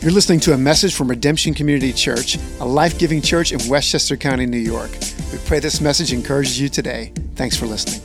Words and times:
You're 0.00 0.12
listening 0.12 0.38
to 0.40 0.52
a 0.52 0.56
message 0.56 0.94
from 0.94 1.08
Redemption 1.08 1.54
Community 1.54 1.92
Church, 1.92 2.38
a 2.60 2.64
life 2.64 3.00
giving 3.00 3.20
church 3.20 3.50
in 3.50 3.58
Westchester 3.68 4.16
County, 4.16 4.46
New 4.46 4.56
York. 4.56 4.92
We 5.32 5.38
pray 5.44 5.58
this 5.58 5.80
message 5.80 6.12
encourages 6.12 6.60
you 6.60 6.68
today. 6.68 7.12
Thanks 7.34 7.56
for 7.56 7.66
listening. 7.66 8.00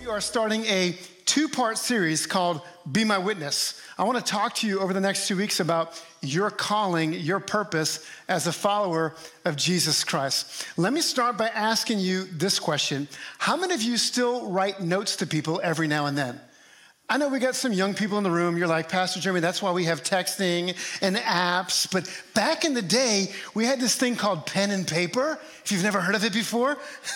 We 0.00 0.06
are 0.06 0.22
starting 0.22 0.64
a 0.64 0.96
two 1.26 1.46
part 1.46 1.76
series 1.76 2.24
called 2.24 2.62
Be 2.90 3.04
My 3.04 3.18
Witness. 3.18 3.82
I 3.98 4.04
want 4.04 4.16
to 4.16 4.24
talk 4.24 4.54
to 4.56 4.66
you 4.66 4.80
over 4.80 4.94
the 4.94 5.00
next 5.00 5.28
two 5.28 5.36
weeks 5.36 5.60
about 5.60 6.02
your 6.22 6.48
calling, 6.48 7.12
your 7.12 7.38
purpose 7.38 8.08
as 8.28 8.46
a 8.46 8.52
follower 8.52 9.14
of 9.44 9.56
Jesus 9.56 10.04
Christ. 10.04 10.66
Let 10.78 10.94
me 10.94 11.02
start 11.02 11.36
by 11.36 11.48
asking 11.48 11.98
you 11.98 12.24
this 12.24 12.58
question 12.58 13.08
How 13.36 13.58
many 13.58 13.74
of 13.74 13.82
you 13.82 13.98
still 13.98 14.50
write 14.50 14.80
notes 14.80 15.16
to 15.16 15.26
people 15.26 15.60
every 15.62 15.86
now 15.86 16.06
and 16.06 16.16
then? 16.16 16.40
I 17.08 17.18
know 17.18 17.28
we 17.28 17.38
got 17.38 17.54
some 17.54 17.72
young 17.72 17.94
people 17.94 18.18
in 18.18 18.24
the 18.24 18.32
room. 18.32 18.56
You're 18.56 18.66
like, 18.66 18.88
Pastor 18.88 19.20
Jeremy, 19.20 19.38
that's 19.38 19.62
why 19.62 19.70
we 19.70 19.84
have 19.84 20.02
texting 20.02 20.74
and 21.00 21.14
apps. 21.14 21.88
But 21.90 22.10
back 22.34 22.64
in 22.64 22.74
the 22.74 22.82
day, 22.82 23.28
we 23.54 23.64
had 23.64 23.78
this 23.78 23.94
thing 23.94 24.16
called 24.16 24.44
pen 24.44 24.72
and 24.72 24.84
paper. 24.84 25.38
If 25.64 25.70
you've 25.70 25.84
never 25.84 26.00
heard 26.00 26.16
of 26.16 26.24
it 26.24 26.32
before, 26.32 26.76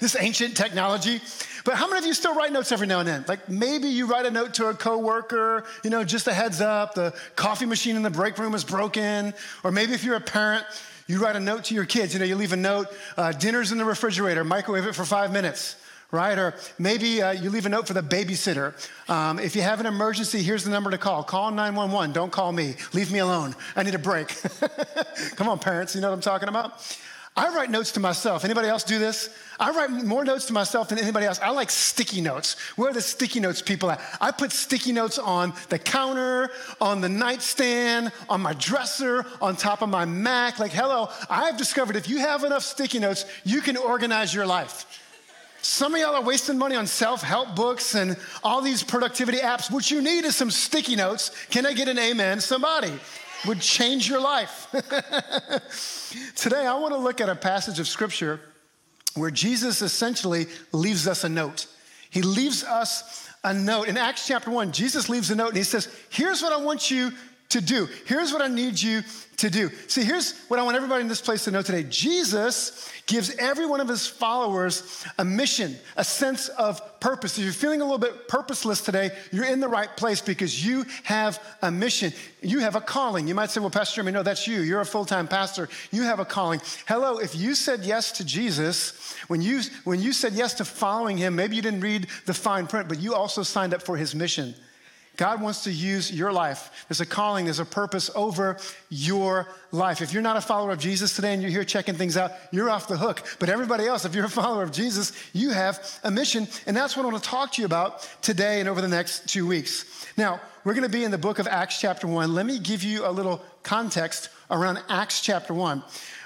this 0.00 0.16
ancient 0.20 0.54
technology. 0.54 1.22
But 1.64 1.76
how 1.76 1.86
many 1.86 2.00
of 2.00 2.04
you 2.04 2.12
still 2.12 2.34
write 2.34 2.52
notes 2.52 2.72
every 2.72 2.86
now 2.86 2.98
and 2.98 3.08
then? 3.08 3.24
Like 3.26 3.48
maybe 3.48 3.88
you 3.88 4.04
write 4.04 4.26
a 4.26 4.30
note 4.30 4.52
to 4.54 4.66
a 4.66 4.74
coworker, 4.74 5.64
you 5.82 5.88
know, 5.88 6.04
just 6.04 6.26
a 6.26 6.34
heads 6.34 6.60
up, 6.60 6.92
the 6.94 7.14
coffee 7.36 7.66
machine 7.66 7.96
in 7.96 8.02
the 8.02 8.10
break 8.10 8.36
room 8.36 8.54
is 8.54 8.64
broken. 8.64 9.32
Or 9.64 9.72
maybe 9.72 9.94
if 9.94 10.04
you're 10.04 10.16
a 10.16 10.20
parent, 10.20 10.66
you 11.06 11.22
write 11.22 11.36
a 11.36 11.40
note 11.40 11.64
to 11.64 11.74
your 11.74 11.86
kids. 11.86 12.12
You 12.12 12.18
know, 12.20 12.26
you 12.26 12.36
leave 12.36 12.52
a 12.52 12.56
note, 12.56 12.88
uh, 13.16 13.32
dinner's 13.32 13.72
in 13.72 13.78
the 13.78 13.84
refrigerator, 13.86 14.44
microwave 14.44 14.86
it 14.86 14.94
for 14.94 15.06
five 15.06 15.32
minutes 15.32 15.76
right? 16.10 16.38
Or 16.38 16.54
maybe 16.78 17.22
uh, 17.22 17.32
you 17.32 17.50
leave 17.50 17.66
a 17.66 17.68
note 17.68 17.86
for 17.86 17.94
the 17.94 18.02
babysitter. 18.02 18.74
Um, 19.08 19.38
if 19.38 19.54
you 19.54 19.62
have 19.62 19.80
an 19.80 19.86
emergency, 19.86 20.42
here's 20.42 20.64
the 20.64 20.70
number 20.70 20.90
to 20.90 20.98
call. 20.98 21.22
Call 21.22 21.50
911. 21.50 22.12
Don't 22.12 22.32
call 22.32 22.52
me. 22.52 22.74
Leave 22.92 23.12
me 23.12 23.18
alone. 23.18 23.54
I 23.76 23.82
need 23.82 23.94
a 23.94 23.98
break. 23.98 24.34
Come 25.36 25.48
on, 25.48 25.58
parents. 25.58 25.94
You 25.94 26.00
know 26.00 26.08
what 26.08 26.14
I'm 26.14 26.20
talking 26.20 26.48
about? 26.48 26.82
I 27.36 27.54
write 27.54 27.70
notes 27.70 27.92
to 27.92 28.00
myself. 28.00 28.44
Anybody 28.44 28.68
else 28.68 28.82
do 28.82 28.98
this? 28.98 29.30
I 29.58 29.70
write 29.70 29.90
more 29.90 30.24
notes 30.24 30.46
to 30.46 30.52
myself 30.52 30.88
than 30.88 30.98
anybody 30.98 31.26
else. 31.26 31.38
I 31.38 31.50
like 31.50 31.70
sticky 31.70 32.20
notes. 32.20 32.58
Where 32.76 32.90
are 32.90 32.92
the 32.92 33.00
sticky 33.00 33.38
notes 33.38 33.62
people 33.62 33.90
at? 33.90 34.00
I 34.20 34.32
put 34.32 34.50
sticky 34.50 34.92
notes 34.92 35.16
on 35.16 35.54
the 35.68 35.78
counter, 35.78 36.50
on 36.80 37.00
the 37.00 37.08
nightstand, 37.08 38.10
on 38.28 38.40
my 38.40 38.54
dresser, 38.54 39.24
on 39.40 39.54
top 39.54 39.80
of 39.80 39.88
my 39.88 40.04
Mac. 40.04 40.58
Like, 40.58 40.72
hello, 40.72 41.08
I've 41.30 41.56
discovered 41.56 41.94
if 41.94 42.08
you 42.08 42.18
have 42.18 42.42
enough 42.42 42.64
sticky 42.64 42.98
notes, 42.98 43.24
you 43.44 43.60
can 43.60 43.76
organize 43.76 44.34
your 44.34 44.46
life. 44.46 44.86
Some 45.62 45.94
of 45.94 46.00
y'all 46.00 46.14
are 46.14 46.22
wasting 46.22 46.58
money 46.58 46.74
on 46.74 46.86
self 46.86 47.22
help 47.22 47.54
books 47.54 47.94
and 47.94 48.16
all 48.42 48.62
these 48.62 48.82
productivity 48.82 49.38
apps. 49.38 49.70
What 49.70 49.90
you 49.90 50.00
need 50.00 50.24
is 50.24 50.36
some 50.36 50.50
sticky 50.50 50.96
notes. 50.96 51.30
Can 51.50 51.66
I 51.66 51.74
get 51.74 51.88
an 51.88 51.98
amen? 51.98 52.40
Somebody 52.40 52.92
would 53.46 53.60
change 53.60 54.08
your 54.08 54.20
life. 54.20 54.68
Today, 56.36 56.66
I 56.66 56.74
want 56.78 56.94
to 56.94 56.98
look 56.98 57.20
at 57.20 57.28
a 57.28 57.34
passage 57.34 57.78
of 57.78 57.88
scripture 57.88 58.40
where 59.14 59.30
Jesus 59.30 59.82
essentially 59.82 60.46
leaves 60.72 61.06
us 61.06 61.24
a 61.24 61.28
note. 61.28 61.66
He 62.10 62.22
leaves 62.22 62.64
us 62.64 63.28
a 63.44 63.54
note. 63.54 63.88
In 63.88 63.96
Acts 63.96 64.26
chapter 64.26 64.50
1, 64.50 64.72
Jesus 64.72 65.08
leaves 65.08 65.30
a 65.30 65.34
note 65.34 65.48
and 65.48 65.56
he 65.56 65.62
says, 65.62 65.88
Here's 66.10 66.42
what 66.42 66.52
I 66.52 66.62
want 66.62 66.90
you 66.90 67.12
to 67.50 67.60
do. 67.60 67.88
Here's 68.06 68.32
what 68.32 68.42
I 68.42 68.48
need 68.48 68.80
you 68.80 69.02
to 69.38 69.50
do. 69.50 69.70
See, 69.86 70.02
here's 70.02 70.38
what 70.48 70.58
I 70.58 70.62
want 70.62 70.76
everybody 70.76 71.02
in 71.02 71.08
this 71.08 71.20
place 71.20 71.44
to 71.44 71.50
know 71.50 71.62
today 71.62 71.82
Jesus 71.84 72.90
gives 73.06 73.34
every 73.36 73.66
one 73.66 73.80
of 73.80 73.88
his 73.88 74.06
followers 74.06 75.04
a 75.18 75.24
mission, 75.24 75.76
a 75.96 76.04
sense 76.04 76.48
of 76.48 77.00
purpose. 77.00 77.38
If 77.38 77.44
you're 77.44 77.52
feeling 77.52 77.80
a 77.80 77.84
little 77.84 77.98
bit 77.98 78.28
purposeless 78.28 78.82
today, 78.82 79.10
you're 79.32 79.46
in 79.46 79.60
the 79.60 79.68
right 79.68 79.94
place 79.96 80.20
because 80.20 80.64
you 80.64 80.84
have 81.04 81.42
a 81.62 81.70
mission. 81.70 82.12
You 82.40 82.60
have 82.60 82.76
a 82.76 82.80
calling. 82.80 83.26
You 83.26 83.34
might 83.34 83.50
say, 83.50 83.60
Well, 83.60 83.70
Pastor 83.70 83.96
Jeremy, 83.96 84.12
no, 84.12 84.22
that's 84.22 84.46
you. 84.46 84.60
You're 84.60 84.80
a 84.80 84.86
full 84.86 85.04
time 85.04 85.26
pastor. 85.26 85.68
You 85.90 86.02
have 86.02 86.20
a 86.20 86.24
calling. 86.24 86.60
Hello, 86.86 87.18
if 87.18 87.34
you 87.34 87.54
said 87.54 87.80
yes 87.80 88.12
to 88.12 88.24
Jesus, 88.24 89.16
when 89.26 89.42
you, 89.42 89.62
when 89.84 90.00
you 90.00 90.12
said 90.12 90.34
yes 90.34 90.54
to 90.54 90.64
following 90.64 91.16
him, 91.16 91.34
maybe 91.34 91.56
you 91.56 91.62
didn't 91.62 91.80
read 91.80 92.06
the 92.26 92.34
fine 92.34 92.66
print, 92.66 92.88
but 92.88 93.00
you 93.00 93.14
also 93.14 93.42
signed 93.42 93.74
up 93.74 93.82
for 93.82 93.96
his 93.96 94.14
mission. 94.14 94.54
God 95.20 95.42
wants 95.42 95.64
to 95.64 95.70
use 95.70 96.10
your 96.10 96.32
life. 96.32 96.86
There's 96.88 97.02
a 97.02 97.06
calling, 97.06 97.44
there's 97.44 97.58
a 97.58 97.66
purpose 97.66 98.10
over 98.14 98.56
your 98.88 99.46
life. 99.70 100.00
If 100.00 100.14
you're 100.14 100.22
not 100.22 100.38
a 100.38 100.40
follower 100.40 100.70
of 100.70 100.78
Jesus 100.78 101.14
today 101.14 101.34
and 101.34 101.42
you're 101.42 101.50
here 101.50 101.62
checking 101.62 101.94
things 101.94 102.16
out, 102.16 102.32
you're 102.52 102.70
off 102.70 102.88
the 102.88 102.96
hook. 102.96 103.22
But 103.38 103.50
everybody 103.50 103.86
else, 103.86 104.06
if 104.06 104.14
you're 104.14 104.24
a 104.24 104.30
follower 104.30 104.62
of 104.62 104.72
Jesus, 104.72 105.12
you 105.34 105.50
have 105.50 105.78
a 106.04 106.10
mission. 106.10 106.48
And 106.66 106.74
that's 106.74 106.96
what 106.96 107.04
I 107.04 107.10
want 107.10 107.22
to 107.22 107.28
talk 107.28 107.52
to 107.52 107.60
you 107.60 107.66
about 107.66 108.08
today 108.22 108.60
and 108.60 108.68
over 108.68 108.80
the 108.80 108.88
next 108.88 109.28
two 109.28 109.46
weeks. 109.46 110.06
Now, 110.16 110.40
we're 110.64 110.72
going 110.72 110.84
to 110.84 110.88
be 110.88 111.04
in 111.04 111.10
the 111.10 111.18
book 111.18 111.38
of 111.38 111.46
Acts, 111.46 111.78
chapter 111.78 112.06
1. 112.06 112.32
Let 112.32 112.46
me 112.46 112.58
give 112.58 112.82
you 112.82 113.06
a 113.06 113.12
little 113.12 113.42
context 113.62 114.30
around 114.50 114.82
Acts, 114.88 115.20
chapter 115.20 115.52
1. 115.52 115.82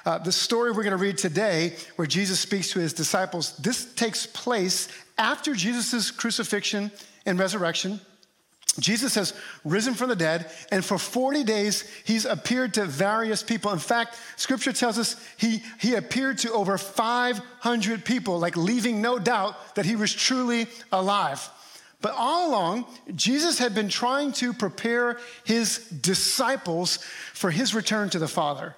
Uh, 0.06 0.18
the 0.18 0.30
story 0.30 0.70
we're 0.70 0.84
going 0.84 0.96
to 0.96 1.04
read 1.04 1.18
today, 1.18 1.74
where 1.96 2.06
Jesus 2.06 2.38
speaks 2.38 2.70
to 2.70 2.78
his 2.78 2.92
disciples, 2.92 3.56
this 3.56 3.92
takes 3.94 4.24
place 4.24 4.86
after 5.18 5.52
Jesus' 5.52 6.12
crucifixion 6.12 6.92
and 7.26 7.40
resurrection. 7.40 7.98
Jesus 8.78 9.14
has 9.14 9.34
risen 9.64 9.94
from 9.94 10.08
the 10.08 10.16
dead, 10.16 10.50
and 10.72 10.84
for 10.84 10.98
40 10.98 11.44
days, 11.44 11.84
he's 12.04 12.24
appeared 12.24 12.74
to 12.74 12.84
various 12.84 13.42
people. 13.42 13.72
In 13.72 13.78
fact, 13.78 14.16
scripture 14.36 14.72
tells 14.72 14.98
us 14.98 15.16
he, 15.36 15.62
he 15.80 15.94
appeared 15.94 16.38
to 16.38 16.52
over 16.52 16.76
500 16.76 18.04
people, 18.04 18.38
like 18.38 18.56
leaving 18.56 19.00
no 19.00 19.18
doubt 19.18 19.76
that 19.76 19.86
he 19.86 19.96
was 19.96 20.12
truly 20.12 20.66
alive. 20.90 21.48
But 22.00 22.14
all 22.16 22.50
along, 22.50 22.86
Jesus 23.14 23.58
had 23.58 23.74
been 23.74 23.88
trying 23.88 24.32
to 24.32 24.52
prepare 24.52 25.18
his 25.44 25.78
disciples 25.88 26.98
for 27.32 27.50
his 27.50 27.74
return 27.74 28.10
to 28.10 28.18
the 28.18 28.28
Father. 28.28 28.74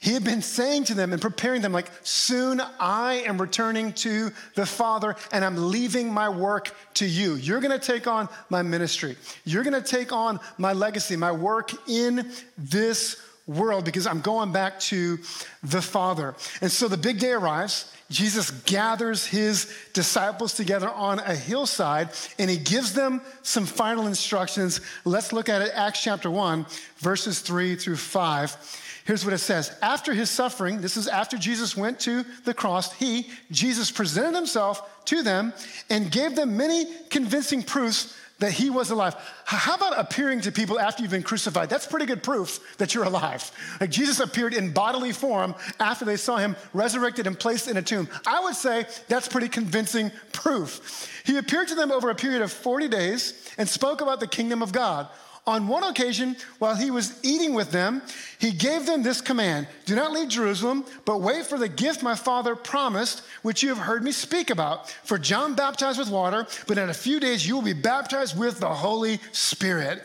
He 0.00 0.12
had 0.12 0.24
been 0.24 0.42
saying 0.42 0.84
to 0.84 0.94
them 0.94 1.12
and 1.12 1.20
preparing 1.20 1.62
them, 1.62 1.72
like, 1.72 1.90
soon 2.02 2.60
I 2.78 3.24
am 3.26 3.40
returning 3.40 3.92
to 3.94 4.30
the 4.54 4.66
Father 4.66 5.16
and 5.32 5.44
I'm 5.44 5.70
leaving 5.70 6.12
my 6.12 6.28
work 6.28 6.74
to 6.94 7.06
you. 7.06 7.34
You're 7.34 7.60
gonna 7.60 7.78
take 7.78 8.06
on 8.06 8.28
my 8.48 8.62
ministry. 8.62 9.16
You're 9.44 9.64
gonna 9.64 9.82
take 9.82 10.12
on 10.12 10.38
my 10.56 10.72
legacy, 10.72 11.16
my 11.16 11.32
work 11.32 11.72
in 11.88 12.30
this 12.56 13.16
world 13.46 13.84
because 13.84 14.06
I'm 14.06 14.20
going 14.20 14.52
back 14.52 14.78
to 14.80 15.18
the 15.62 15.82
Father. 15.82 16.34
And 16.60 16.70
so 16.70 16.86
the 16.86 16.98
big 16.98 17.18
day 17.18 17.32
arrives. 17.32 17.92
Jesus 18.10 18.50
gathers 18.50 19.26
his 19.26 19.70
disciples 19.92 20.54
together 20.54 20.88
on 20.88 21.18
a 21.18 21.34
hillside 21.34 22.08
and 22.38 22.48
he 22.48 22.56
gives 22.56 22.94
them 22.94 23.20
some 23.42 23.66
final 23.66 24.06
instructions. 24.06 24.80
Let's 25.04 25.32
look 25.32 25.48
at 25.48 25.60
it, 25.60 25.72
Acts 25.74 26.02
chapter 26.02 26.30
1, 26.30 26.64
verses 26.98 27.40
3 27.40 27.76
through 27.76 27.96
5. 27.96 29.02
Here's 29.04 29.24
what 29.24 29.34
it 29.34 29.38
says 29.38 29.76
After 29.82 30.14
his 30.14 30.30
suffering, 30.30 30.80
this 30.80 30.96
is 30.96 31.08
after 31.08 31.36
Jesus 31.36 31.76
went 31.76 32.00
to 32.00 32.24
the 32.44 32.54
cross, 32.54 32.92
he, 32.92 33.30
Jesus, 33.50 33.90
presented 33.90 34.34
himself 34.34 35.04
to 35.06 35.22
them 35.22 35.52
and 35.90 36.10
gave 36.10 36.34
them 36.34 36.56
many 36.56 36.86
convincing 37.08 37.62
proofs 37.62 38.14
that 38.38 38.52
he 38.52 38.70
was 38.70 38.90
alive. 38.90 39.16
How 39.44 39.74
about 39.74 39.98
appearing 39.98 40.42
to 40.42 40.52
people 40.52 40.78
after 40.78 41.02
you've 41.02 41.10
been 41.10 41.22
crucified? 41.22 41.68
That's 41.68 41.86
pretty 41.86 42.06
good 42.06 42.22
proof 42.22 42.76
that 42.78 42.94
you're 42.94 43.04
alive. 43.04 43.50
Like 43.80 43.90
Jesus 43.90 44.20
appeared 44.20 44.54
in 44.54 44.72
bodily 44.72 45.12
form 45.12 45.54
after 45.80 46.04
they 46.04 46.16
saw 46.16 46.36
him 46.36 46.56
resurrected 46.72 47.26
and 47.26 47.38
placed 47.38 47.68
in 47.68 47.76
a 47.76 47.82
tomb. 47.82 48.08
I 48.26 48.40
would 48.40 48.54
say 48.54 48.86
that's 49.08 49.28
pretty 49.28 49.48
convincing 49.48 50.12
proof. 50.32 51.10
He 51.24 51.36
appeared 51.36 51.68
to 51.68 51.74
them 51.74 51.90
over 51.90 52.10
a 52.10 52.14
period 52.14 52.42
of 52.42 52.52
40 52.52 52.88
days 52.88 53.34
and 53.58 53.68
spoke 53.68 54.00
about 54.00 54.20
the 54.20 54.28
kingdom 54.28 54.62
of 54.62 54.72
God. 54.72 55.08
On 55.48 55.66
one 55.66 55.82
occasion, 55.82 56.36
while 56.58 56.74
he 56.74 56.90
was 56.90 57.18
eating 57.24 57.54
with 57.54 57.70
them, 57.70 58.02
he 58.38 58.50
gave 58.50 58.84
them 58.84 59.02
this 59.02 59.22
command 59.22 59.66
Do 59.86 59.96
not 59.96 60.12
leave 60.12 60.28
Jerusalem, 60.28 60.84
but 61.06 61.22
wait 61.22 61.46
for 61.46 61.56
the 61.56 61.70
gift 61.70 62.02
my 62.02 62.14
father 62.14 62.54
promised, 62.54 63.22
which 63.40 63.62
you 63.62 63.70
have 63.70 63.78
heard 63.78 64.04
me 64.04 64.12
speak 64.12 64.50
about. 64.50 64.90
For 64.90 65.16
John 65.16 65.54
baptized 65.54 65.98
with 65.98 66.10
water, 66.10 66.46
but 66.66 66.76
in 66.76 66.90
a 66.90 66.94
few 66.94 67.18
days 67.18 67.46
you 67.46 67.54
will 67.54 67.62
be 67.62 67.72
baptized 67.72 68.38
with 68.38 68.60
the 68.60 68.68
Holy 68.68 69.20
Spirit. 69.32 70.02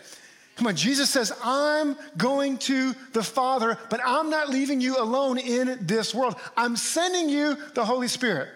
Come 0.55 0.67
on, 0.67 0.77
Jesus 0.77 1.09
says, 1.09 1.33
I'm 1.43 1.97
going 2.15 2.57
to 2.59 2.93
the 3.11 3.23
Father, 3.23 3.77
but 3.89 3.99
I'm 4.05 4.29
not 4.29 4.47
leaving 4.47 4.79
you 4.79 4.97
alone 4.97 5.37
in 5.37 5.77
this 5.81 6.15
world. 6.15 6.37
I'm 6.55 6.77
sending 6.77 7.27
you 7.27 7.57
the 7.73 7.83
Holy 7.83 8.07
Spirit. 8.07 8.47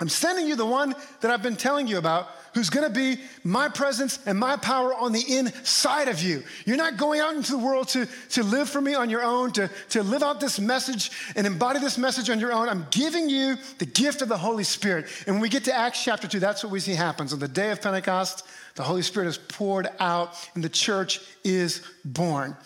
I'm 0.00 0.08
sending 0.08 0.48
you 0.48 0.56
the 0.56 0.66
one 0.66 0.94
that 1.20 1.30
I've 1.30 1.42
been 1.42 1.54
telling 1.54 1.86
you 1.86 1.98
about 1.98 2.28
who's 2.52 2.68
gonna 2.68 2.90
be 2.90 3.18
my 3.44 3.68
presence 3.68 4.18
and 4.26 4.38
my 4.38 4.56
power 4.56 4.92
on 4.94 5.12
the 5.12 5.24
inside 5.36 6.08
of 6.08 6.20
you. 6.20 6.42
You're 6.64 6.76
not 6.76 6.96
going 6.96 7.20
out 7.20 7.36
into 7.36 7.52
the 7.52 7.58
world 7.58 7.88
to, 7.88 8.08
to 8.30 8.42
live 8.42 8.68
for 8.68 8.80
me 8.80 8.94
on 8.94 9.08
your 9.08 9.22
own, 9.22 9.52
to, 9.52 9.70
to 9.90 10.02
live 10.02 10.22
out 10.22 10.40
this 10.40 10.58
message 10.58 11.12
and 11.36 11.46
embody 11.46 11.78
this 11.78 11.96
message 11.96 12.28
on 12.28 12.40
your 12.40 12.52
own. 12.52 12.68
I'm 12.68 12.86
giving 12.90 13.28
you 13.28 13.56
the 13.78 13.86
gift 13.86 14.20
of 14.20 14.28
the 14.28 14.36
Holy 14.36 14.64
Spirit. 14.64 15.06
And 15.26 15.36
when 15.36 15.42
we 15.42 15.48
get 15.48 15.64
to 15.64 15.74
Acts 15.74 16.02
chapter 16.02 16.26
2, 16.26 16.40
that's 16.40 16.64
what 16.64 16.72
we 16.72 16.80
see 16.80 16.94
happens. 16.94 17.32
On 17.32 17.38
the 17.38 17.48
day 17.48 17.70
of 17.70 17.80
Pentecost, 17.80 18.44
the 18.74 18.82
Holy 18.82 19.02
Spirit 19.02 19.28
is 19.28 19.38
poured 19.38 19.88
out 20.00 20.34
and 20.54 20.64
the 20.64 20.68
church 20.68 21.20
is 21.44 21.82
born. 22.04 22.56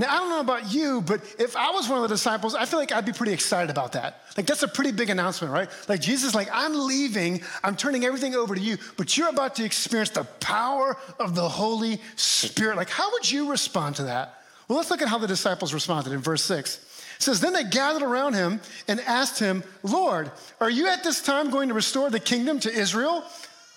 Now, 0.00 0.14
I 0.14 0.16
don't 0.16 0.30
know 0.30 0.40
about 0.40 0.72
you, 0.72 1.02
but 1.02 1.20
if 1.38 1.54
I 1.56 1.72
was 1.72 1.86
one 1.86 1.98
of 1.98 2.08
the 2.08 2.14
disciples, 2.14 2.54
I 2.54 2.64
feel 2.64 2.78
like 2.78 2.90
I'd 2.90 3.04
be 3.04 3.12
pretty 3.12 3.34
excited 3.34 3.68
about 3.68 3.92
that. 3.92 4.22
Like, 4.34 4.46
that's 4.46 4.62
a 4.62 4.68
pretty 4.68 4.92
big 4.92 5.10
announcement, 5.10 5.52
right? 5.52 5.68
Like, 5.90 6.00
Jesus, 6.00 6.34
like, 6.34 6.48
I'm 6.50 6.86
leaving, 6.86 7.42
I'm 7.62 7.76
turning 7.76 8.06
everything 8.06 8.34
over 8.34 8.54
to 8.54 8.60
you, 8.60 8.78
but 8.96 9.18
you're 9.18 9.28
about 9.28 9.56
to 9.56 9.64
experience 9.64 10.08
the 10.08 10.24
power 10.24 10.96
of 11.18 11.34
the 11.34 11.46
Holy 11.46 12.00
Spirit. 12.16 12.78
Like, 12.78 12.88
how 12.88 13.12
would 13.12 13.30
you 13.30 13.50
respond 13.50 13.96
to 13.96 14.04
that? 14.04 14.42
Well, 14.68 14.78
let's 14.78 14.90
look 14.90 15.02
at 15.02 15.08
how 15.08 15.18
the 15.18 15.26
disciples 15.26 15.74
responded 15.74 16.14
in 16.14 16.20
verse 16.20 16.44
6. 16.44 16.76
It 17.16 17.22
says, 17.22 17.40
Then 17.42 17.52
they 17.52 17.64
gathered 17.64 18.02
around 18.02 18.32
him 18.32 18.62
and 18.88 19.00
asked 19.00 19.38
him, 19.38 19.62
Lord, 19.82 20.30
are 20.62 20.70
you 20.70 20.88
at 20.88 21.04
this 21.04 21.20
time 21.20 21.50
going 21.50 21.68
to 21.68 21.74
restore 21.74 22.08
the 22.08 22.20
kingdom 22.20 22.58
to 22.60 22.72
Israel? 22.72 23.22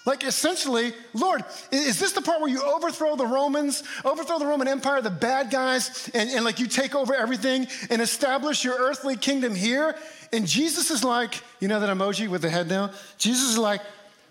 Like 0.05 0.25
essentially, 0.25 0.93
Lord, 1.13 1.45
is 1.71 1.97
this 1.97 2.11
the 2.11 2.21
part 2.21 2.41
where 2.41 2.49
you 2.49 2.61
overthrow 2.61 3.15
the 3.15 3.25
Romans, 3.25 3.83
overthrow 4.03 4.37
the 4.37 4.45
Roman 4.45 4.67
Empire, 4.67 5.01
the 5.01 5.09
bad 5.09 5.49
guys, 5.49 6.09
and, 6.13 6.29
and 6.29 6.43
like 6.43 6.59
you 6.59 6.67
take 6.67 6.93
over 6.93 7.15
everything 7.15 7.67
and 7.89 8.01
establish 8.01 8.65
your 8.65 8.75
earthly 8.77 9.15
kingdom 9.15 9.55
here? 9.55 9.95
And 10.33 10.45
Jesus 10.45 10.91
is 10.91 11.05
like, 11.05 11.41
you 11.61 11.69
know 11.69 11.79
that 11.79 11.89
emoji 11.89 12.27
with 12.27 12.41
the 12.41 12.49
head 12.49 12.67
down? 12.67 12.91
Jesus 13.17 13.51
is 13.51 13.57
like, 13.57 13.81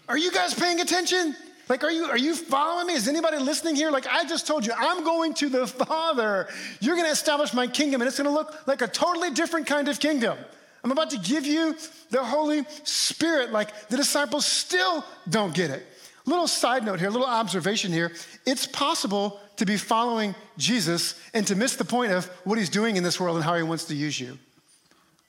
are 0.09 0.19
you 0.19 0.31
guys 0.31 0.53
paying 0.53 0.81
attention? 0.81 1.35
Like, 1.69 1.85
are 1.85 1.91
you, 1.91 2.05
are 2.05 2.19
you 2.19 2.35
following 2.35 2.89
me? 2.89 2.95
Is 2.95 3.09
anybody 3.09 3.39
listening 3.39 3.77
here? 3.77 3.91
Like, 3.91 4.07
I 4.07 4.25
just 4.25 4.47
told 4.47 4.67
you, 4.67 4.73
I'm 4.77 5.05
going 5.05 5.33
to 5.35 5.49
the 5.49 5.67
Father. 5.67 6.49
You're 6.81 6.97
going 6.97 7.07
to 7.07 7.13
establish 7.13 7.55
my 7.55 7.67
kingdom, 7.67 8.03
and 8.03 8.09
it's 8.09 8.19
going 8.19 8.29
to 8.29 8.35
look 8.35 8.67
like 8.67 8.83
a 8.83 8.89
totally 8.89 9.31
different 9.31 9.67
kind 9.67 9.89
of 9.89 9.99
kingdom. 9.99 10.37
I'm 10.85 10.91
about 10.91 11.11
to 11.11 11.19
give 11.19 11.47
you 11.47 11.77
the 12.11 12.25
Holy 12.25 12.65
Spirit. 12.85 13.53
Like 13.53 13.89
the 13.89 13.97
disciples 13.97 14.47
still 14.47 15.05
don't 15.29 15.55
get 15.55 15.71
it. 15.71 15.87
Little 16.25 16.47
side 16.47 16.85
note 16.85 17.01
here, 17.01 17.11
little 17.11 17.27
observation 17.27 17.93
here. 17.93 18.13
It's 18.47 18.67
possible 18.67 19.41
to 19.57 19.67
be 19.67 19.77
following 19.77 20.35
Jesus 20.57 21.21
and 21.35 21.47
to 21.49 21.57
miss 21.57 21.77
the 21.77 21.85
point 21.85 22.13
of 22.13 22.27
what 22.45 22.59
he's 22.59 22.69
doing 22.69 22.97
in 22.97 23.03
this 23.03 23.19
world 23.21 23.37
and 23.37 23.45
how 23.45 23.57
he 23.57 23.63
wants 23.63 23.87
to 23.87 23.95
use 23.95 24.19
you. 24.21 24.39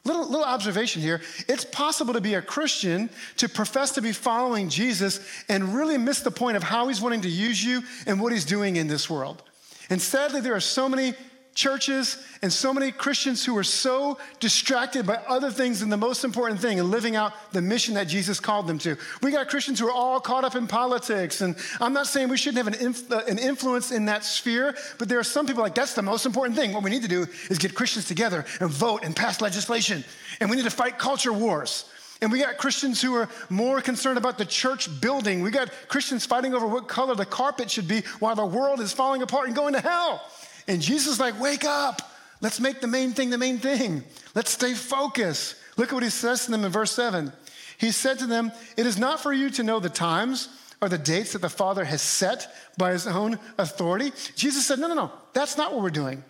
Little, 0.05 0.25
little 0.25 0.44
observation 0.44 1.01
here. 1.01 1.21
It's 1.47 1.63
possible 1.63 2.13
to 2.13 2.21
be 2.21 2.33
a 2.33 2.41
Christian, 2.41 3.09
to 3.38 3.47
profess 3.47 3.91
to 3.91 4.01
be 4.01 4.11
following 4.11 4.67
Jesus, 4.67 5.25
and 5.47 5.73
really 5.73 5.97
miss 5.97 6.19
the 6.19 6.31
point 6.31 6.57
of 6.57 6.63
how 6.63 6.89
he's 6.89 7.01
wanting 7.01 7.21
to 7.21 7.29
use 7.29 7.63
you 7.63 7.81
and 8.05 8.19
what 8.19 8.33
he's 8.33 8.45
doing 8.45 8.75
in 8.75 8.88
this 8.88 9.09
world. 9.09 9.41
And 9.89 10.01
sadly, 10.01 10.41
there 10.41 10.55
are 10.55 10.59
so 10.59 10.89
many 10.89 11.13
churches 11.53 12.17
and 12.41 12.51
so 12.51 12.73
many 12.73 12.91
Christians 12.91 13.45
who 13.45 13.55
are 13.57 13.63
so 13.63 14.17
distracted 14.39 15.05
by 15.05 15.15
other 15.27 15.51
things 15.51 15.79
than 15.79 15.89
the 15.89 15.97
most 15.97 16.23
important 16.23 16.59
thing 16.59 16.79
and 16.79 16.89
living 16.89 17.15
out 17.15 17.33
the 17.51 17.61
mission 17.61 17.94
that 17.94 18.07
Jesus 18.07 18.39
called 18.39 18.67
them 18.67 18.79
to. 18.79 18.97
We 19.21 19.31
got 19.31 19.47
Christians 19.50 19.79
who 19.79 19.88
are 19.88 19.91
all 19.91 20.19
caught 20.19 20.44
up 20.44 20.55
in 20.55 20.67
politics, 20.67 21.41
and 21.41 21.55
I'm 21.79 21.94
not 21.94 22.07
saying 22.07 22.29
we 22.29 22.38
shouldn't 22.38 22.65
have 22.65 22.73
an, 22.73 22.85
inf- 22.85 23.11
uh, 23.11 23.21
an 23.27 23.38
influence 23.38 23.91
in 23.91 24.05
that 24.05 24.23
sphere, 24.23 24.75
but 24.97 25.09
there 25.09 25.19
are 25.19 25.23
some 25.23 25.45
people 25.45 25.63
like 25.63 25.75
that's 25.75 25.94
the 25.94 26.01
most 26.01 26.25
important 26.25 26.57
thing. 26.57 26.73
What 26.73 26.83
we 26.83 26.89
need 26.89 27.03
to 27.03 27.07
do 27.07 27.27
is 27.50 27.57
get 27.57 27.75
Christians 27.75 28.07
together 28.07 28.45
and 28.59 28.69
vote 28.69 29.03
and 29.03 29.15
pass 29.15 29.39
legislation, 29.41 30.03
and 30.39 30.50
we 30.50 30.55
need 30.55 30.65
to 30.65 30.71
fight 30.71 30.97
culture 30.97 31.33
wars. 31.33 31.85
And 32.21 32.31
we 32.31 32.39
got 32.39 32.57
Christians 32.57 33.01
who 33.01 33.15
are 33.15 33.27
more 33.50 33.81
concerned 33.81 34.17
about 34.17 34.38
the 34.38 34.45
church 34.45 34.89
building. 35.01 35.41
We 35.41 35.51
got 35.51 35.69
Christians 35.89 36.25
fighting 36.25 36.53
over 36.53 36.65
what 36.65 36.88
color 36.88 37.15
the 37.15 37.25
carpet 37.25 37.69
should 37.69 37.88
be 37.88 38.01
while 38.19 38.33
the 38.33 38.45
world 38.45 38.79
is 38.79 38.94
falling 38.94 39.21
apart 39.21 39.47
and 39.47 39.55
going 39.55 39.73
to 39.73 39.81
hell. 39.81 40.21
And 40.68 40.81
Jesus 40.81 41.13
is 41.13 41.19
like, 41.19 41.39
wake 41.39 41.65
up. 41.65 42.01
Let's 42.42 42.60
make 42.60 42.81
the 42.81 42.88
main 42.88 43.12
thing 43.12 43.30
the 43.30 43.38
main 43.38 43.57
thing. 43.57 44.04
Let's 44.36 44.51
stay 44.51 44.74
focused. 44.74 45.56
Look 45.77 45.89
at 45.89 45.94
what 45.94 46.04
he 46.04 46.10
says 46.10 46.45
to 46.45 46.51
them 46.51 46.65
in 46.65 46.71
verse 46.71 46.92
7. 46.92 47.31
He 47.77 47.92
said 47.92 48.19
to 48.19 48.27
them, 48.27 48.51
It 48.77 48.86
is 48.86 48.98
not 48.98 49.21
for 49.21 49.31
you 49.33 49.50
to 49.51 49.63
know 49.63 49.80
the 49.80 49.89
times 49.89 50.50
or 50.81 50.89
the 50.89 50.98
dates 50.98 51.33
that 51.33 51.42
the 51.42 51.50
Father 51.50 51.86
has 51.86 52.01
set 52.01 52.54
by 52.77 52.92
his 52.92 53.07
own 53.07 53.39
authority. 53.57 54.12
Jesus 54.36 54.65
said, 54.65 54.80
No, 54.80 54.88
no, 54.88 54.94
no, 54.94 55.12
that's 55.33 55.57
not 55.57 55.74
what 55.74 55.81
we're 55.81 55.89
doing. 55.89 56.24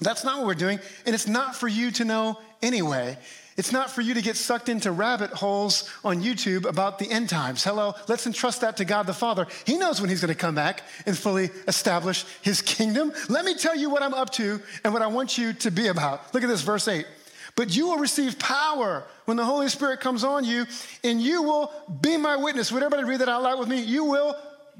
That's 0.00 0.24
not 0.24 0.38
what 0.38 0.46
we're 0.46 0.54
doing. 0.54 0.78
And 1.04 1.14
it's 1.14 1.28
not 1.28 1.56
for 1.56 1.68
you 1.68 1.90
to 1.92 2.04
know 2.04 2.38
anyway. 2.62 3.18
It's 3.56 3.72
not 3.72 3.90
for 3.90 4.00
you 4.00 4.14
to 4.14 4.22
get 4.22 4.36
sucked 4.36 4.68
into 4.68 4.92
rabbit 4.92 5.30
holes 5.30 5.90
on 6.04 6.22
YouTube 6.22 6.64
about 6.66 6.98
the 6.98 7.10
end 7.10 7.28
times. 7.28 7.64
Hello, 7.64 7.94
let's 8.08 8.26
entrust 8.26 8.60
that 8.60 8.76
to 8.78 8.84
God 8.84 9.06
the 9.06 9.12
Father. 9.12 9.46
He 9.66 9.76
knows 9.76 10.00
when 10.00 10.08
He's 10.08 10.20
going 10.20 10.32
to 10.32 10.38
come 10.38 10.54
back 10.54 10.82
and 11.06 11.16
fully 11.18 11.50
establish 11.66 12.24
His 12.42 12.62
kingdom. 12.62 13.12
Let 13.28 13.44
me 13.44 13.54
tell 13.54 13.76
you 13.76 13.90
what 13.90 14.02
I'm 14.02 14.14
up 14.14 14.30
to 14.30 14.60
and 14.84 14.92
what 14.92 15.02
I 15.02 15.08
want 15.08 15.36
you 15.36 15.52
to 15.54 15.70
be 15.70 15.88
about. 15.88 16.32
Look 16.32 16.42
at 16.42 16.48
this, 16.48 16.62
verse 16.62 16.86
8. 16.88 17.06
But 17.56 17.76
you 17.76 17.88
will 17.88 17.98
receive 17.98 18.38
power 18.38 19.04
when 19.24 19.36
the 19.36 19.44
Holy 19.44 19.68
Spirit 19.68 20.00
comes 20.00 20.24
on 20.24 20.44
you, 20.44 20.66
and 21.02 21.20
you 21.20 21.42
will 21.42 21.72
be 22.00 22.16
my 22.16 22.36
witness. 22.36 22.70
Would 22.70 22.82
everybody 22.82 23.08
read 23.08 23.20
that 23.20 23.28
out 23.28 23.42
loud 23.42 23.58
with 23.58 23.68
me? 23.68 23.82
You 23.82 24.04
will 24.04 24.36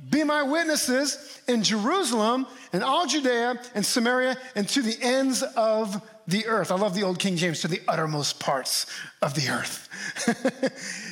be 0.08 0.25
my 0.25 0.43
witnesses 0.43 1.40
in 1.46 1.62
Jerusalem 1.62 2.46
and 2.72 2.82
all 2.82 3.06
Judea 3.06 3.61
and 3.75 3.84
Samaria 3.84 4.37
and 4.55 4.69
to 4.70 4.82
the 4.82 4.96
ends 5.02 5.43
of 5.43 6.00
the 6.31 6.47
earth. 6.47 6.71
I 6.71 6.77
love 6.77 6.94
the 6.94 7.03
old 7.03 7.19
King 7.19 7.37
James, 7.37 7.61
to 7.61 7.69
the 7.69 7.81
uttermost 7.88 8.41
parts 8.41 8.87
of 9.23 9.35
the 9.35 9.49
earth. 9.50 9.88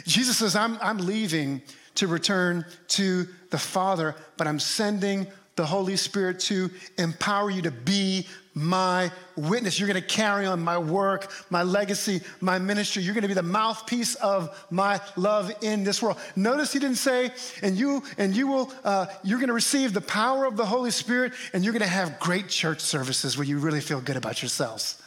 Jesus 0.06 0.38
says, 0.38 0.56
I'm, 0.56 0.78
I'm 0.80 0.98
leaving 0.98 1.62
to 1.96 2.06
return 2.06 2.64
to 2.88 3.26
the 3.50 3.58
Father, 3.58 4.14
but 4.36 4.46
I'm 4.46 4.60
sending 4.60 5.26
the 5.56 5.66
Holy 5.66 5.96
Spirit 5.96 6.38
to 6.38 6.70
empower 6.98 7.50
you 7.50 7.62
to 7.62 7.72
be 7.72 8.26
my 8.54 9.10
witness. 9.36 9.78
You're 9.78 9.88
going 9.88 10.00
to 10.00 10.08
carry 10.08 10.46
on 10.46 10.60
my 10.60 10.78
work, 10.78 11.32
my 11.50 11.64
legacy, 11.64 12.20
my 12.40 12.58
ministry. 12.58 13.02
You're 13.02 13.14
going 13.14 13.22
to 13.22 13.28
be 13.28 13.34
the 13.34 13.42
mouthpiece 13.42 14.14
of 14.16 14.66
my 14.70 15.00
love 15.16 15.52
in 15.62 15.84
this 15.84 16.00
world. 16.00 16.18
Notice 16.36 16.72
he 16.72 16.78
didn't 16.78 16.96
say, 16.96 17.32
and 17.62 17.76
you 17.76 18.02
and 18.18 18.36
you 18.36 18.46
will 18.46 18.72
uh, 18.84 19.06
you're 19.24 19.38
going 19.38 19.48
to 19.48 19.54
receive 19.54 19.92
the 19.92 20.00
power 20.00 20.44
of 20.44 20.56
the 20.56 20.66
Holy 20.66 20.92
Spirit, 20.92 21.32
and 21.52 21.64
you're 21.64 21.72
going 21.72 21.82
to 21.82 21.88
have 21.88 22.20
great 22.20 22.48
church 22.48 22.80
services 22.80 23.36
where 23.36 23.46
you 23.46 23.58
really 23.58 23.80
feel 23.80 24.00
good 24.00 24.16
about 24.16 24.40
yourselves. 24.42 25.00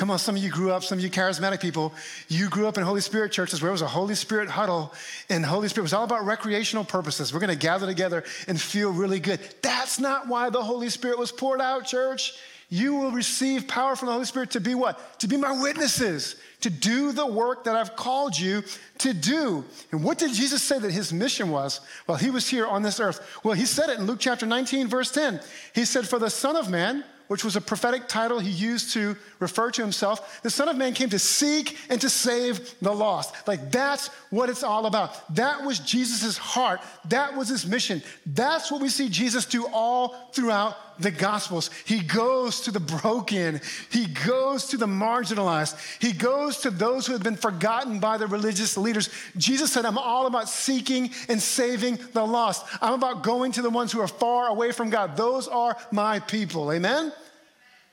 Come 0.00 0.10
on, 0.10 0.18
some 0.18 0.34
of 0.34 0.42
you 0.42 0.50
grew 0.50 0.70
up, 0.72 0.82
some 0.82 0.96
of 0.96 1.04
you 1.04 1.10
charismatic 1.10 1.60
people, 1.60 1.92
you 2.26 2.48
grew 2.48 2.66
up 2.66 2.78
in 2.78 2.84
Holy 2.84 3.02
Spirit 3.02 3.32
churches 3.32 3.60
where 3.60 3.68
it 3.68 3.72
was 3.72 3.82
a 3.82 3.86
Holy 3.86 4.14
Spirit 4.14 4.48
huddle, 4.48 4.94
and 5.28 5.44
Holy 5.44 5.68
Spirit 5.68 5.82
was 5.82 5.92
all 5.92 6.04
about 6.04 6.24
recreational 6.24 6.84
purposes. 6.84 7.34
We're 7.34 7.40
gonna 7.40 7.54
gather 7.54 7.84
together 7.84 8.24
and 8.48 8.58
feel 8.58 8.92
really 8.92 9.20
good. 9.20 9.40
That's 9.60 10.00
not 10.00 10.26
why 10.26 10.48
the 10.48 10.62
Holy 10.62 10.88
Spirit 10.88 11.18
was 11.18 11.30
poured 11.30 11.60
out, 11.60 11.84
church. 11.84 12.32
You 12.70 12.94
will 12.94 13.10
receive 13.10 13.68
power 13.68 13.94
from 13.94 14.06
the 14.06 14.12
Holy 14.12 14.24
Spirit 14.24 14.52
to 14.52 14.60
be 14.60 14.74
what? 14.74 15.18
To 15.18 15.28
be 15.28 15.36
my 15.36 15.60
witnesses, 15.60 16.36
to 16.62 16.70
do 16.70 17.12
the 17.12 17.26
work 17.26 17.64
that 17.64 17.76
I've 17.76 17.94
called 17.94 18.38
you 18.38 18.62
to 19.00 19.12
do. 19.12 19.66
And 19.92 20.02
what 20.02 20.16
did 20.16 20.32
Jesus 20.32 20.62
say 20.62 20.78
that 20.78 20.92
his 20.92 21.12
mission 21.12 21.50
was 21.50 21.82
while 22.06 22.16
he 22.16 22.30
was 22.30 22.48
here 22.48 22.66
on 22.66 22.80
this 22.82 23.00
earth? 23.00 23.20
Well, 23.44 23.52
he 23.52 23.66
said 23.66 23.90
it 23.90 23.98
in 23.98 24.06
Luke 24.06 24.20
chapter 24.20 24.46
19, 24.46 24.88
verse 24.88 25.10
10. 25.10 25.40
He 25.74 25.84
said, 25.84 26.08
For 26.08 26.18
the 26.18 26.30
Son 26.30 26.56
of 26.56 26.70
Man, 26.70 27.04
which 27.30 27.44
was 27.44 27.54
a 27.54 27.60
prophetic 27.60 28.08
title 28.08 28.40
he 28.40 28.50
used 28.50 28.92
to 28.92 29.16
refer 29.38 29.70
to 29.70 29.80
himself. 29.80 30.42
The 30.42 30.50
Son 30.50 30.68
of 30.68 30.76
Man 30.76 30.94
came 30.94 31.10
to 31.10 31.18
seek 31.20 31.78
and 31.88 32.00
to 32.00 32.10
save 32.10 32.74
the 32.80 32.92
lost. 32.92 33.46
Like 33.46 33.70
that's 33.70 34.08
what 34.30 34.48
it's 34.50 34.64
all 34.64 34.86
about. 34.86 35.32
That 35.36 35.62
was 35.62 35.78
Jesus' 35.78 36.36
heart. 36.36 36.80
That 37.04 37.36
was 37.36 37.46
his 37.46 37.64
mission. 37.64 38.02
That's 38.26 38.72
what 38.72 38.82
we 38.82 38.88
see 38.88 39.08
Jesus 39.08 39.46
do 39.46 39.68
all 39.68 40.08
throughout 40.32 40.74
the 40.98 41.12
Gospels. 41.12 41.70
He 41.84 42.00
goes 42.00 42.62
to 42.62 42.72
the 42.72 42.80
broken, 42.80 43.60
he 43.90 44.06
goes 44.06 44.66
to 44.66 44.76
the 44.76 44.86
marginalized, 44.86 45.78
he 46.00 46.12
goes 46.12 46.58
to 46.58 46.70
those 46.70 47.06
who 47.06 47.12
have 47.12 47.22
been 47.22 47.36
forgotten 47.36 48.00
by 48.00 48.18
the 48.18 48.26
religious 48.26 48.76
leaders. 48.76 49.08
Jesus 49.36 49.72
said, 49.72 49.84
I'm 49.84 49.98
all 49.98 50.26
about 50.26 50.48
seeking 50.48 51.10
and 51.28 51.40
saving 51.40 52.00
the 52.12 52.26
lost. 52.26 52.66
I'm 52.82 52.94
about 52.94 53.22
going 53.22 53.52
to 53.52 53.62
the 53.62 53.70
ones 53.70 53.92
who 53.92 54.00
are 54.00 54.08
far 54.08 54.48
away 54.48 54.72
from 54.72 54.90
God. 54.90 55.16
Those 55.16 55.48
are 55.48 55.76
my 55.90 56.18
people. 56.18 56.72
Amen? 56.72 57.12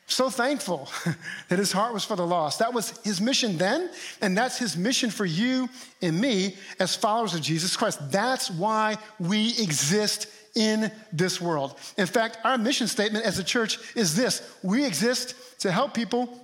So 0.09 0.29
thankful 0.29 0.89
that 1.49 1.59
his 1.59 1.73
heart 1.73 1.93
was 1.93 2.05
for 2.05 2.15
the 2.15 2.25
lost. 2.25 2.59
That 2.59 2.73
was 2.73 2.97
his 3.03 3.19
mission 3.19 3.57
then, 3.57 3.89
and 4.21 4.37
that's 4.37 4.57
his 4.57 4.77
mission 4.77 5.09
for 5.09 5.25
you 5.25 5.69
and 6.01 6.19
me 6.19 6.55
as 6.79 6.95
followers 6.95 7.35
of 7.35 7.41
Jesus 7.41 7.75
Christ. 7.75 7.99
That's 8.09 8.49
why 8.49 8.97
we 9.19 9.49
exist 9.59 10.27
in 10.55 10.89
this 11.11 11.41
world. 11.41 11.77
In 11.97 12.07
fact, 12.07 12.37
our 12.45 12.57
mission 12.57 12.87
statement 12.87 13.25
as 13.25 13.37
a 13.37 13.43
church 13.43 13.79
is 13.95 14.15
this 14.15 14.41
we 14.63 14.85
exist 14.85 15.35
to 15.59 15.71
help 15.71 15.93
people 15.93 16.39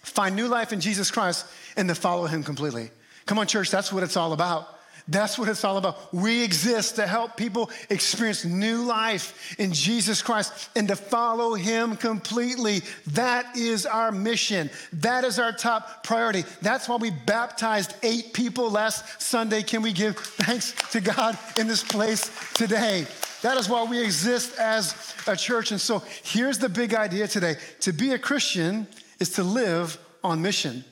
find 0.00 0.34
new 0.34 0.48
life 0.48 0.72
in 0.72 0.80
Jesus 0.80 1.10
Christ 1.10 1.46
and 1.76 1.88
to 1.90 1.94
follow 1.94 2.26
him 2.26 2.42
completely. 2.42 2.90
Come 3.26 3.38
on, 3.38 3.46
church, 3.46 3.70
that's 3.70 3.92
what 3.92 4.02
it's 4.02 4.16
all 4.16 4.32
about. 4.32 4.78
That's 5.08 5.38
what 5.38 5.48
it's 5.48 5.64
all 5.64 5.78
about. 5.78 6.12
We 6.14 6.42
exist 6.42 6.96
to 6.96 7.06
help 7.06 7.36
people 7.36 7.70
experience 7.90 8.44
new 8.44 8.82
life 8.82 9.56
in 9.58 9.72
Jesus 9.72 10.22
Christ 10.22 10.70
and 10.76 10.86
to 10.88 10.96
follow 10.96 11.54
Him 11.54 11.96
completely. 11.96 12.82
That 13.08 13.56
is 13.56 13.84
our 13.84 14.12
mission. 14.12 14.70
That 14.94 15.24
is 15.24 15.38
our 15.38 15.52
top 15.52 16.04
priority. 16.04 16.44
That's 16.60 16.88
why 16.88 16.96
we 16.96 17.10
baptized 17.10 17.94
eight 18.02 18.32
people 18.32 18.70
last 18.70 19.20
Sunday. 19.20 19.62
Can 19.62 19.82
we 19.82 19.92
give 19.92 20.16
thanks 20.16 20.72
to 20.92 21.00
God 21.00 21.36
in 21.58 21.66
this 21.66 21.82
place 21.82 22.30
today? 22.54 23.06
That 23.42 23.56
is 23.56 23.68
why 23.68 23.82
we 23.84 24.00
exist 24.00 24.56
as 24.58 25.14
a 25.26 25.36
church. 25.36 25.72
And 25.72 25.80
so 25.80 26.02
here's 26.22 26.58
the 26.58 26.68
big 26.68 26.94
idea 26.94 27.26
today 27.26 27.56
to 27.80 27.92
be 27.92 28.12
a 28.12 28.18
Christian 28.18 28.86
is 29.18 29.30
to 29.30 29.42
live 29.42 29.98
on 30.22 30.40
mission. 30.40 30.84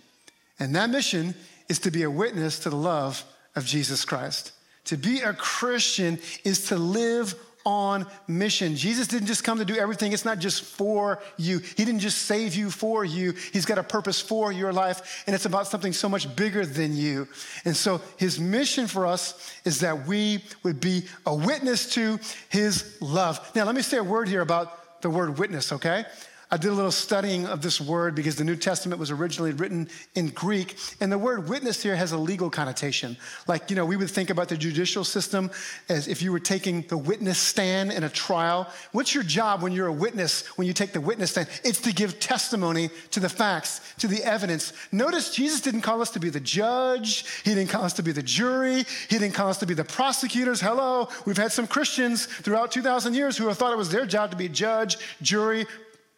And 0.59 0.75
that 0.75 0.91
mission 0.91 1.35
is 1.69 1.79
to 1.81 1.93
be 1.93 2.03
a 2.03 2.11
witness 2.11 2.59
to 2.61 2.71
the 2.71 2.77
love 2.77 3.25
of 3.57 3.65
Jesus 3.65 4.05
Christ. 4.05 4.53
To 4.85 4.97
be 4.97 5.21
a 5.21 5.33
Christian 5.33 6.19
is 6.45 6.67
to 6.67 6.77
live 6.77 7.35
on 7.67 8.07
mission. 8.27 8.75
Jesus 8.75 9.07
didn't 9.07 9.27
just 9.27 9.45
come 9.45 9.59
to 9.59 9.65
do 9.65 9.77
everything, 9.77 10.13
it's 10.13 10.25
not 10.25 10.39
just 10.39 10.65
for 10.65 11.21
you. 11.37 11.59
He 11.59 11.85
didn't 11.85 12.01
just 12.01 12.23
save 12.23 12.55
you 12.55 12.71
for 12.71 13.05
you, 13.05 13.33
He's 13.53 13.67
got 13.67 13.79
a 13.79 13.83
purpose 13.83 14.21
for 14.21 14.51
your 14.51 14.73
life, 14.73 15.25
and 15.27 15.35
it's 15.35 15.45
about 15.45 15.67
something 15.67 15.93
so 15.93 16.09
much 16.09 16.35
bigger 16.37 16.65
than 16.65 16.97
you. 16.97 17.29
And 17.65 17.77
so, 17.77 18.01
His 18.17 18.41
mission 18.41 18.87
for 18.87 19.07
us 19.07 19.53
is 19.65 19.81
that 19.81 20.07
we 20.07 20.43
would 20.63 20.81
be 20.81 21.05
a 21.27 21.35
witness 21.35 21.93
to 21.95 22.19
His 22.49 22.97
love. 23.01 23.51
Now, 23.55 23.65
let 23.65 23.75
me 23.75 23.83
say 23.83 23.99
a 23.99 24.05
word 24.05 24.29
here 24.29 24.41
about 24.41 25.03
the 25.03 25.11
word 25.11 25.39
witness, 25.39 25.73
okay? 25.73 26.05
I 26.53 26.57
did 26.57 26.73
a 26.73 26.75
little 26.75 26.91
studying 26.91 27.47
of 27.47 27.63
this 27.63 27.81
word 27.81 28.17
because 28.17 28.35
the 28.35 28.43
New 28.43 28.57
Testament 28.57 28.99
was 28.99 29.13
originally 29.13 29.53
written 29.53 29.89
in 30.17 30.31
Greek. 30.31 30.77
And 31.01 31.13
the 31.13 31.19
word 31.19 31.49
witness 31.49 31.81
here 31.81 31.95
has 31.95 32.11
a 32.11 32.19
legal 32.19 32.51
connotation. 32.51 33.17
Like, 33.47 33.71
you 33.71 33.77
know, 33.77 33.87
we 33.87 33.97
would 33.97 34.11
think 34.11 34.31
about 34.31 34.49
the 34.49 34.57
judicial 34.57 35.05
system 35.05 35.53
as 35.89 36.09
if 36.09 36.23
you 36.23 36.33
were 36.33 36.41
taking 36.41 36.83
the 36.83 36.99
witness 36.99 37.39
stand 37.39 37.93
in 37.93 38.03
a 38.03 38.09
trial. 38.09 38.69
What's 38.91 39.15
your 39.15 39.23
job 39.23 39.63
when 39.63 39.73
you're 39.73 39.87
a 39.87 39.93
witness, 39.93 40.45
when 40.59 40.67
you 40.67 40.73
take 40.73 40.93
the 40.93 41.01
witness 41.01 41.31
stand? 41.31 41.49
It's 41.63 41.81
to 41.83 41.95
give 41.95 42.19
testimony 42.19 42.91
to 43.13 43.21
the 43.21 43.29
facts, 43.29 43.81
to 43.99 44.09
the 44.09 44.25
evidence. 44.25 44.73
Notice 44.91 45.33
Jesus 45.33 45.61
didn't 45.61 45.83
call 45.83 46.03
us 46.03 46.11
to 46.11 46.19
be 46.19 46.31
the 46.31 46.41
judge, 46.41 47.27
He 47.45 47.55
didn't 47.55 47.71
call 47.71 47.85
us 47.85 47.93
to 47.95 48.03
be 48.03 48.11
the 48.11 48.25
jury, 48.25 48.85
He 49.09 49.19
didn't 49.19 49.35
call 49.35 49.51
us 49.51 49.59
to 49.59 49.67
be 49.67 49.75
the 49.75 49.85
prosecutors. 49.85 50.61
Hello, 50.61 51.09
we've 51.27 51.37
had 51.37 51.53
some 51.53 51.69
Christians 51.69 52.27
throughout 52.27 52.73
2,000 52.73 53.15
years 53.15 53.37
who 53.37 53.47
have 53.47 53.57
thought 53.57 53.73
it 53.73 53.79
was 53.79 53.91
their 53.91 54.05
job 54.05 54.33
to 54.33 54.37
be 54.37 54.49
judge, 54.49 54.97
jury, 55.23 55.65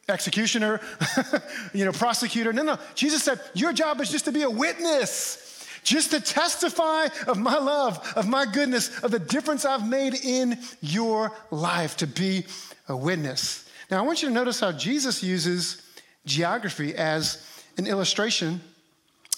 executioner, 0.08 0.80
you 1.72 1.84
know, 1.84 1.92
prosecutor. 1.92 2.52
No, 2.52 2.62
no. 2.62 2.78
Jesus 2.94 3.22
said, 3.22 3.40
Your 3.54 3.72
job 3.72 4.00
is 4.00 4.10
just 4.10 4.24
to 4.26 4.32
be 4.32 4.42
a 4.42 4.50
witness, 4.50 5.66
just 5.82 6.10
to 6.10 6.20
testify 6.20 7.08
of 7.26 7.38
my 7.38 7.58
love, 7.58 8.12
of 8.16 8.28
my 8.28 8.46
goodness, 8.46 9.02
of 9.02 9.10
the 9.10 9.18
difference 9.18 9.64
I've 9.64 9.88
made 9.88 10.14
in 10.14 10.58
your 10.80 11.32
life, 11.50 11.96
to 11.98 12.06
be 12.06 12.46
a 12.88 12.96
witness. 12.96 13.68
Now, 13.90 13.98
I 13.98 14.02
want 14.02 14.22
you 14.22 14.28
to 14.28 14.34
notice 14.34 14.60
how 14.60 14.72
Jesus 14.72 15.22
uses 15.22 15.82
geography 16.24 16.94
as 16.94 17.46
an 17.76 17.86
illustration 17.86 18.60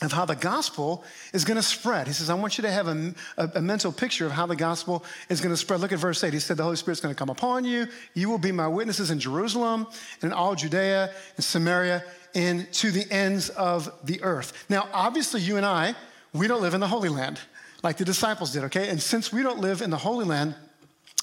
of 0.04 0.12
how 0.12 0.24
the 0.24 0.36
gospel 0.36 1.04
is 1.32 1.44
going 1.44 1.56
to 1.56 1.62
spread. 1.62 2.06
He 2.06 2.12
says, 2.12 2.30
I 2.30 2.34
want 2.34 2.58
you 2.58 2.62
to 2.62 2.70
have 2.70 2.88
a, 2.88 3.14
a, 3.36 3.50
a 3.56 3.62
mental 3.62 3.92
picture 3.92 4.26
of 4.26 4.32
how 4.32 4.46
the 4.46 4.56
gospel 4.56 5.04
is 5.28 5.40
going 5.40 5.52
to 5.52 5.56
spread. 5.56 5.80
Look 5.80 5.92
at 5.92 5.98
verse 5.98 6.22
8. 6.22 6.32
He 6.32 6.40
said, 6.40 6.56
The 6.56 6.62
Holy 6.62 6.76
Spirit's 6.76 7.00
going 7.00 7.14
to 7.14 7.18
come 7.18 7.30
upon 7.30 7.64
you. 7.64 7.86
You 8.14 8.28
will 8.28 8.38
be 8.38 8.52
my 8.52 8.68
witnesses 8.68 9.10
in 9.10 9.18
Jerusalem 9.18 9.86
and 10.22 10.32
in 10.32 10.32
all 10.32 10.54
Judea 10.54 11.12
and 11.36 11.44
Samaria 11.44 12.04
and 12.34 12.70
to 12.74 12.90
the 12.90 13.10
ends 13.10 13.48
of 13.50 13.92
the 14.04 14.22
earth. 14.22 14.66
Now, 14.68 14.88
obviously, 14.92 15.40
you 15.40 15.56
and 15.56 15.64
I, 15.64 15.94
we 16.32 16.48
don't 16.48 16.62
live 16.62 16.74
in 16.74 16.80
the 16.80 16.88
Holy 16.88 17.08
Land 17.08 17.40
like 17.82 17.98
the 17.98 18.04
disciples 18.04 18.52
did, 18.52 18.64
okay? 18.64 18.88
And 18.88 19.00
since 19.00 19.32
we 19.32 19.42
don't 19.42 19.60
live 19.60 19.82
in 19.82 19.90
the 19.90 19.98
Holy 19.98 20.24
Land, 20.24 20.54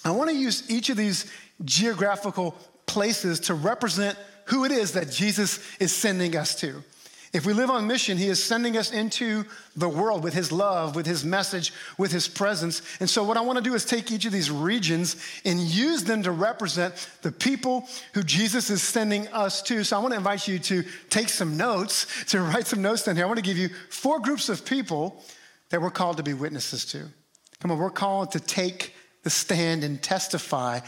I 0.05 0.11
want 0.11 0.29
to 0.29 0.35
use 0.35 0.69
each 0.69 0.89
of 0.89 0.97
these 0.97 1.29
geographical 1.65 2.55
places 2.85 3.39
to 3.41 3.53
represent 3.53 4.17
who 4.45 4.65
it 4.65 4.71
is 4.71 4.93
that 4.93 5.11
Jesus 5.11 5.59
is 5.79 5.93
sending 5.93 6.35
us 6.35 6.55
to. 6.61 6.83
If 7.33 7.45
we 7.45 7.53
live 7.53 7.69
on 7.69 7.87
mission, 7.87 8.17
He 8.17 8.27
is 8.27 8.43
sending 8.43 8.75
us 8.75 8.91
into 8.91 9.45
the 9.75 9.87
world 9.87 10.21
with 10.21 10.33
His 10.33 10.51
love, 10.51 10.95
with 10.95 11.05
His 11.05 11.23
message, 11.23 11.71
with 11.97 12.11
His 12.11 12.27
presence. 12.27 12.81
And 12.99 13.09
so, 13.09 13.23
what 13.23 13.37
I 13.37 13.41
want 13.41 13.57
to 13.57 13.63
do 13.63 13.73
is 13.73 13.85
take 13.85 14.11
each 14.11 14.25
of 14.25 14.33
these 14.33 14.51
regions 14.51 15.15
and 15.45 15.59
use 15.59 16.03
them 16.03 16.23
to 16.23 16.31
represent 16.31 17.09
the 17.21 17.31
people 17.31 17.87
who 18.13 18.21
Jesus 18.21 18.69
is 18.69 18.83
sending 18.83 19.29
us 19.29 19.61
to. 19.63 19.83
So, 19.85 19.95
I 19.95 19.99
want 20.01 20.11
to 20.11 20.17
invite 20.17 20.45
you 20.47 20.59
to 20.59 20.83
take 21.09 21.29
some 21.29 21.55
notes, 21.55 22.05
to 22.25 22.41
write 22.41 22.67
some 22.67 22.81
notes 22.81 23.03
down 23.03 23.15
here. 23.15 23.23
I 23.23 23.27
want 23.27 23.39
to 23.39 23.45
give 23.45 23.57
you 23.57 23.69
four 23.89 24.19
groups 24.19 24.49
of 24.49 24.65
people 24.65 25.23
that 25.69 25.81
we're 25.81 25.89
called 25.89 26.17
to 26.17 26.23
be 26.23 26.33
witnesses 26.33 26.83
to. 26.87 27.07
Come 27.61 27.71
on, 27.71 27.77
we're 27.77 27.89
called 27.91 28.31
to 28.33 28.41
take 28.41 28.93
the 29.23 29.29
stand 29.29 29.83
and 29.83 30.01
testify 30.01 30.79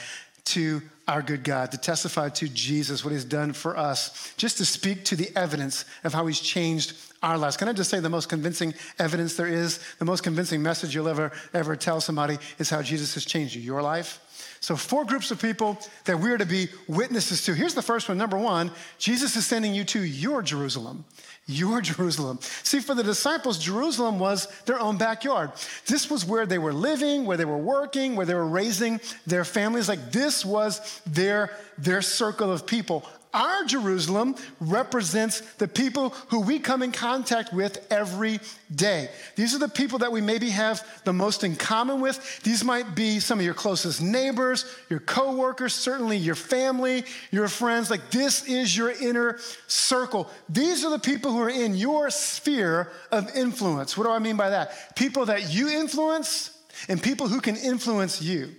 to 0.46 0.82
our 1.08 1.22
good 1.22 1.44
God, 1.44 1.72
to 1.72 1.78
testify 1.78 2.30
to 2.30 2.48
Jesus, 2.48 3.04
what 3.04 3.12
he's 3.12 3.26
done 3.26 3.54
for 3.54 3.78
us, 3.78 4.34
just 4.38 4.58
to 4.58 4.66
speak 4.66 5.04
to 5.06 5.16
the 5.16 5.30
evidence 5.36 5.86
of 6.04 6.14
how 6.14 6.26
he's 6.28 6.40
changed 6.40 6.94
our 7.22 7.38
lives. 7.38 7.58
Can 7.58 7.68
I 7.68 7.74
just 7.74 7.90
say 7.90 8.00
the 8.00 8.10
most 8.10 8.30
convincing 8.30 8.74
evidence 9.00 9.36
there 9.36 9.48
is, 9.48 9.80
the 10.00 10.06
most 10.06 10.24
convincing 10.24 10.62
message 10.62 10.96
you'll 10.96 11.10
ever, 11.10 11.32
ever 11.54 11.76
tell 11.76 12.00
somebody 12.00 12.38
is 12.58 12.70
how 12.70 12.82
Jesus 12.82 13.14
has 13.16 13.26
changed 13.26 13.56
your 13.56 13.82
life? 13.82 14.20
So, 14.60 14.78
four 14.78 15.04
groups 15.04 15.30
of 15.30 15.42
people 15.42 15.78
that 16.06 16.20
we're 16.20 16.38
to 16.38 16.46
be 16.46 16.68
witnesses 16.88 17.44
to. 17.46 17.54
Here's 17.54 17.74
the 17.74 17.82
first 17.82 18.08
one. 18.08 18.18
Number 18.18 18.38
one, 18.38 18.72
Jesus 18.98 19.36
is 19.36 19.46
sending 19.46 19.76
you 19.76 19.84
to 19.86 20.02
your 20.02 20.42
Jerusalem 20.42 21.04
your 21.46 21.82
Jerusalem. 21.82 22.40
See, 22.64 22.80
for 22.80 22.96
the 22.96 23.04
disciples, 23.04 23.58
Jerusalem 23.58 24.18
was 24.18 24.48
their 24.66 24.80
own 24.80 24.98
backyard. 24.98 25.52
This 25.88 26.10
was 26.10 26.26
where 26.26 26.46
they 26.46 26.58
were 26.58 26.74
living, 26.74 27.26
where 27.26 27.38
they 27.38 27.46
were 27.46 27.58
working, 27.58 28.16
where 28.16 28.26
they 28.26 28.34
were 28.34 28.48
raising 28.48 29.02
their 29.28 29.44
families. 29.44 29.90
Like 29.90 30.12
this 30.12 30.46
was 30.46 31.02
their, 31.06 31.52
their 31.78 32.02
circle 32.02 32.52
of 32.52 32.66
people. 32.66 33.06
Our 33.34 33.66
Jerusalem 33.66 34.36
represents 34.60 35.42
the 35.56 35.68
people 35.68 36.10
who 36.28 36.42
we 36.42 36.60
come 36.60 36.84
in 36.84 36.92
contact 36.92 37.52
with 37.52 37.86
every 37.92 38.40
day. 38.74 39.10
These 39.36 39.56
are 39.56 39.60
the 39.60 39.68
people 39.68 40.00
that 40.00 40.12
we 40.12 40.22
maybe 40.22 40.50
have 40.52 40.86
the 41.04 41.14
most 41.14 41.44
in 41.44 41.56
common 41.56 42.00
with. 42.00 42.44
These 42.44 42.64
might 42.64 42.94
be 42.94 43.20
some 43.20 43.40
of 43.40 43.46
your 43.46 43.56
closest 43.56 44.02
neighbors, 44.04 44.66
your 44.88 45.00
coworkers, 45.00 45.74
certainly 45.74 46.18
your 46.18 46.36
family, 46.36 47.06
your 47.32 47.48
friends. 47.48 47.90
Like 47.90 48.12
this 48.12 48.48
is 48.48 48.78
your 48.78 48.92
inner 48.92 49.40
circle. 49.66 50.30
These 50.48 50.86
are 50.86 50.92
the 50.92 51.00
people 51.00 51.32
who 51.32 51.42
are 51.42 51.50
in 51.50 51.76
your 51.76 52.12
sphere 52.12 52.92
of 53.12 53.36
influence. 53.36 53.98
What 53.98 54.04
do 54.04 54.12
I 54.12 54.20
mean 54.20 54.38
by 54.38 54.52
that? 54.52 54.96
People 54.96 55.26
that 55.26 55.52
you 55.52 55.70
influence 55.70 56.56
and 56.88 57.02
people 57.02 57.28
who 57.28 57.42
can 57.42 57.56
influence 57.56 58.22
you. 58.22 58.52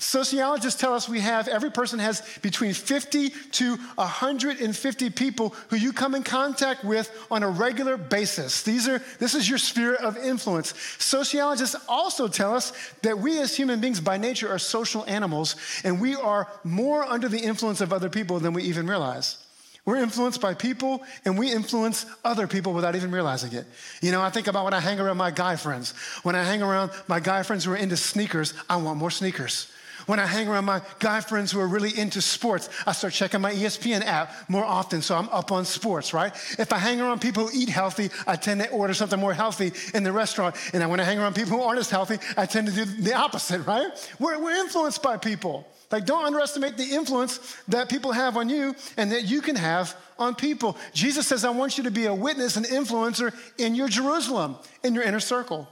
Sociologists 0.00 0.80
tell 0.80 0.94
us 0.94 1.08
we 1.08 1.18
have, 1.18 1.48
every 1.48 1.72
person 1.72 1.98
has 1.98 2.22
between 2.40 2.72
50 2.72 3.30
to 3.30 3.76
150 3.96 5.10
people 5.10 5.56
who 5.70 5.76
you 5.76 5.92
come 5.92 6.14
in 6.14 6.22
contact 6.22 6.84
with 6.84 7.10
on 7.32 7.42
a 7.42 7.48
regular 7.48 7.96
basis. 7.96 8.62
These 8.62 8.86
are, 8.86 9.02
this 9.18 9.34
is 9.34 9.48
your 9.48 9.58
sphere 9.58 9.94
of 9.94 10.16
influence. 10.16 10.72
Sociologists 10.98 11.74
also 11.88 12.28
tell 12.28 12.54
us 12.54 12.72
that 13.02 13.18
we 13.18 13.40
as 13.40 13.56
human 13.56 13.80
beings 13.80 14.00
by 14.00 14.18
nature 14.18 14.48
are 14.48 14.60
social 14.60 15.04
animals 15.06 15.56
and 15.82 16.00
we 16.00 16.14
are 16.14 16.46
more 16.62 17.02
under 17.02 17.28
the 17.28 17.40
influence 17.40 17.80
of 17.80 17.92
other 17.92 18.08
people 18.08 18.38
than 18.38 18.52
we 18.52 18.62
even 18.62 18.86
realize. 18.86 19.44
We're 19.84 19.96
influenced 19.96 20.40
by 20.40 20.54
people 20.54 21.02
and 21.24 21.36
we 21.36 21.50
influence 21.50 22.06
other 22.24 22.46
people 22.46 22.72
without 22.72 22.94
even 22.94 23.10
realizing 23.10 23.52
it. 23.52 23.66
You 24.00 24.12
know, 24.12 24.20
I 24.20 24.30
think 24.30 24.46
about 24.46 24.64
when 24.64 24.74
I 24.74 24.80
hang 24.80 25.00
around 25.00 25.16
my 25.16 25.32
guy 25.32 25.56
friends. 25.56 25.92
When 26.22 26.36
I 26.36 26.44
hang 26.44 26.62
around 26.62 26.92
my 27.08 27.18
guy 27.18 27.42
friends 27.42 27.64
who 27.64 27.72
are 27.72 27.76
into 27.76 27.96
sneakers, 27.96 28.54
I 28.70 28.76
want 28.76 28.98
more 28.98 29.10
sneakers. 29.10 29.72
When 30.08 30.18
I 30.18 30.24
hang 30.24 30.48
around 30.48 30.64
my 30.64 30.80
guy 31.00 31.20
friends 31.20 31.52
who 31.52 31.60
are 31.60 31.68
really 31.68 31.96
into 31.98 32.22
sports, 32.22 32.70
I 32.86 32.92
start 32.92 33.12
checking 33.12 33.42
my 33.42 33.52
ESPN 33.52 34.02
app 34.02 34.32
more 34.48 34.64
often 34.64 35.02
so 35.02 35.14
I'm 35.14 35.28
up 35.28 35.52
on 35.52 35.66
sports, 35.66 36.14
right? 36.14 36.32
If 36.58 36.72
I 36.72 36.78
hang 36.78 36.98
around 36.98 37.20
people 37.20 37.46
who 37.46 37.50
eat 37.52 37.68
healthy, 37.68 38.08
I 38.26 38.36
tend 38.36 38.62
to 38.62 38.70
order 38.70 38.94
something 38.94 39.20
more 39.20 39.34
healthy 39.34 39.70
in 39.92 40.04
the 40.04 40.12
restaurant. 40.12 40.56
And 40.72 40.88
when 40.88 40.98
I 40.98 41.04
hang 41.04 41.18
around 41.18 41.34
people 41.34 41.58
who 41.58 41.62
aren't 41.62 41.78
as 41.78 41.90
healthy, 41.90 42.16
I 42.38 42.46
tend 42.46 42.68
to 42.68 42.72
do 42.72 42.86
the 42.86 43.12
opposite, 43.12 43.58
right? 43.66 43.88
We're, 44.18 44.42
we're 44.42 44.56
influenced 44.56 45.02
by 45.02 45.18
people. 45.18 45.68
Like, 45.92 46.06
don't 46.06 46.24
underestimate 46.24 46.78
the 46.78 46.84
influence 46.84 47.56
that 47.68 47.90
people 47.90 48.12
have 48.12 48.38
on 48.38 48.48
you 48.48 48.74
and 48.96 49.12
that 49.12 49.24
you 49.24 49.42
can 49.42 49.56
have 49.56 49.94
on 50.18 50.34
people. 50.34 50.78
Jesus 50.94 51.28
says, 51.28 51.44
I 51.44 51.50
want 51.50 51.76
you 51.76 51.84
to 51.84 51.90
be 51.90 52.06
a 52.06 52.14
witness, 52.14 52.56
an 52.56 52.64
influencer 52.64 53.34
in 53.58 53.74
your 53.74 53.88
Jerusalem, 53.88 54.56
in 54.82 54.94
your 54.94 55.04
inner 55.04 55.20
circle. 55.20 55.68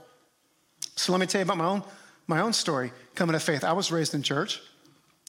So 0.95 1.11
let 1.11 1.21
me 1.21 1.25
tell 1.25 1.41
you 1.41 1.45
about 1.45 1.57
my 1.57 1.65
own 1.65 1.83
my 2.27 2.41
own 2.41 2.53
story 2.53 2.91
coming 3.15 3.33
to 3.33 3.39
faith. 3.39 3.63
I 3.63 3.73
was 3.73 3.91
raised 3.91 4.13
in 4.13 4.21
church. 4.21 4.61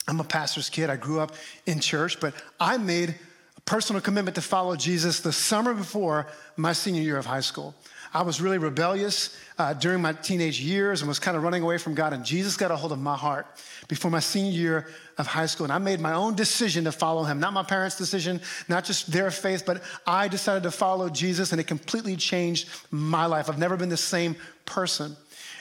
I'm 0.06 0.20
a 0.20 0.24
pastor's 0.24 0.68
kid. 0.68 0.90
I 0.90 0.96
grew 0.96 1.20
up 1.20 1.32
in 1.66 1.80
church, 1.80 2.20
but 2.20 2.34
I 2.58 2.76
made 2.76 3.14
a 3.56 3.60
personal 3.62 4.00
commitment 4.00 4.34
to 4.34 4.42
follow 4.42 4.74
Jesus 4.74 5.20
the 5.20 5.32
summer 5.32 5.74
before 5.74 6.26
my 6.56 6.72
senior 6.72 7.02
year 7.02 7.18
of 7.18 7.26
high 7.26 7.40
school. 7.40 7.74
I 8.12 8.22
was 8.22 8.40
really 8.40 8.56
rebellious 8.56 9.36
uh, 9.58 9.74
during 9.74 10.00
my 10.00 10.14
teenage 10.14 10.60
years 10.60 11.02
and 11.02 11.08
was 11.08 11.18
kind 11.18 11.36
of 11.36 11.42
running 11.42 11.62
away 11.62 11.76
from 11.76 11.94
God, 11.94 12.14
and 12.14 12.24
Jesus 12.24 12.56
got 12.56 12.70
a 12.70 12.76
hold 12.76 12.92
of 12.92 12.98
my 12.98 13.16
heart 13.16 13.46
before 13.86 14.10
my 14.10 14.20
senior 14.20 14.50
year 14.50 14.88
of 15.18 15.26
high 15.26 15.44
school. 15.44 15.64
And 15.64 15.72
I 15.72 15.78
made 15.78 16.00
my 16.00 16.14
own 16.14 16.34
decision 16.34 16.84
to 16.84 16.92
follow 16.92 17.24
him, 17.24 17.38
not 17.38 17.52
my 17.52 17.62
parents' 17.62 17.98
decision, 17.98 18.40
not 18.66 18.84
just 18.84 19.12
their 19.12 19.30
faith, 19.30 19.64
but 19.66 19.82
I 20.06 20.28
decided 20.28 20.62
to 20.62 20.70
follow 20.70 21.10
Jesus, 21.10 21.52
and 21.52 21.60
it 21.60 21.66
completely 21.66 22.16
changed 22.16 22.70
my 22.90 23.26
life. 23.26 23.50
I've 23.50 23.58
never 23.58 23.76
been 23.76 23.90
the 23.90 23.96
same 23.98 24.36
person. 24.64 25.14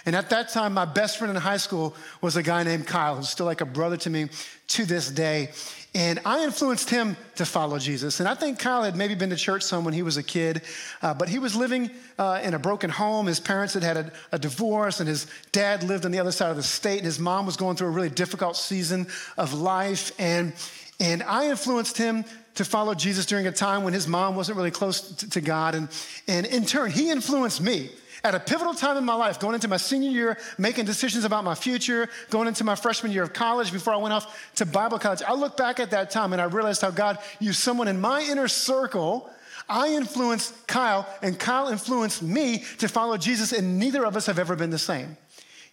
And 0.07 0.15
at 0.15 0.29
that 0.29 0.47
time, 0.47 0.73
my 0.73 0.85
best 0.85 1.17
friend 1.17 1.35
in 1.35 1.41
high 1.41 1.57
school 1.57 1.93
was 2.21 2.37
a 2.37 2.41
guy 2.41 2.63
named 2.63 2.87
Kyle, 2.87 3.17
who's 3.17 3.27
still 3.27 3.45
like 3.45 3.59
a 3.59 3.65
brother 3.65 3.97
to 3.97 4.09
me 4.09 4.29
to 4.67 4.85
this 4.85 5.11
day. 5.11 5.49
And 5.93 6.19
I 6.25 6.45
influenced 6.45 6.89
him 6.89 7.17
to 7.35 7.45
follow 7.45 7.77
Jesus. 7.77 8.21
And 8.21 8.29
I 8.29 8.33
think 8.33 8.57
Kyle 8.57 8.83
had 8.83 8.95
maybe 8.95 9.15
been 9.15 9.31
to 9.31 9.35
church 9.35 9.63
some 9.63 9.83
when 9.83 9.93
he 9.93 10.03
was 10.03 10.15
a 10.15 10.23
kid, 10.23 10.61
uh, 11.01 11.13
but 11.13 11.27
he 11.27 11.39
was 11.39 11.57
living 11.57 11.91
uh, 12.17 12.39
in 12.41 12.53
a 12.53 12.59
broken 12.59 12.89
home. 12.89 13.25
His 13.25 13.41
parents 13.41 13.73
had 13.73 13.83
had 13.83 13.97
a, 13.97 14.11
a, 14.31 14.39
divorce, 14.39 15.01
and 15.01 15.09
his 15.09 15.27
dad 15.51 15.83
lived 15.83 16.05
on 16.05 16.11
the 16.11 16.19
other 16.19 16.31
side 16.31 16.51
of 16.51 16.55
the 16.55 16.63
state, 16.63 16.99
and 16.99 17.05
his 17.05 17.19
mom 17.19 17.45
was 17.45 17.57
going 17.57 17.75
through 17.75 17.89
a 17.89 17.91
really 17.91 18.09
difficult 18.09 18.55
season 18.55 19.07
of 19.37 19.53
life. 19.53 20.13
And, 20.17 20.53
and 21.01 21.21
I 21.21 21.49
influenced 21.49 21.97
him 21.97 22.23
to 22.55 22.63
follow 22.63 22.93
Jesus 22.93 23.25
during 23.25 23.45
a 23.45 23.51
time 23.51 23.83
when 23.83 23.93
his 23.93 24.07
mom 24.07 24.37
wasn't 24.37 24.57
really 24.57 24.71
close 24.71 25.01
to, 25.01 25.29
to 25.31 25.41
God. 25.41 25.75
And, 25.75 25.89
and 26.29 26.45
in 26.45 26.65
turn, 26.65 26.91
he 26.91 27.09
influenced 27.09 27.59
me 27.59 27.89
at 28.23 28.35
a 28.35 28.39
pivotal 28.39 28.73
time 28.73 28.97
in 28.97 29.05
my 29.05 29.13
life, 29.13 29.39
going 29.39 29.55
into 29.55 29.67
my 29.67 29.77
senior 29.77 30.09
year, 30.09 30.37
making 30.57 30.85
decisions 30.85 31.23
about 31.23 31.43
my 31.43 31.55
future, 31.55 32.09
going 32.29 32.47
into 32.47 32.63
my 32.63 32.75
freshman 32.75 33.11
year 33.11 33.23
of 33.23 33.33
college 33.33 33.71
before 33.71 33.93
I 33.93 33.97
went 33.97 34.13
off 34.13 34.53
to 34.55 34.65
Bible 34.65 34.99
college, 34.99 35.21
I 35.21 35.33
look 35.33 35.57
back 35.57 35.79
at 35.79 35.91
that 35.91 36.11
time 36.11 36.33
and 36.33 36.41
I 36.41 36.45
realized 36.45 36.81
how 36.81 36.91
God 36.91 37.19
used 37.39 37.59
someone 37.59 37.87
in 37.87 37.99
my 38.01 38.21
inner 38.21 38.47
circle. 38.47 39.29
I 39.69 39.89
influenced 39.89 40.65
Kyle, 40.65 41.05
and 41.21 41.37
Kyle 41.37 41.67
influenced 41.67 42.21
me 42.21 42.63
to 42.77 42.87
follow 42.87 43.17
Jesus, 43.17 43.51
and 43.51 43.77
neither 43.79 44.05
of 44.05 44.15
us 44.15 44.27
have 44.27 44.39
ever 44.39 44.55
been 44.55 44.69
the 44.69 44.79
same. 44.79 45.17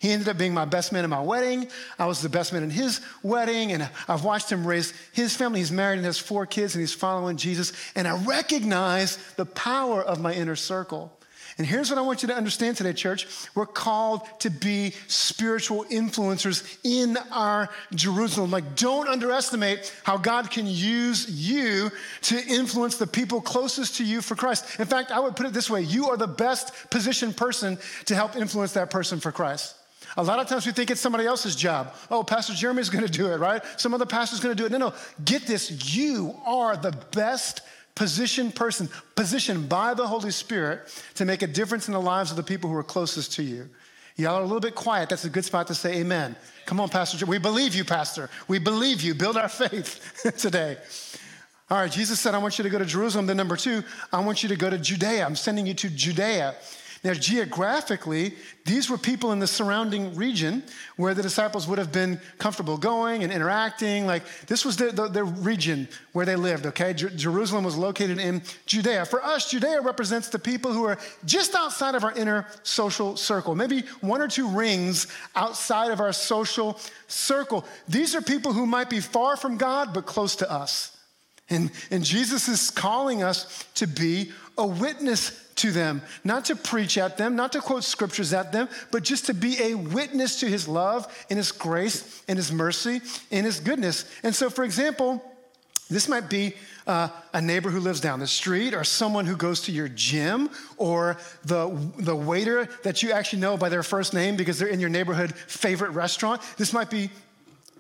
He 0.01 0.11
ended 0.11 0.29
up 0.29 0.37
being 0.37 0.53
my 0.53 0.67
best 0.67 0.93
man 0.93 1.05
in 1.05 1.11
my 1.11 1.23
wedding. 1.23 1.69
I 1.99 2.07
was 2.07 2.21
the 2.21 2.29
best 2.29 2.53
man 2.53 2.63
in 2.63 2.69
his 2.69 3.01
wedding, 3.23 3.73
and 3.73 3.89
I've 4.07 4.23
watched 4.23 4.53
him 4.53 4.67
raise 4.67 4.93
his 5.13 5.35
family. 5.35 5.61
He's 5.61 5.73
married 5.73 5.97
and 5.97 6.05
has 6.05 6.19
four 6.19 6.45
kids, 6.45 6.75
and 6.75 6.83
he's 6.83 6.93
following 6.93 7.39
Jesus. 7.39 7.73
And 7.95 8.07
I 8.07 8.23
recognize 8.25 9.17
the 9.37 9.47
power 9.47 10.03
of 10.03 10.21
my 10.21 10.35
inner 10.35 10.57
circle. 10.57 11.14
And 11.57 11.67
here's 11.67 11.89
what 11.89 11.99
I 11.99 12.03
want 12.03 12.23
you 12.23 12.29
to 12.29 12.35
understand 12.35 12.77
today, 12.77 12.93
church. 12.93 13.29
We're 13.55 13.67
called 13.67 14.23
to 14.41 14.51
be 14.51 14.93
spiritual 15.07 15.85
influencers 15.85 16.79
in 16.83 17.17
our 17.31 17.69
Jerusalem. 17.95 18.51
Like, 18.51 18.75
don't 18.75 19.09
underestimate 19.09 19.95
how 20.03 20.17
God 20.17 20.51
can 20.51 20.67
use 20.67 21.31
you 21.31 21.91
to 22.23 22.45
influence 22.47 22.97
the 22.97 23.07
people 23.07 23.41
closest 23.41 23.97
to 23.97 24.05
you 24.05 24.21
for 24.21 24.35
Christ. 24.35 24.81
In 24.81 24.87
fact, 24.87 25.13
I 25.13 25.21
would 25.21 25.37
put 25.37 25.47
it 25.47 25.53
this 25.53 25.71
way 25.71 25.83
you 25.83 26.11
are 26.11 26.17
the 26.17 26.27
best 26.27 26.73
positioned 26.91 27.37
person 27.37 27.79
to 28.07 28.15
help 28.17 28.35
influence 28.35 28.73
that 28.73 28.91
person 28.91 29.21
for 29.21 29.31
Christ. 29.31 29.77
A 30.17 30.23
lot 30.23 30.39
of 30.39 30.49
times 30.49 30.67
we 30.67 30.73
think 30.73 30.91
it's 30.91 31.01
somebody 31.01 31.27
else's 31.27 31.57
job. 31.57 31.95
Oh, 32.11 32.23
Pastor 32.23 32.53
Jeremy's 32.53 32.91
gonna 32.91 33.09
do 33.09 33.33
it, 33.33 33.39
right? 33.39 33.63
Some 33.77 33.95
other 33.95 34.07
pastor's 34.07 34.41
gonna 34.41 34.55
do 34.55 34.67
it. 34.67 34.73
No, 34.73 34.79
no, 34.79 34.95
get 35.25 35.47
this. 35.47 35.97
You 35.97 36.37
are 36.45 36.77
the 36.77 36.93
best 37.13 37.63
positioned 37.95 38.55
person, 38.55 38.89
positioned 39.15 39.69
by 39.69 39.95
the 39.95 40.07
Holy 40.07 40.31
Spirit 40.31 40.81
to 41.15 41.25
make 41.25 41.43
a 41.43 41.47
difference 41.47 41.89
in 41.89 41.95
the 41.95 42.01
lives 42.01 42.31
of 42.31 42.37
the 42.37 42.43
people 42.43 42.69
who 42.71 42.77
are 42.77 42.83
closest 42.83 43.33
to 43.35 43.43
you. 43.43 43.69
Y'all 44.17 44.37
are 44.37 44.41
a 44.41 44.45
little 44.45 44.61
bit 44.61 44.75
quiet. 44.75 45.09
That's 45.09 45.25
a 45.25 45.31
good 45.31 45.45
spot 45.45 45.67
to 45.69 45.75
say 45.75 45.97
amen. 45.97 46.37
Come 46.67 46.81
on, 46.81 46.89
Pastor. 46.89 47.27
We 47.27 47.39
believe 47.39 47.75
you, 47.75 47.85
Pastor. 47.85 48.31
We 48.47 48.59
believe 48.59 49.03
you. 49.03 49.15
Build 49.15 49.37
our 49.37 49.49
faith 49.49 50.23
today. 50.39 50.77
All 51.71 51.79
right, 51.79 51.91
Jesus 51.91 52.21
said, 52.21 52.35
I 52.35 52.39
want 52.39 52.59
you 52.59 52.63
to 52.63 52.71
go 52.71 52.79
to 52.79 52.85
Jerusalem. 52.85 53.27
Then, 53.27 53.39
number 53.39 53.57
two, 53.57 53.83
I 54.13 54.21
want 54.21 54.43
you 54.43 54.49
to 54.51 54.57
go 54.57 54.69
to 54.71 54.79
Judea. 54.79 55.25
I'm 55.25 55.35
sending 55.35 55.67
you 55.67 55.75
to 55.75 55.89
Judea. 55.89 56.55
Now, 57.05 57.13
geographically, 57.13 58.33
these 58.65 58.89
were 58.89 58.97
people 58.97 59.33
in 59.33 59.39
the 59.39 59.47
surrounding 59.47 60.15
region 60.15 60.63
where 60.97 61.13
the 61.13 61.23
disciples 61.23 61.69
would 61.69 61.77
have 61.77 61.93
been 61.93 62.19
comfortable 62.39 62.79
going 62.79 63.23
and 63.23 63.31
interacting. 63.31 64.07
Like, 64.07 64.23
this 64.47 64.65
was 64.65 64.79
the, 64.79 64.87
the, 64.91 65.09
the 65.09 65.23
region 65.23 65.87
where 66.13 66.25
they 66.25 66.35
lived, 66.35 66.65
okay? 66.65 66.95
Jer- 66.95 67.11
Jerusalem 67.11 67.63
was 67.63 67.77
located 67.77 68.19
in 68.19 68.41
Judea. 68.65 69.05
For 69.05 69.23
us, 69.23 69.51
Judea 69.51 69.83
represents 69.83 70.31
the 70.31 70.39
people 70.39 70.73
who 70.73 70.85
are 70.85 70.97
just 71.27 71.55
outside 71.55 71.95
of 71.95 72.05
our 72.05 72.13
inner 72.13 72.47
social 72.63 73.19
circle, 73.19 73.55
maybe 73.55 73.83
one 74.01 74.23
or 74.23 74.29
two 74.29 74.49
rings 74.49 75.07
outside 75.37 75.91
of 75.91 76.01
our 76.01 76.13
social 76.15 76.81
circle. 77.07 77.67
These 77.87 78.15
are 78.15 78.23
people 78.23 78.55
who 78.55 78.65
might 78.65 78.89
be 78.89 79.01
far 79.01 79.37
from 79.37 79.59
God, 79.59 79.93
but 79.93 80.07
close 80.07 80.37
to 80.37 80.51
us. 80.51 80.97
And, 81.51 81.71
and 81.91 82.03
Jesus 82.03 82.49
is 82.49 82.71
calling 82.71 83.23
us 83.23 83.63
to 83.75 83.87
be 83.87 84.33
a 84.57 84.67
witness 84.67 85.44
to 85.57 85.71
them, 85.71 86.03
not 86.25 86.45
to 86.47 86.57
preach 86.57 86.99
at 86.99 87.17
them, 87.17 87.37
not 87.37 87.53
to 87.53 87.61
quote 87.61 87.85
scriptures 87.85 88.33
at 88.33 88.53
them, 88.53 88.69
but 88.91 89.03
just 89.03 89.27
to 89.27 89.35
be 89.35 89.61
a 89.63 89.75
witness 89.75 90.41
to 90.41 90.47
his 90.47 90.67
love 90.67 91.07
and 91.31 91.37
his 91.37 91.53
grace 91.53 92.23
and 92.29 92.37
his 92.37 92.51
mercy 92.51 93.01
and 93.31 93.47
his 93.47 93.61
goodness. 93.61 94.05
And 94.23 94.35
so, 94.35 94.51
for 94.51 94.65
example, 94.65 95.23
this 95.91 96.09
might 96.09 96.31
be 96.31 96.55
uh, 96.87 97.09
a 97.33 97.41
neighbor 97.41 97.71
who 97.71 97.81
lives 97.81 98.01
down 98.01 98.21
the 98.21 98.27
street, 98.27 98.75
or 98.75 98.85
someone 98.85 99.27
who 99.27 99.37
goes 99.37 99.63
to 99.63 99.73
your 99.73 99.89
gym, 99.89 100.51
or 100.77 101.17
the, 101.45 101.75
the 101.99 102.15
waiter 102.15 102.69
that 102.83 103.03
you 103.03 103.13
actually 103.13 103.41
know 103.41 103.57
by 103.57 103.69
their 103.69 103.83
first 103.83 104.13
name 104.15 104.37
because 104.37 104.59
they're 104.59 104.69
in 104.69 104.81
your 104.81 104.91
neighborhood 104.91 105.35
favorite 105.35 105.91
restaurant. 105.91 106.43
This 106.57 106.73
might 106.73 106.91
be 106.91 107.11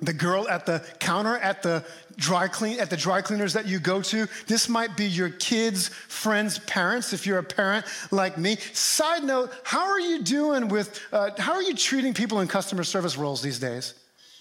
the 0.04 0.12
girl 0.12 0.48
at 0.48 0.66
the 0.66 0.84
counter 0.98 1.36
at 1.38 1.62
the 1.62 1.84
dry 2.16 2.46
clean 2.48 2.78
at 2.78 2.90
the 2.90 2.96
dry 2.96 3.20
cleaners 3.20 3.52
that 3.54 3.66
you 3.66 3.78
go 3.78 4.00
to 4.00 4.26
this 4.46 4.68
might 4.68 4.96
be 4.96 5.04
your 5.04 5.30
kids 5.30 5.88
friends 5.88 6.58
parents 6.60 7.12
if 7.12 7.26
you're 7.26 7.38
a 7.38 7.42
parent 7.42 7.84
like 8.10 8.38
me. 8.38 8.56
Side 8.72 9.24
note 9.24 9.52
how 9.64 9.84
are 9.84 10.00
you 10.00 10.22
doing 10.22 10.68
with 10.68 11.00
uh, 11.12 11.30
how 11.38 11.52
are 11.52 11.62
you 11.62 11.74
treating 11.74 12.14
people 12.14 12.40
in 12.40 12.48
customer 12.48 12.84
service 12.84 13.16
roles 13.16 13.42
these 13.42 13.58
days? 13.58 13.94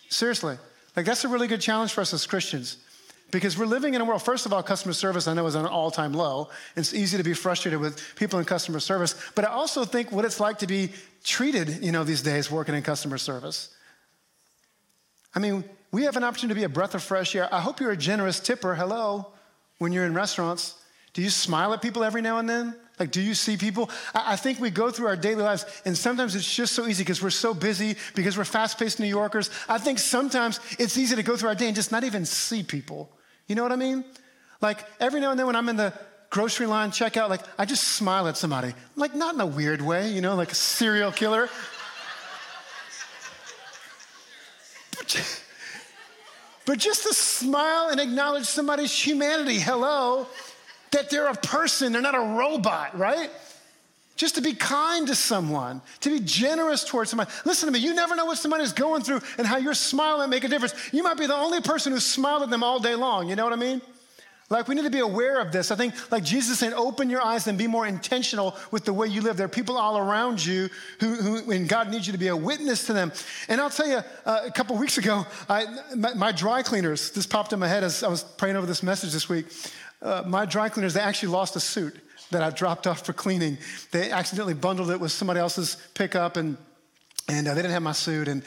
Seriously 0.09 0.57
like 0.95 1.05
that's 1.05 1.23
a 1.23 1.27
really 1.27 1.47
good 1.47 1.61
challenge 1.61 1.93
for 1.93 2.01
us 2.01 2.13
as 2.13 2.25
christians 2.25 2.77
because 3.31 3.57
we're 3.57 3.65
living 3.65 3.95
in 3.95 4.01
a 4.01 4.05
world 4.05 4.21
first 4.21 4.45
of 4.45 4.53
all 4.53 4.61
customer 4.63 4.93
service 4.93 5.27
i 5.27 5.33
know 5.33 5.45
is 5.45 5.55
an 5.55 5.65
all-time 5.65 6.13
low. 6.13 6.49
It's 6.75 6.93
easy 6.93 7.17
to 7.17 7.23
be 7.23 7.33
frustrated 7.33 7.79
with 7.79 8.01
people 8.15 8.39
in 8.39 8.45
customer 8.45 8.79
service 8.79 9.15
but 9.35 9.45
i 9.45 9.49
also 9.49 9.85
think 9.85 10.11
what 10.11 10.25
it's 10.25 10.39
like 10.39 10.59
to 10.59 10.67
be 10.67 10.91
treated 11.23 11.83
you 11.83 11.91
know 11.91 12.03
these 12.03 12.21
days 12.21 12.51
working 12.51 12.75
in 12.75 12.83
customer 12.83 13.17
service 13.17 13.72
I 15.35 15.39
mean, 15.39 15.63
we 15.91 16.03
have 16.03 16.17
an 16.17 16.23
opportunity 16.23 16.55
to 16.55 16.59
be 16.61 16.65
a 16.65 16.69
breath 16.69 16.95
of 16.95 17.03
fresh 17.03 17.35
air. 17.35 17.53
I 17.53 17.59
hope 17.59 17.79
you're 17.79 17.91
a 17.91 17.97
generous 17.97 18.39
tipper. 18.39 18.75
Hello, 18.75 19.27
when 19.77 19.91
you're 19.91 20.05
in 20.05 20.13
restaurants. 20.13 20.75
Do 21.13 21.21
you 21.21 21.29
smile 21.29 21.73
at 21.73 21.81
people 21.81 22.03
every 22.03 22.21
now 22.21 22.39
and 22.39 22.49
then? 22.49 22.75
Like, 22.99 23.11
do 23.11 23.21
you 23.21 23.33
see 23.33 23.57
people? 23.57 23.89
I, 24.13 24.35
think 24.35 24.59
we 24.59 24.69
go 24.69 24.91
through 24.91 25.07
our 25.07 25.15
daily 25.15 25.41
lives, 25.41 25.65
and 25.85 25.97
sometimes 25.97 26.35
it's 26.35 26.51
just 26.51 26.73
so 26.73 26.87
easy 26.87 27.03
because 27.03 27.21
we're 27.21 27.31
so 27.31 27.53
busy, 27.53 27.95
because 28.15 28.37
we're 28.37 28.45
fast 28.45 28.77
paced 28.77 28.99
New 28.99 29.07
Yorkers. 29.07 29.49
I 29.67 29.79
think 29.79 29.97
sometimes 29.97 30.59
it's 30.77 30.97
easy 30.97 31.15
to 31.15 31.23
go 31.23 31.35
through 31.35 31.49
our 31.49 31.55
day 31.55 31.67
and 31.67 31.75
just 31.75 31.91
not 31.91 32.03
even 32.03 32.23
see 32.25 32.61
people. 32.61 33.09
You 33.47 33.55
know 33.55 33.63
what 33.63 33.71
I 33.71 33.77
mean? 33.77 34.05
Like, 34.61 34.85
every 34.99 35.19
now 35.19 35.31
and 35.31 35.39
then 35.39 35.47
when 35.47 35.55
I'm 35.55 35.69
in 35.69 35.75
the 35.75 35.91
grocery 36.29 36.67
line 36.67 36.91
checkout, 36.91 37.29
like, 37.29 37.41
I 37.57 37.65
just 37.65 37.83
smile 37.83 38.27
at 38.27 38.37
somebody. 38.37 38.73
Like, 38.95 39.15
not 39.15 39.33
in 39.33 39.41
a 39.41 39.45
weird 39.45 39.81
way, 39.81 40.09
you 40.09 40.21
know, 40.21 40.35
like 40.35 40.51
a 40.51 40.55
serial 40.55 41.11
killer. 41.11 41.49
But 46.65 46.77
just 46.77 47.03
to 47.03 47.13
smile 47.13 47.89
and 47.89 47.99
acknowledge 47.99 48.45
somebody's 48.45 48.93
humanity, 48.93 49.59
hello, 49.59 50.27
that 50.91 51.09
they're 51.09 51.27
a 51.27 51.35
person, 51.35 51.91
they're 51.91 52.01
not 52.01 52.15
a 52.15 52.37
robot, 52.37 52.97
right? 52.97 53.29
Just 54.15 54.35
to 54.35 54.41
be 54.41 54.53
kind 54.53 55.07
to 55.07 55.15
someone, 55.15 55.81
to 56.01 56.09
be 56.09 56.23
generous 56.23 56.83
towards 56.83 57.09
someone. 57.09 57.27
Listen 57.45 57.67
to 57.67 57.73
me, 57.73 57.79
you 57.79 57.93
never 57.93 58.15
know 58.15 58.25
what 58.25 58.37
somebody's 58.37 58.71
going 58.71 59.01
through 59.01 59.21
and 59.37 59.47
how 59.47 59.57
your 59.57 59.73
smile 59.73 60.19
might 60.19 60.29
make 60.29 60.43
a 60.43 60.47
difference. 60.47 60.73
You 60.93 61.03
might 61.03 61.17
be 61.17 61.25
the 61.25 61.35
only 61.35 61.61
person 61.61 61.91
who 61.91 61.99
smiled 61.99 62.43
at 62.43 62.49
them 62.49 62.63
all 62.63 62.79
day 62.79 62.95
long, 62.95 63.27
you 63.27 63.35
know 63.35 63.43
what 63.43 63.53
I 63.53 63.57
mean? 63.57 63.81
Like, 64.49 64.67
we 64.67 64.75
need 64.75 64.83
to 64.83 64.89
be 64.89 64.99
aware 64.99 65.39
of 65.39 65.51
this. 65.51 65.71
I 65.71 65.75
think, 65.75 65.93
like 66.11 66.23
Jesus 66.23 66.59
said, 66.59 66.73
open 66.73 67.09
your 67.09 67.21
eyes 67.21 67.47
and 67.47 67.57
be 67.57 67.65
more 67.65 67.87
intentional 67.87 68.55
with 68.71 68.85
the 68.85 68.93
way 68.93 69.07
you 69.07 69.21
live. 69.21 69.37
There 69.37 69.45
are 69.45 69.49
people 69.49 69.77
all 69.77 69.97
around 69.97 70.45
you 70.45 70.69
who, 70.99 71.15
who 71.15 71.51
and 71.51 71.67
God 71.67 71.89
needs 71.89 72.05
you 72.05 72.13
to 72.13 72.19
be 72.19 72.27
a 72.27 72.35
witness 72.35 72.85
to 72.87 72.93
them. 72.93 73.11
And 73.47 73.59
I'll 73.59 73.69
tell 73.69 73.87
you, 73.87 74.01
uh, 74.25 74.41
a 74.45 74.51
couple 74.51 74.75
weeks 74.77 74.97
ago, 74.97 75.25
I, 75.49 75.65
my, 75.95 76.13
my, 76.13 76.31
dry 76.31 76.61
cleaners, 76.61 77.11
this 77.11 77.25
popped 77.25 77.53
in 77.53 77.59
my 77.59 77.67
head 77.67 77.83
as 77.83 78.03
I 78.03 78.09
was 78.09 78.23
praying 78.23 78.55
over 78.55 78.67
this 78.67 78.83
message 78.83 79.13
this 79.13 79.29
week. 79.29 79.47
Uh, 80.01 80.23
my 80.27 80.45
dry 80.45 80.69
cleaners, 80.69 80.93
they 80.93 80.99
actually 80.99 81.29
lost 81.29 81.55
a 81.55 81.59
suit 81.59 81.95
that 82.31 82.43
I 82.43 82.49
dropped 82.49 82.85
off 82.85 83.05
for 83.05 83.13
cleaning. 83.13 83.57
They 83.91 84.11
accidentally 84.11 84.53
bundled 84.53 84.91
it 84.91 84.99
with 84.99 85.11
somebody 85.11 85.39
else's 85.39 85.77
pickup, 85.93 86.35
and, 86.35 86.57
and 87.29 87.47
uh, 87.47 87.53
they 87.53 87.61
didn't 87.61 87.73
have 87.73 87.83
my 87.83 87.93
suit. 87.93 88.27
And, 88.27 88.43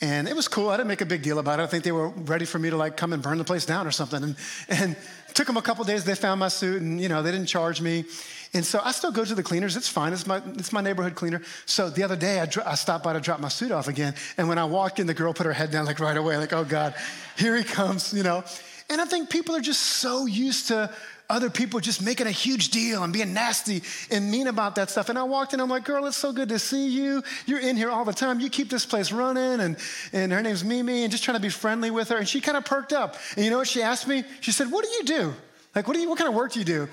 and 0.00 0.28
it 0.28 0.36
was 0.36 0.48
cool. 0.48 0.70
I 0.70 0.76
didn't 0.76 0.88
make 0.88 1.00
a 1.00 1.06
big 1.06 1.22
deal 1.22 1.38
about 1.38 1.60
it. 1.60 1.64
I 1.64 1.66
think 1.66 1.84
they 1.84 1.92
were 1.92 2.08
ready 2.08 2.44
for 2.44 2.58
me 2.58 2.70
to 2.70 2.76
like 2.76 2.96
come 2.96 3.12
and 3.12 3.22
burn 3.22 3.38
the 3.38 3.44
place 3.44 3.66
down 3.66 3.86
or 3.86 3.90
something. 3.90 4.22
And, 4.22 4.36
and 4.68 4.96
took 5.34 5.46
them 5.46 5.56
a 5.56 5.62
couple 5.62 5.84
days. 5.84 6.04
They 6.04 6.14
found 6.14 6.40
my 6.40 6.48
suit 6.48 6.82
and, 6.82 7.00
you 7.00 7.08
know, 7.08 7.22
they 7.22 7.30
didn't 7.30 7.46
charge 7.46 7.80
me. 7.80 8.04
And 8.52 8.64
so 8.64 8.80
I 8.82 8.90
still 8.92 9.12
go 9.12 9.24
to 9.24 9.34
the 9.34 9.42
cleaners. 9.42 9.76
It's 9.76 9.88
fine. 9.88 10.12
It's 10.12 10.26
my, 10.26 10.42
it's 10.56 10.72
my 10.72 10.80
neighborhood 10.80 11.14
cleaner. 11.14 11.40
So 11.66 11.88
the 11.88 12.02
other 12.02 12.16
day 12.16 12.40
I, 12.40 12.46
dro- 12.46 12.64
I 12.66 12.74
stopped 12.74 13.04
by 13.04 13.12
to 13.12 13.20
drop 13.20 13.40
my 13.40 13.48
suit 13.48 13.70
off 13.70 13.86
again. 13.86 14.14
And 14.36 14.48
when 14.48 14.58
I 14.58 14.64
walked 14.64 14.98
in, 14.98 15.06
the 15.06 15.14
girl 15.14 15.32
put 15.32 15.46
her 15.46 15.52
head 15.52 15.70
down 15.70 15.86
like 15.86 16.00
right 16.00 16.16
away, 16.16 16.36
like, 16.36 16.52
oh 16.52 16.64
God, 16.64 16.94
here 17.36 17.56
he 17.56 17.62
comes, 17.62 18.12
you 18.12 18.22
know. 18.22 18.42
And 18.88 19.00
I 19.00 19.04
think 19.04 19.30
people 19.30 19.54
are 19.54 19.60
just 19.60 19.80
so 19.80 20.26
used 20.26 20.68
to 20.68 20.92
other 21.30 21.48
people 21.48 21.80
just 21.80 22.02
making 22.02 22.26
a 22.26 22.32
huge 22.32 22.70
deal 22.70 23.04
and 23.04 23.12
being 23.12 23.32
nasty 23.32 23.82
and 24.10 24.30
mean 24.30 24.48
about 24.48 24.74
that 24.74 24.90
stuff. 24.90 25.08
And 25.08 25.18
I 25.18 25.22
walked 25.22 25.54
in, 25.54 25.60
I'm 25.60 25.70
like, 25.70 25.84
girl, 25.84 26.04
it's 26.06 26.16
so 26.16 26.32
good 26.32 26.48
to 26.50 26.58
see 26.58 26.88
you. 26.88 27.22
You're 27.46 27.60
in 27.60 27.76
here 27.76 27.90
all 27.90 28.04
the 28.04 28.12
time. 28.12 28.40
You 28.40 28.50
keep 28.50 28.68
this 28.68 28.84
place 28.84 29.12
running. 29.12 29.60
And, 29.60 29.76
and 30.12 30.32
her 30.32 30.42
name's 30.42 30.64
Mimi, 30.64 31.04
and 31.04 31.10
just 31.10 31.24
trying 31.24 31.36
to 31.36 31.42
be 31.42 31.48
friendly 31.48 31.90
with 31.90 32.08
her. 32.08 32.16
And 32.16 32.28
she 32.28 32.40
kind 32.40 32.58
of 32.58 32.64
perked 32.64 32.92
up. 32.92 33.16
And 33.36 33.44
you 33.44 33.50
know 33.50 33.58
what 33.58 33.68
she 33.68 33.82
asked 33.82 34.08
me? 34.08 34.24
She 34.40 34.52
said, 34.52 34.70
What 34.70 34.84
do 34.84 34.90
you 34.90 35.04
do? 35.04 35.34
Like, 35.74 35.86
what, 35.86 35.94
do 35.94 36.00
you, 36.00 36.08
what 36.08 36.18
kind 36.18 36.28
of 36.28 36.34
work 36.34 36.52
do 36.52 36.58
you 36.58 36.64
do? 36.64 36.88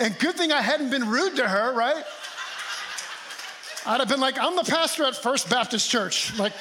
And 0.00 0.18
good 0.18 0.34
thing 0.34 0.50
I 0.50 0.62
hadn't 0.62 0.90
been 0.90 1.08
rude 1.08 1.36
to 1.36 1.46
her, 1.46 1.74
right? 1.74 2.02
I'd 3.86 4.00
have 4.00 4.08
been 4.08 4.20
like, 4.20 4.38
I'm 4.38 4.56
the 4.56 4.64
pastor 4.64 5.04
at 5.04 5.14
First 5.14 5.50
Baptist 5.50 5.90
Church. 5.90 6.36
Like, 6.38 6.54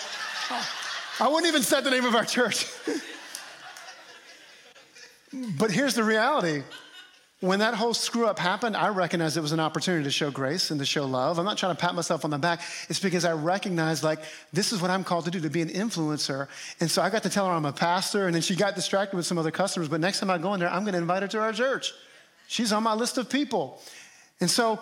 I 1.20 1.28
wouldn't 1.28 1.48
even 1.48 1.64
said 1.64 1.86
the 1.86 1.92
name 1.92 2.06
of 2.06 2.16
our 2.16 2.26
church. 2.26 2.68
but 5.58 5.72
here's 5.72 5.96
the 5.96 6.04
reality 6.04 6.64
when 7.44 7.60
that 7.60 7.74
whole 7.74 7.94
screw 7.94 8.26
up 8.26 8.40
happened, 8.40 8.78
I 8.78 8.88
recognized 8.88 9.36
it 9.36 9.42
was 9.42 9.52
an 9.52 9.60
opportunity 9.60 10.06
to 10.06 10.12
show 10.12 10.32
grace 10.32 10.72
and 10.72 10.80
to 10.80 10.86
show 10.86 11.04
love. 11.04 11.40
I'm 11.40 11.44
not 11.44 11.58
trying 11.58 11.76
to 11.76 11.82
pat 11.82 11.94
myself 11.94 12.24
on 12.24 12.32
the 12.32 12.38
back. 12.38 12.62
It's 12.88 13.02
because 13.02 13.26
I 13.26 13.34
recognized, 13.34 14.02
like, 14.02 14.20
this 14.54 14.72
is 14.72 14.82
what 14.82 14.90
I'm 14.90 15.04
called 15.04 15.26
to 15.26 15.32
do, 15.32 15.42
to 15.42 15.50
be 15.50 15.62
an 15.62 15.68
influencer. 15.68 16.48
And 16.80 16.90
so 16.90 17.02
I 17.02 17.10
got 17.10 17.22
to 17.24 17.30
tell 17.30 17.46
her 17.46 17.52
I'm 17.52 17.66
a 17.66 17.74
pastor, 17.74 18.28
and 18.28 18.34
then 18.34 18.42
she 18.42 18.56
got 18.56 18.76
distracted 18.76 19.18
with 19.18 19.26
some 19.26 19.38
other 19.38 19.52
customers. 19.52 19.90
But 19.90 20.00
next 20.00 20.22
time 20.22 20.30
I 20.30 20.38
go 20.38 20.54
in 20.54 20.62
there, 20.62 20.72
I'm 20.72 20.84
going 20.84 20.94
to 20.94 21.00
invite 21.00 21.22
her 21.22 21.28
to 21.28 21.42
our 21.42 21.52
church. 21.52 21.92
She's 22.48 22.72
on 22.72 22.82
my 22.82 22.94
list 22.94 23.18
of 23.18 23.30
people. 23.30 23.82
And 24.40 24.50
so 24.50 24.80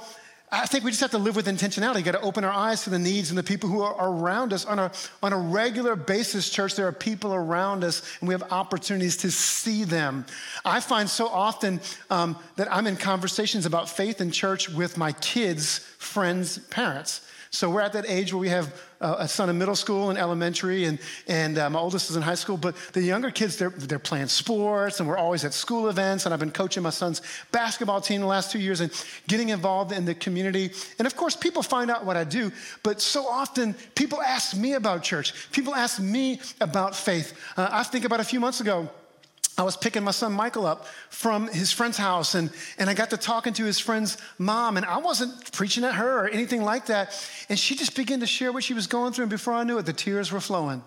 I 0.53 0.65
think 0.65 0.83
we 0.83 0.91
just 0.91 0.99
have 0.99 1.11
to 1.11 1.17
live 1.17 1.37
with 1.37 1.47
intentionality. 1.47 1.99
You 1.99 2.03
got 2.03 2.11
to 2.11 2.21
open 2.21 2.43
our 2.43 2.51
eyes 2.51 2.83
to 2.83 2.89
the 2.89 2.99
needs 2.99 3.29
and 3.29 3.37
the 3.37 3.43
people 3.43 3.69
who 3.69 3.81
are 3.81 4.09
around 4.09 4.51
us 4.51 4.65
on 4.65 4.79
a, 4.79 4.91
on 5.23 5.31
a 5.31 5.37
regular 5.37 5.95
basis, 5.95 6.49
church. 6.49 6.75
There 6.75 6.87
are 6.87 6.91
people 6.91 7.33
around 7.33 7.85
us, 7.85 8.01
and 8.19 8.27
we 8.27 8.33
have 8.33 8.51
opportunities 8.51 9.15
to 9.17 9.31
see 9.31 9.85
them. 9.85 10.25
I 10.65 10.81
find 10.81 11.09
so 11.09 11.27
often 11.27 11.79
um, 12.09 12.37
that 12.57 12.71
I'm 12.71 12.85
in 12.85 12.97
conversations 12.97 13.65
about 13.65 13.87
faith 13.87 14.19
in 14.19 14.29
church 14.29 14.67
with 14.67 14.97
my 14.97 15.13
kids' 15.13 15.79
friends' 15.97 16.57
parents. 16.57 17.21
So 17.53 17.69
we're 17.69 17.81
at 17.81 17.91
that 17.93 18.05
age 18.07 18.31
where 18.31 18.39
we 18.39 18.47
have 18.47 18.73
uh, 19.01 19.17
a 19.19 19.27
son 19.27 19.49
in 19.49 19.57
middle 19.57 19.75
school 19.75 20.09
and 20.09 20.17
elementary, 20.17 20.85
and, 20.85 20.97
and 21.27 21.57
uh, 21.57 21.69
my 21.69 21.79
oldest 21.79 22.09
is 22.09 22.15
in 22.15 22.21
high 22.21 22.35
school. 22.35 22.55
But 22.55 22.77
the 22.93 23.01
younger 23.01 23.29
kids, 23.29 23.57
they're, 23.57 23.71
they're 23.71 23.99
playing 23.99 24.27
sports, 24.27 25.01
and 25.01 25.09
we're 25.09 25.17
always 25.17 25.43
at 25.43 25.53
school 25.53 25.89
events. 25.89 26.25
And 26.25 26.33
I've 26.33 26.39
been 26.39 26.51
coaching 26.51 26.81
my 26.81 26.91
son's 26.91 27.21
basketball 27.51 27.99
team 27.99 28.21
the 28.21 28.27
last 28.27 28.51
two 28.51 28.59
years 28.59 28.79
and 28.79 28.89
getting 29.27 29.49
involved 29.49 29.91
in 29.91 30.05
the 30.05 30.15
community. 30.15 30.71
And 30.97 31.05
of 31.05 31.17
course, 31.17 31.35
people 31.35 31.61
find 31.61 31.91
out 31.91 32.05
what 32.05 32.15
I 32.15 32.23
do, 32.23 32.53
but 32.83 33.01
so 33.01 33.27
often 33.27 33.73
people 33.95 34.21
ask 34.21 34.55
me 34.55 34.73
about 34.73 35.03
church. 35.03 35.51
People 35.51 35.75
ask 35.75 35.99
me 35.99 36.39
about 36.61 36.95
faith. 36.95 37.37
Uh, 37.57 37.67
I 37.69 37.83
think 37.83 38.05
about 38.05 38.21
a 38.21 38.25
few 38.25 38.39
months 38.39 38.61
ago, 38.61 38.89
I 39.61 39.63
was 39.63 39.77
picking 39.77 40.03
my 40.03 40.09
son 40.09 40.33
Michael 40.33 40.65
up 40.65 40.87
from 41.11 41.47
his 41.47 41.71
friend's 41.71 41.95
house, 41.95 42.33
and, 42.33 42.49
and 42.79 42.89
I 42.89 42.95
got 42.95 43.11
to 43.11 43.17
talking 43.17 43.53
to 43.53 43.63
his 43.63 43.77
friend's 43.77 44.17
mom, 44.39 44.75
and 44.75 44.83
I 44.83 44.97
wasn't 44.97 45.51
preaching 45.51 45.83
at 45.83 45.93
her 45.93 46.25
or 46.25 46.27
anything 46.27 46.63
like 46.63 46.87
that. 46.87 47.13
And 47.47 47.59
she 47.59 47.75
just 47.75 47.95
began 47.95 48.21
to 48.21 48.25
share 48.25 48.51
what 48.51 48.63
she 48.63 48.73
was 48.73 48.87
going 48.87 49.13
through, 49.13 49.25
and 49.25 49.29
before 49.29 49.53
I 49.53 49.63
knew 49.63 49.77
it, 49.77 49.85
the 49.85 49.93
tears 49.93 50.31
were 50.31 50.39
flowing. 50.39 50.81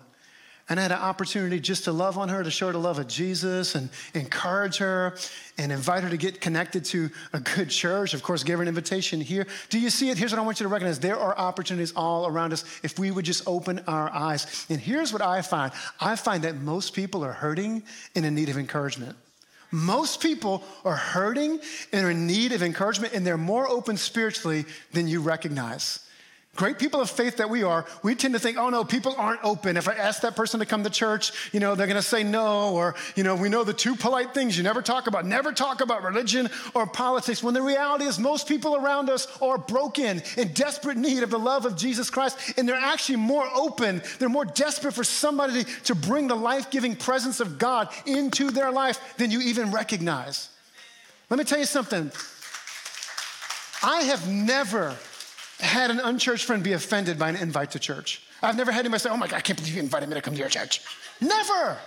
And 0.67 0.79
I 0.79 0.83
had 0.83 0.91
an 0.91 0.97
opportunity 0.97 1.59
just 1.59 1.83
to 1.83 1.91
love 1.91 2.17
on 2.17 2.29
her, 2.29 2.43
to 2.43 2.49
show 2.49 2.67
her 2.67 2.73
the 2.73 2.79
love 2.79 2.97
of 2.97 3.07
Jesus 3.07 3.75
and 3.75 3.87
encourage 4.15 4.77
her 4.77 5.15
and 5.59 5.71
invite 5.71 6.03
her 6.03 6.09
to 6.09 6.17
get 6.17 6.41
connected 6.41 6.83
to 6.85 7.11
a 7.33 7.39
good 7.39 7.69
church. 7.69 8.15
Of 8.15 8.23
course, 8.23 8.43
give 8.43 8.57
her 8.57 8.63
an 8.63 8.67
invitation 8.67 9.21
here. 9.21 9.45
Do 9.69 9.79
you 9.79 9.91
see 9.91 10.09
it? 10.09 10.17
Here's 10.17 10.31
what 10.31 10.39
I 10.39 10.41
want 10.41 10.59
you 10.59 10.63
to 10.63 10.69
recognize 10.69 10.99
there 10.99 11.19
are 11.19 11.37
opportunities 11.37 11.93
all 11.95 12.25
around 12.25 12.51
us 12.51 12.65
if 12.81 12.97
we 12.97 13.11
would 13.11 13.25
just 13.25 13.47
open 13.47 13.79
our 13.87 14.09
eyes. 14.11 14.65
And 14.67 14.79
here's 14.79 15.13
what 15.13 15.21
I 15.21 15.43
find 15.43 15.71
I 15.99 16.15
find 16.15 16.43
that 16.43 16.55
most 16.55 16.93
people 16.93 17.23
are 17.23 17.33
hurting 17.33 17.83
and 18.15 18.25
in 18.25 18.33
need 18.33 18.49
of 18.49 18.57
encouragement. 18.57 19.15
Most 19.71 20.19
people 20.21 20.63
are 20.83 20.95
hurting 20.95 21.59
and 21.91 22.05
are 22.05 22.11
in 22.11 22.25
need 22.25 22.53
of 22.53 22.63
encouragement, 22.63 23.13
and 23.13 23.25
they're 23.25 23.37
more 23.37 23.67
open 23.67 23.97
spiritually 23.97 24.65
than 24.93 25.07
you 25.07 25.21
recognize. 25.21 26.04
Great 26.55 26.79
people 26.79 27.01
of 27.01 27.09
faith 27.09 27.35
that 27.37 27.49
we 27.49 27.63
are, 27.63 27.85
we 28.01 28.15
tend 28.15 28.33
to 28.33 28.39
think, 28.39 28.57
oh 28.57 28.69
no, 28.69 28.85
people 28.85 29.13
aren't 29.17 29.43
open. 29.43 29.75
If 29.75 29.89
I 29.89 29.93
ask 29.93 30.21
that 30.21 30.37
person 30.37 30.61
to 30.61 30.65
come 30.65 30.85
to 30.85 30.89
church, 30.89 31.51
you 31.51 31.59
know, 31.59 31.75
they're 31.75 31.85
gonna 31.85 32.01
say 32.01 32.23
no, 32.23 32.73
or, 32.73 32.95
you 33.17 33.23
know, 33.23 33.35
we 33.35 33.49
know 33.49 33.65
the 33.65 33.73
two 33.73 33.93
polite 33.93 34.33
things 34.33 34.57
you 34.57 34.63
never 34.63 34.81
talk 34.81 35.07
about. 35.07 35.25
Never 35.25 35.51
talk 35.51 35.81
about 35.81 36.01
religion 36.01 36.49
or 36.73 36.87
politics. 36.87 37.43
When 37.43 37.53
the 37.53 37.61
reality 37.61 38.05
is, 38.05 38.19
most 38.19 38.47
people 38.47 38.77
around 38.77 39.09
us 39.09 39.27
are 39.41 39.57
broken, 39.57 40.23
in 40.37 40.53
desperate 40.53 40.95
need 40.95 41.23
of 41.23 41.29
the 41.29 41.37
love 41.37 41.65
of 41.65 41.75
Jesus 41.75 42.09
Christ, 42.09 42.37
and 42.57 42.69
they're 42.69 42.75
actually 42.75 43.17
more 43.17 43.47
open. 43.53 44.01
They're 44.19 44.29
more 44.29 44.45
desperate 44.45 44.93
for 44.93 45.03
somebody 45.03 45.65
to 45.83 45.93
bring 45.93 46.29
the 46.29 46.35
life 46.35 46.71
giving 46.71 46.95
presence 46.95 47.41
of 47.41 47.59
God 47.59 47.89
into 48.05 48.49
their 48.49 48.71
life 48.71 49.17
than 49.17 49.29
you 49.29 49.41
even 49.41 49.71
recognize. 49.71 50.47
Let 51.29 51.37
me 51.37 51.43
tell 51.43 51.59
you 51.59 51.65
something. 51.65 52.11
I 53.83 54.03
have 54.03 54.29
never 54.29 54.95
had 55.59 55.91
an 55.91 55.99
unchurched 55.99 56.45
friend 56.45 56.63
be 56.63 56.73
offended 56.73 57.17
by 57.17 57.29
an 57.29 57.35
invite 57.35 57.71
to 57.71 57.79
church. 57.79 58.21
I've 58.41 58.57
never 58.57 58.71
had 58.71 58.81
anybody 58.81 58.99
say, 58.99 59.09
Oh 59.09 59.17
my 59.17 59.27
God, 59.27 59.37
I 59.37 59.41
can't 59.41 59.57
believe 59.57 59.75
you 59.75 59.81
invited 59.81 60.09
me 60.09 60.15
to 60.15 60.21
come 60.21 60.33
to 60.33 60.39
your 60.39 60.49
church. 60.49 60.81
Never. 61.21 61.77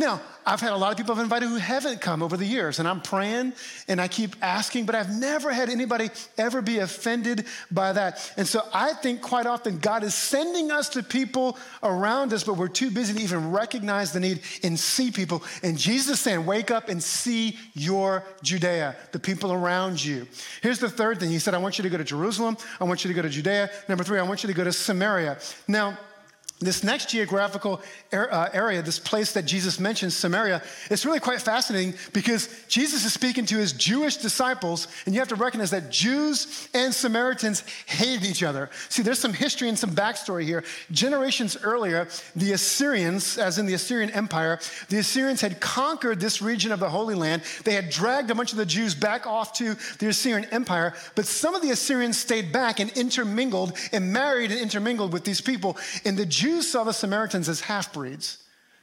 Now, 0.00 0.22
I've 0.46 0.62
had 0.62 0.72
a 0.72 0.76
lot 0.78 0.92
of 0.92 0.96
people 0.96 1.12
I've 1.14 1.20
invited 1.20 1.50
who 1.50 1.56
haven't 1.56 2.00
come 2.00 2.22
over 2.22 2.34
the 2.38 2.46
years, 2.46 2.78
and 2.78 2.88
I'm 2.88 3.02
praying 3.02 3.52
and 3.86 4.00
I 4.00 4.08
keep 4.08 4.34
asking, 4.40 4.86
but 4.86 4.94
I've 4.94 5.10
never 5.10 5.52
had 5.52 5.68
anybody 5.68 6.08
ever 6.38 6.62
be 6.62 6.78
offended 6.78 7.44
by 7.70 7.92
that. 7.92 8.32
And 8.38 8.48
so 8.48 8.62
I 8.72 8.94
think 8.94 9.20
quite 9.20 9.44
often 9.44 9.78
God 9.78 10.02
is 10.02 10.14
sending 10.14 10.70
us 10.70 10.88
to 10.90 11.02
people 11.02 11.58
around 11.82 12.32
us, 12.32 12.44
but 12.44 12.56
we're 12.56 12.68
too 12.68 12.90
busy 12.90 13.12
to 13.12 13.20
even 13.20 13.50
recognize 13.50 14.14
the 14.14 14.20
need 14.20 14.40
and 14.62 14.80
see 14.80 15.10
people. 15.10 15.44
And 15.62 15.76
Jesus 15.76 16.14
is 16.14 16.20
saying, 16.20 16.46
Wake 16.46 16.70
up 16.70 16.88
and 16.88 17.02
see 17.02 17.58
your 17.74 18.24
Judea, 18.42 18.96
the 19.12 19.18
people 19.18 19.52
around 19.52 20.02
you. 20.02 20.26
Here's 20.62 20.78
the 20.78 20.88
third 20.88 21.20
thing 21.20 21.28
He 21.28 21.38
said, 21.38 21.52
I 21.52 21.58
want 21.58 21.76
you 21.76 21.82
to 21.82 21.90
go 21.90 21.98
to 21.98 22.04
Jerusalem, 22.04 22.56
I 22.80 22.84
want 22.84 23.04
you 23.04 23.08
to 23.08 23.14
go 23.14 23.20
to 23.20 23.28
Judea. 23.28 23.68
Number 23.86 24.02
three, 24.02 24.18
I 24.18 24.22
want 24.22 24.42
you 24.42 24.46
to 24.46 24.54
go 24.54 24.64
to 24.64 24.72
Samaria. 24.72 25.38
Now, 25.68 25.98
this 26.60 26.84
next 26.84 27.08
geographical 27.08 27.80
uh, 28.12 28.48
area, 28.52 28.82
this 28.82 28.98
place 28.98 29.32
that 29.32 29.46
Jesus 29.46 29.80
mentions, 29.80 30.14
Samaria, 30.14 30.62
it's 30.90 31.06
really 31.06 31.18
quite 31.18 31.40
fascinating 31.40 31.94
because 32.12 32.50
Jesus 32.68 33.06
is 33.06 33.14
speaking 33.14 33.46
to 33.46 33.56
his 33.56 33.72
Jewish 33.72 34.18
disciples, 34.18 34.86
and 35.06 35.14
you 35.14 35.20
have 35.20 35.28
to 35.28 35.36
recognize 35.36 35.70
that 35.70 35.90
Jews 35.90 36.68
and 36.74 36.94
Samaritans 36.94 37.64
hated 37.86 38.26
each 38.26 38.42
other. 38.42 38.68
See, 38.90 39.02
there's 39.02 39.18
some 39.18 39.32
history 39.32 39.70
and 39.70 39.78
some 39.78 39.92
backstory 39.92 40.44
here. 40.44 40.62
Generations 40.90 41.56
earlier, 41.62 42.08
the 42.36 42.52
Assyrians, 42.52 43.38
as 43.38 43.58
in 43.58 43.64
the 43.64 43.74
Assyrian 43.74 44.10
Empire, 44.10 44.60
the 44.90 44.98
Assyrians 44.98 45.40
had 45.40 45.60
conquered 45.60 46.20
this 46.20 46.42
region 46.42 46.72
of 46.72 46.80
the 46.80 46.90
Holy 46.90 47.14
Land. 47.14 47.40
They 47.64 47.72
had 47.72 47.88
dragged 47.88 48.30
a 48.30 48.34
bunch 48.34 48.52
of 48.52 48.58
the 48.58 48.66
Jews 48.66 48.94
back 48.94 49.26
off 49.26 49.54
to 49.54 49.76
the 49.98 50.08
Assyrian 50.08 50.46
Empire, 50.50 50.92
but 51.14 51.24
some 51.24 51.54
of 51.54 51.62
the 51.62 51.70
Assyrians 51.70 52.18
stayed 52.18 52.52
back 52.52 52.80
and 52.80 52.90
intermingled 52.90 53.78
and 53.92 54.12
married 54.12 54.50
and 54.50 54.60
intermingled 54.60 55.14
with 55.14 55.24
these 55.24 55.40
people. 55.40 55.78
And 56.04 56.18
the 56.18 56.26
Jews 56.26 56.49
Jews 56.50 56.68
saw 56.68 56.82
the 56.82 56.92
Samaritans 56.92 57.48
as 57.48 57.60
half 57.60 57.92
breeds. 57.92 58.39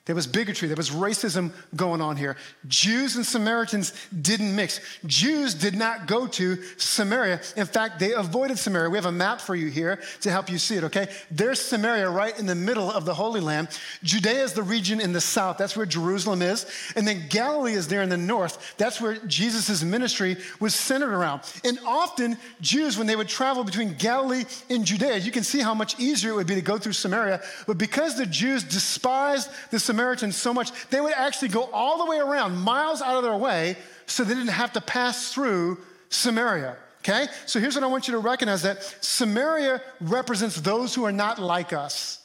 There 0.08 0.16
was 0.16 0.26
bigotry, 0.26 0.70
there 0.70 0.78
was 0.78 0.90
racism 0.90 1.52
going 1.76 2.02
on 2.02 2.16
here. 2.16 2.38
Jews 2.66 3.18
and 3.18 3.26
Samaritans 3.26 3.92
didn't 4.22 4.56
mix. 4.56 4.80
Jews 5.06 5.54
did 5.54 5.76
not 5.76 6.08
go 6.08 6.28
to 6.28 6.64
Samaria. 6.78 7.42
In 7.58 7.66
fact, 7.66 8.00
they 8.00 8.14
avoided 8.14 8.58
Samaria. 8.58 8.90
We 8.90 8.98
have 8.98 9.06
a 9.06 9.12
map 9.12 9.42
for 9.42 9.54
you 9.54 9.68
here 9.68 10.00
to 10.22 10.32
help 10.32 10.50
you 10.50 10.60
see 10.60 10.78
it, 10.78 10.86
okay? 10.86 11.10
There's 11.30 11.60
Samaria 11.60 12.10
right 12.10 12.38
in 12.40 12.46
the 12.46 12.56
middle 12.56 12.90
of 12.90 13.04
the 13.04 13.14
Holy 13.14 13.42
Land. 13.42 13.68
Judea 14.02 14.46
is 14.46 14.54
the 14.54 14.64
region 14.64 15.02
in 15.02 15.12
the 15.12 15.20
south. 15.20 15.58
That's 15.58 15.76
where 15.76 15.86
Jerusalem 15.86 16.42
is. 16.42 16.66
And 16.96 17.06
then 17.06 17.28
Galilee 17.30 17.74
is 17.74 17.90
there 17.90 18.02
in 18.02 18.08
the 18.08 18.16
north. 18.16 18.76
That's 18.78 19.02
where 19.02 19.18
Jesus' 19.28 19.84
ministry 19.84 20.38
was 20.62 20.74
centered 20.74 21.14
around. 21.14 21.42
And 21.66 21.80
often, 21.86 22.38
Jews, 22.62 22.98
when 22.98 23.08
they 23.08 23.18
would 23.18 23.28
travel 23.28 23.66
between 23.66 23.96
Galilee 23.96 24.46
and 24.70 24.86
Judea, 24.86 25.18
you 25.18 25.34
can 25.34 25.44
see 25.44 25.60
how 25.60 25.74
much 25.74 26.00
easier 26.00 26.32
it 26.32 26.36
would 26.36 26.48
be 26.48 26.56
to 26.56 26.62
go 26.62 26.78
through 26.78 26.94
Samaria. 26.94 27.42
But 27.68 27.78
because 27.78 28.16
the 28.16 28.26
Jews 28.26 28.64
despised 28.64 29.50
the 29.70 29.80
Samaritans, 29.80 29.97
Samaritans 29.98 30.36
so 30.36 30.54
much, 30.54 30.72
they 30.92 31.02
would 31.02 31.14
actually 31.14 31.48
go 31.48 31.64
all 31.74 31.98
the 31.98 32.06
way 32.06 32.20
around, 32.20 32.56
miles 32.56 33.02
out 33.02 33.18
of 33.18 33.24
their 33.24 33.36
way, 33.36 33.76
so 34.06 34.24
they 34.24 34.36
didn't 34.36 34.50
have 34.50 34.72
to 34.74 34.82
pass 34.82 35.34
through 35.34 35.80
Samaria. 36.10 36.78
Okay? 37.00 37.26
So 37.48 37.60
here's 37.60 37.74
what 37.74 37.84
I 37.84 37.88
want 37.88 38.08
you 38.08 38.12
to 38.12 38.20
recognize 38.20 38.62
that 38.62 38.84
Samaria 39.02 39.82
represents 40.00 40.62
those 40.62 40.94
who 40.94 41.04
are 41.04 41.12
not 41.12 41.40
like 41.40 41.74
us. 41.74 42.24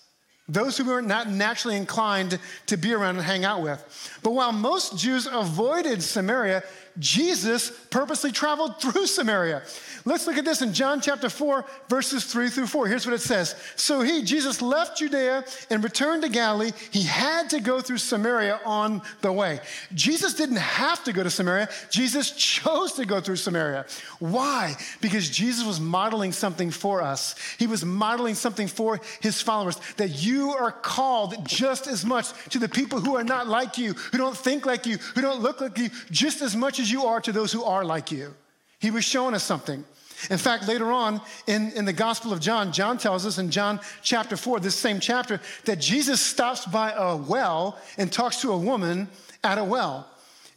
Those 0.51 0.77
who 0.77 0.91
are 0.91 1.01
not 1.01 1.31
naturally 1.31 1.79
inclined 1.79 2.39
to 2.67 2.77
be 2.77 2.93
around 2.93 3.17
and 3.17 3.25
hang 3.25 3.47
out 3.47 3.63
with. 3.63 4.19
But 4.23 4.33
while 4.33 4.53
most 4.53 4.99
Jews 4.99 5.27
avoided 5.27 6.03
Samaria, 6.03 6.65
Jesus 6.99 7.71
purposely 7.91 8.33
traveled 8.33 8.81
through 8.81 9.07
Samaria. 9.07 9.63
Let's 10.05 10.27
look 10.27 10.37
at 10.37 10.45
this 10.45 10.63
in 10.63 10.73
John 10.73 11.01
chapter 11.01 11.29
4, 11.31 11.65
verses 11.89 12.25
3 12.25 12.51
through 12.51 12.67
4. 12.67 12.89
Here's 12.89 13.07
what 13.07 13.15
it 13.15 13.21
says 13.21 13.55
So 13.77 14.01
he, 14.01 14.23
Jesus, 14.23 14.61
left 14.61 14.99
Judea 14.99 15.45
and 15.71 15.83
returned 15.85 16.23
to 16.23 16.29
Galilee. 16.29 16.73
He 16.91 17.03
had 17.03 17.51
to 17.51 17.61
go 17.61 17.81
through 17.81 17.99
Samaria 17.99 18.61
on 18.65 19.03
the 19.21 19.33
way. 19.33 19.61
Jesus 19.95 20.35
didn't 20.35 20.57
have 20.57 21.05
to 21.05 21.13
go 21.13 21.23
to 21.23 21.31
Samaria, 21.31 21.69
Jesus 21.91 22.33
chose 22.33 22.95
to 22.95 23.05
go 23.07 23.21
through 23.21 23.37
Samaria. 23.37 23.87
Why? 24.19 24.77
Because 25.01 25.29
Jesus 25.29 25.65
was 25.65 25.81
modeling 25.81 26.33
something 26.33 26.71
for 26.71 27.01
us. 27.03 27.37
He 27.59 27.67
was 27.67 27.85
modeling 27.85 28.35
something 28.35 28.67
for 28.67 29.01
his 29.21 29.41
followers 29.41 29.79
that 29.97 30.23
you 30.23 30.51
are 30.51 30.73
called 30.73 31.47
just 31.47 31.87
as 31.87 32.05
much 32.05 32.33
to 32.51 32.59
the 32.59 32.69
people 32.69 33.01
who 33.01 33.17
are 33.17 33.25
not 33.25 33.47
like 33.47 33.79
you, 33.79 33.93
who 33.93 34.19
don't 34.19 34.37
think 34.37 34.67
like 34.67 34.87
you, 34.87 34.97
who 35.15 35.21
don't 35.21 35.41
look 35.41 35.61
like 35.61 35.79
you, 35.79 35.91
just 36.11 36.43
as 36.43 36.57
much 36.57 36.81
as 36.81 36.82
you 36.91 37.07
are 37.07 37.21
to 37.21 37.33
those 37.33 37.53
who 37.53 37.65
are 37.65 37.85
like 37.85 38.11
you. 38.11 38.35
He 38.79 38.91
was 38.91 39.05
showing 39.05 39.35
us 39.35 39.45
something. 39.45 39.85
In 40.31 40.39
fact, 40.39 40.69
later 40.69 40.93
on 40.93 41.21
in, 41.47 41.73
in 41.73 41.85
the 41.85 41.93
Gospel 41.93 42.33
of 42.33 42.41
John, 42.41 42.73
John 42.73 42.99
tells 42.99 43.27
us 43.27 43.39
in 43.39 43.51
John 43.51 43.81
chapter 44.03 44.37
4, 44.37 44.61
this 44.61 44.77
same 44.77 45.01
chapter, 45.01 45.41
that 45.65 45.81
Jesus 45.81 46.21
stops 46.21 46.65
by 46.67 46.93
a 46.93 47.17
well 47.17 47.79
and 47.99 48.13
talks 48.13 48.41
to 48.43 48.53
a 48.53 48.59
woman 48.59 49.09
at 49.43 49.59
a 49.59 49.65
well. 49.65 50.09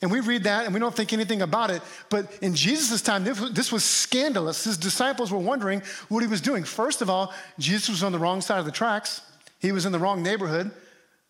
And 0.02 0.12
we 0.12 0.20
read 0.20 0.44
that 0.44 0.66
and 0.66 0.74
we 0.74 0.80
don't 0.80 0.94
think 0.94 1.14
anything 1.14 1.42
about 1.42 1.72
it. 1.72 1.82
But 2.10 2.32
in 2.42 2.54
Jesus' 2.54 3.02
time, 3.02 3.24
this 3.24 3.72
was 3.72 3.84
scandalous. 3.84 4.64
His 4.64 4.78
disciples 4.78 5.32
were 5.32 5.40
wondering 5.40 5.82
what 6.10 6.22
he 6.22 6.28
was 6.28 6.42
doing. 6.42 6.64
First 6.64 7.02
of 7.02 7.10
all, 7.10 7.34
Jesus 7.58 7.90
was 7.90 8.04
on 8.04 8.12
the 8.12 8.20
wrong 8.20 8.42
side 8.42 8.60
of 8.60 8.66
the 8.66 8.72
tracks, 8.72 9.22
he 9.60 9.72
was 9.72 9.86
in 9.86 9.92
the 9.92 10.00
wrong 10.00 10.22
neighborhood. 10.22 10.70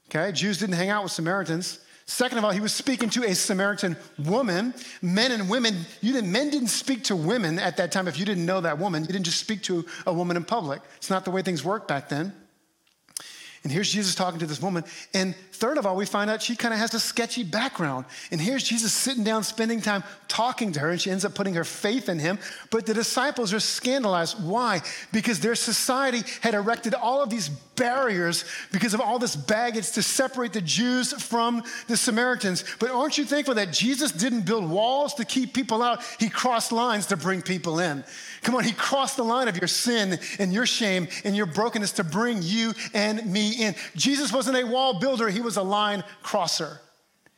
Okay, 0.10 0.32
Jews 0.32 0.58
didn't 0.58 0.76
hang 0.76 0.90
out 0.90 1.04
with 1.04 1.12
Samaritans. 1.12 1.80
Second 2.08 2.38
of 2.38 2.46
all, 2.46 2.52
he 2.52 2.60
was 2.60 2.74
speaking 2.74 3.10
to 3.12 3.24
a 3.24 3.34
Samaritan 3.34 3.98
woman. 4.20 4.76
Men 5.02 5.32
and 5.32 5.50
women, 5.50 5.76
you 6.02 6.14
didn't, 6.14 6.32
men 6.32 6.52
didn't 6.52 6.68
speak 6.68 7.04
to 7.06 7.16
women 7.16 7.58
at 7.58 7.78
that 7.78 7.92
time 7.92 8.08
if 8.08 8.20
you 8.20 8.26
didn't 8.26 8.46
know 8.46 8.62
that 8.62 8.78
woman. 8.78 9.04
You 9.04 9.08
didn't 9.08 9.26
just 9.26 9.40
speak 9.40 9.64
to 9.64 9.86
a 10.06 10.14
woman 10.14 10.38
in 10.38 10.44
public. 10.44 10.82
It's 10.98 11.10
not 11.10 11.26
the 11.26 11.32
way 11.32 11.42
things 11.42 11.64
worked 11.64 11.88
back 11.88 12.10
then. 12.10 12.32
And 13.66 13.72
here's 13.72 13.92
Jesus 13.92 14.14
talking 14.14 14.40
to 14.42 14.46
this 14.46 14.62
woman. 14.62 14.84
And 15.16 15.36
third 15.52 15.80
of 15.80 15.88
all, 15.88 15.96
we 15.96 16.06
find 16.06 16.30
out 16.30 16.40
she 16.40 16.56
kind 16.56 16.72
of 16.72 16.80
has 16.80 16.94
a 16.94 17.00
sketchy 17.00 17.44
background. 17.44 18.06
And 18.30 18.40
here's 18.40 18.64
Jesus 18.64 18.94
sitting 18.94 19.24
down, 19.24 19.44
spending 19.44 19.82
time 19.82 20.04
talking 20.28 20.72
to 20.74 20.80
her, 20.82 20.92
and 20.92 21.02
she 21.02 21.10
ends 21.10 21.26
up 21.26 21.34
putting 21.34 21.56
her 21.56 21.64
faith 21.64 22.08
in 22.08 22.20
him. 22.20 22.38
But 22.70 22.86
the 22.86 22.94
disciples 22.94 23.54
are 23.54 23.60
scandalized. 23.60 24.40
Why? 24.44 24.84
Because 25.12 25.40
their 25.40 25.56
society 25.56 26.22
had 26.42 26.54
erected 26.54 26.94
all 26.94 27.24
of 27.24 27.32
these 27.32 27.50
barriers 27.50 28.46
because 28.72 28.94
of 28.94 29.02
all 29.02 29.18
this 29.18 29.36
baggage 29.36 29.92
to 29.94 30.04
separate 30.04 30.54
the 30.54 30.62
Jews 30.62 31.12
from 31.14 31.64
the 31.88 31.98
Samaritans. 31.98 32.64
But 32.80 32.92
aren't 32.92 33.18
you 33.18 33.26
thankful 33.26 33.56
that 33.56 33.74
Jesus 33.74 34.12
didn't 34.12 34.46
build 34.46 34.70
walls 34.70 35.16
to 35.16 35.26
keep 35.26 35.54
people 35.54 35.82
out? 35.82 36.04
He 36.20 36.30
crossed 36.30 36.72
lines 36.72 37.08
to 37.08 37.18
bring 37.18 37.42
people 37.42 37.80
in. 37.80 38.04
Come 38.44 38.54
on, 38.54 38.64
He 38.64 38.74
crossed 38.74 39.18
the 39.18 39.24
line 39.24 39.48
of 39.48 39.58
your 39.58 39.68
sin 39.68 40.20
and 40.38 40.54
your 40.54 40.68
shame 40.68 41.08
and 41.24 41.36
your 41.36 41.48
brokenness 41.48 41.94
to 41.94 42.04
bring 42.04 42.44
you 42.44 42.74
and 42.94 43.26
me 43.26 43.55
in. 43.62 43.76
Jesus 43.96 44.32
wasn't 44.32 44.58
a 44.58 44.66
wall 44.66 45.00
builder, 45.00 45.30
He 45.30 45.42
was 45.42 45.58
a 45.58 45.64
line 45.64 46.04
crosser. 46.22 46.80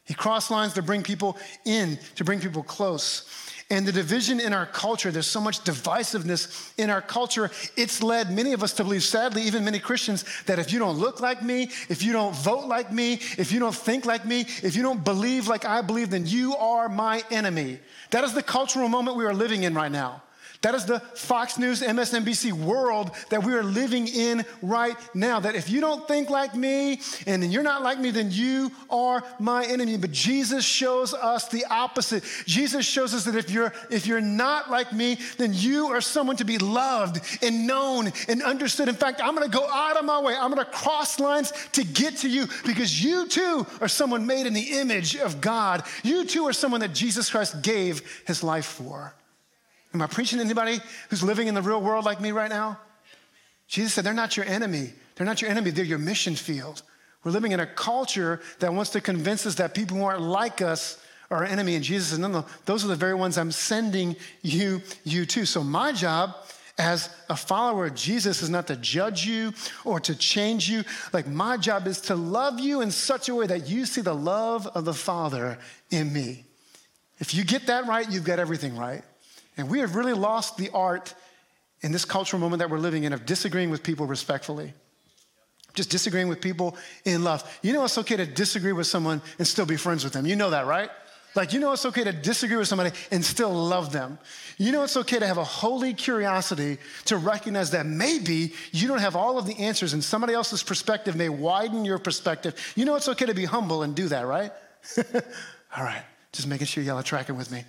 He 0.05 0.13
crossed 0.13 0.49
lines 0.49 0.73
to 0.73 0.81
bring 0.81 1.03
people 1.03 1.37
in, 1.65 1.99
to 2.15 2.23
bring 2.23 2.39
people 2.39 2.63
close. 2.63 3.25
And 3.69 3.85
the 3.85 3.91
division 3.91 4.39
in 4.39 4.53
our 4.53 4.65
culture, 4.65 5.11
there's 5.11 5.27
so 5.27 5.41
much 5.41 5.65
divisiveness 5.65 6.71
in 6.77 6.89
our 6.89 7.01
culture. 7.01 7.51
It's 7.75 8.01
led 8.01 8.31
many 8.31 8.53
of 8.53 8.63
us 8.63 8.71
to 8.73 8.85
believe, 8.85 9.03
sadly, 9.03 9.41
even 9.41 9.65
many 9.65 9.79
Christians, 9.79 10.23
that 10.45 10.57
if 10.57 10.71
you 10.71 10.79
don't 10.79 10.97
look 10.97 11.19
like 11.19 11.43
me, 11.43 11.63
if 11.89 12.01
you 12.01 12.13
don't 12.13 12.33
vote 12.33 12.65
like 12.65 12.93
me, 12.93 13.15
if 13.37 13.51
you 13.51 13.59
don't 13.59 13.75
think 13.75 14.05
like 14.05 14.25
me, 14.25 14.45
if 14.63 14.77
you 14.77 14.83
don't 14.83 15.03
believe 15.03 15.49
like 15.49 15.65
I 15.65 15.81
believe, 15.81 16.09
then 16.09 16.25
you 16.25 16.55
are 16.55 16.87
my 16.87 17.21
enemy. 17.29 17.79
That 18.11 18.23
is 18.23 18.33
the 18.33 18.43
cultural 18.43 18.87
moment 18.87 19.17
we 19.17 19.25
are 19.25 19.33
living 19.33 19.63
in 19.63 19.73
right 19.73 19.91
now. 19.91 20.23
That 20.61 20.73
is 20.73 20.85
the 20.85 20.99
Fox 20.99 21.59
News, 21.59 21.81
MSNBC 21.81 22.51
world 22.51 23.11
that 23.29 23.43
we 23.43 23.53
are 23.53 23.63
living 23.63 24.07
in 24.07 24.43
right 24.61 24.95
now. 25.13 25.39
That 25.39 25.55
if 25.55 25.69
you 25.69 25.81
don't 25.81 26.07
think 26.07 26.29
like 26.29 26.55
me 26.55 27.01
and 27.27 27.43
you're 27.51 27.63
not 27.63 27.83
like 27.83 27.99
me, 27.99 28.09
then 28.09 28.31
you 28.31 28.71
are 28.89 29.23
my 29.39 29.65
enemy. 29.65 29.97
But 29.97 30.11
Jesus 30.11 30.65
shows 30.65 31.13
us 31.13 31.47
the 31.49 31.65
opposite. 31.69 32.23
Jesus 32.45 32.85
shows 32.85 33.13
us 33.13 33.25
that 33.25 33.35
if 33.35 33.51
you're 33.51 33.71
if 33.91 34.07
you're 34.07 34.21
not 34.21 34.71
like 34.71 34.91
me, 34.93 35.19
then 35.37 35.53
you 35.53 35.87
are 35.87 36.01
someone 36.01 36.37
to 36.37 36.45
be 36.45 36.57
loved 36.57 37.21
and 37.43 37.67
known 37.67 38.11
and 38.27 38.41
understood. 38.41 38.89
In 38.89 38.95
fact, 38.95 39.21
I'm 39.23 39.35
gonna 39.35 39.49
go 39.49 39.67
out 39.69 39.97
of 39.97 40.05
my 40.05 40.19
way. 40.19 40.35
I'm 40.35 40.49
gonna 40.49 40.65
cross 40.65 41.19
lines 41.19 41.53
to 41.73 41.83
get 41.83 42.17
to 42.17 42.29
you 42.29 42.47
because 42.65 43.03
you 43.03 43.27
too 43.27 43.65
are 43.79 43.87
someone 43.87 44.25
made 44.25 44.47
in 44.47 44.53
the 44.53 44.79
image 44.79 45.15
of 45.15 45.39
God. 45.39 45.83
You 46.03 46.25
too 46.25 46.47
are 46.47 46.53
someone 46.53 46.81
that 46.81 46.93
Jesus 46.93 47.29
Christ 47.29 47.61
gave 47.61 48.23
his 48.25 48.43
life 48.43 48.65
for. 48.65 49.13
Am 49.93 50.01
I 50.01 50.07
preaching 50.07 50.39
to 50.39 50.45
anybody 50.45 50.79
who's 51.09 51.23
living 51.23 51.47
in 51.47 51.55
the 51.55 51.61
real 51.61 51.81
world 51.81 52.05
like 52.05 52.19
me 52.19 52.31
right 52.31 52.49
now? 52.49 52.79
Jesus 53.67 53.93
said, 53.93 54.03
They're 54.03 54.13
not 54.13 54.37
your 54.37 54.45
enemy. 54.45 54.93
They're 55.15 55.25
not 55.25 55.41
your 55.41 55.49
enemy, 55.49 55.71
they're 55.71 55.85
your 55.85 55.97
mission 55.97 56.35
field. 56.35 56.83
We're 57.23 57.31
living 57.31 57.51
in 57.51 57.59
a 57.59 57.65
culture 57.65 58.39
that 58.59 58.73
wants 58.73 58.91
to 58.91 59.01
convince 59.01 59.45
us 59.45 59.55
that 59.55 59.73
people 59.73 59.97
who 59.97 60.03
aren't 60.03 60.21
like 60.21 60.61
us 60.61 61.03
are 61.29 61.39
our 61.39 61.43
enemy. 61.43 61.75
And 61.75 61.83
Jesus 61.83 62.09
said, 62.09 62.19
No, 62.19 62.27
no, 62.27 62.45
those 62.65 62.85
are 62.85 62.87
the 62.87 62.95
very 62.95 63.15
ones 63.15 63.37
I'm 63.37 63.51
sending 63.51 64.15
you, 64.43 64.81
you 65.03 65.25
to. 65.25 65.45
So 65.45 65.63
my 65.63 65.91
job 65.91 66.35
as 66.77 67.09
a 67.29 67.35
follower 67.35 67.87
of 67.87 67.95
Jesus 67.95 68.43
is 68.43 68.49
not 68.49 68.67
to 68.67 68.75
judge 68.75 69.25
you 69.25 69.51
or 69.83 69.99
to 70.01 70.15
change 70.15 70.69
you. 70.69 70.83
Like 71.11 71.27
my 71.27 71.57
job 71.57 71.87
is 71.87 71.99
to 72.01 72.15
love 72.15 72.59
you 72.59 72.81
in 72.81 72.91
such 72.91 73.29
a 73.29 73.35
way 73.35 73.47
that 73.47 73.67
you 73.67 73.85
see 73.85 74.01
the 74.01 74.13
love 74.13 74.67
of 74.67 74.85
the 74.85 74.93
Father 74.93 75.57
in 75.89 76.13
me. 76.13 76.45
If 77.19 77.33
you 77.33 77.43
get 77.43 77.67
that 77.67 77.87
right, 77.87 78.09
you've 78.09 78.23
got 78.23 78.37
everything 78.37 78.77
right. 78.77 79.03
And 79.57 79.69
we 79.69 79.79
have 79.79 79.95
really 79.95 80.13
lost 80.13 80.57
the 80.57 80.69
art 80.71 81.13
in 81.81 81.91
this 81.91 82.05
cultural 82.05 82.39
moment 82.39 82.59
that 82.59 82.69
we're 82.69 82.79
living 82.79 83.03
in 83.03 83.13
of 83.13 83.25
disagreeing 83.25 83.69
with 83.69 83.83
people 83.83 84.05
respectfully. 84.05 84.73
Just 85.73 85.89
disagreeing 85.89 86.27
with 86.27 86.41
people 86.41 86.75
in 87.05 87.23
love. 87.23 87.59
You 87.61 87.73
know 87.73 87.83
it's 87.83 87.97
okay 87.99 88.15
to 88.15 88.25
disagree 88.25 88.71
with 88.71 88.87
someone 88.87 89.21
and 89.37 89.47
still 89.47 89.65
be 89.65 89.77
friends 89.77 90.03
with 90.03 90.13
them. 90.13 90.25
You 90.25 90.35
know 90.35 90.49
that, 90.51 90.65
right? 90.65 90.89
Like, 91.35 91.53
you 91.53 91.59
know 91.59 91.71
it's 91.71 91.85
okay 91.85 92.03
to 92.03 92.11
disagree 92.11 92.57
with 92.57 92.67
somebody 92.67 92.89
and 93.11 93.23
still 93.23 93.53
love 93.53 93.91
them. 93.91 94.17
You 94.57 94.71
know 94.71 94.83
it's 94.83 94.97
okay 94.97 95.19
to 95.19 95.27
have 95.27 95.37
a 95.37 95.43
holy 95.43 95.93
curiosity 95.93 96.79
to 97.05 97.17
recognize 97.17 97.69
that 97.71 97.85
maybe 97.85 98.53
you 98.71 98.87
don't 98.87 99.01
have 99.01 99.15
all 99.15 99.37
of 99.37 99.45
the 99.45 99.55
answers 99.59 99.93
and 99.93 100.03
somebody 100.03 100.33
else's 100.33 100.63
perspective 100.63 101.15
may 101.15 101.29
widen 101.29 101.85
your 101.85 101.99
perspective. 101.99 102.55
You 102.75 102.85
know 102.85 102.95
it's 102.95 103.07
okay 103.09 103.27
to 103.27 103.35
be 103.35 103.45
humble 103.45 103.83
and 103.83 103.95
do 103.95 104.07
that, 104.07 104.25
right? 104.25 104.51
all 104.97 105.83
right, 105.83 106.01
just 106.31 106.47
making 106.47 106.65
sure 106.65 106.83
y'all 106.83 106.97
are 106.97 107.03
tracking 107.03 107.37
with 107.37 107.51
me. 107.51 107.65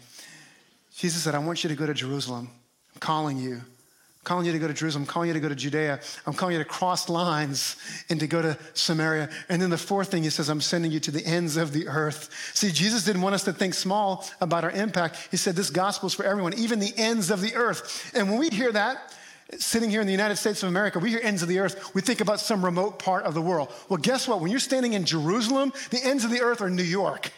Jesus 0.99 1.23
said, 1.23 1.37
I 1.37 1.39
want 1.39 1.63
you 1.63 1.69
to 1.69 1.77
go 1.77 1.87
to 1.87 1.95
Jerusalem. 1.95 2.51
I'm 2.93 2.99
calling 2.99 3.39
you. 3.39 3.55
I'm 3.55 4.25
calling 4.25 4.47
you 4.47 4.53
to 4.53 4.59
go 4.59 4.67
to 4.67 4.75
Jerusalem. 4.75 5.05
I'm 5.05 5.07
calling 5.07 5.29
you 5.29 5.35
to 5.35 5.39
go 5.39 5.49
to 5.49 5.55
Judea. 5.55 6.01
I'm 6.27 6.33
calling 6.33 6.55
you 6.55 6.59
to 6.59 6.69
cross 6.69 7.09
lines 7.09 7.77
and 8.11 8.19
to 8.19 8.27
go 8.27 8.43
to 8.43 8.59
Samaria. 8.75 9.31
And 9.49 9.63
then 9.63 9.71
the 9.71 9.79
fourth 9.79 10.11
thing 10.11 10.25
he 10.25 10.31
says, 10.31 10.49
I'm 10.49 10.61
sending 10.61 10.91
you 10.91 10.99
to 10.99 11.13
the 11.13 11.25
ends 11.25 11.57
of 11.57 11.73
the 11.73 11.87
earth. 11.87 12.51
See, 12.53 12.73
Jesus 12.73 13.05
didn't 13.05 13.23
want 13.23 13.37
us 13.37 13.45
to 13.45 13.53
think 13.53 13.75
small 13.75 14.27
about 14.41 14.65
our 14.65 14.73
impact. 14.73 15.29
He 15.31 15.37
said, 15.37 15.55
This 15.55 15.71
gospel 15.71 16.09
is 16.09 16.15
for 16.15 16.25
everyone, 16.25 16.59
even 16.59 16.81
the 16.81 16.93
ends 16.97 17.31
of 17.31 17.43
the 17.43 17.55
earth. 17.55 18.11
And 18.17 18.29
when 18.29 18.41
we 18.41 18.49
hear 18.49 18.73
that, 18.73 19.15
sitting 19.57 19.91
here 19.91 20.01
in 20.01 20.07
the 20.09 20.13
United 20.13 20.35
States 20.35 20.65
of 20.65 20.69
America, 20.69 20.99
we 20.99 21.11
hear 21.11 21.21
ends 21.23 21.43
of 21.43 21.49
the 21.49 21.61
earth, 21.61 21.95
we 21.95 22.01
think 22.01 22.21
about 22.21 22.41
some 22.41 22.65
remote 22.65 22.99
part 22.99 23.23
of 23.23 23.35
the 23.35 23.41
world. 23.41 23.73
Well, 23.89 23.99
guess 23.99 24.27
what? 24.27 24.41
When 24.41 24.51
you're 24.51 24.59
standing 24.59 24.95
in 24.95 25.05
Jerusalem, 25.05 25.73
the 25.91 26.01
ends 26.03 26.25
of 26.25 26.33
the 26.33 26.41
earth 26.41 26.61
are 26.61 26.69
New 26.69 26.83
York. 26.83 27.31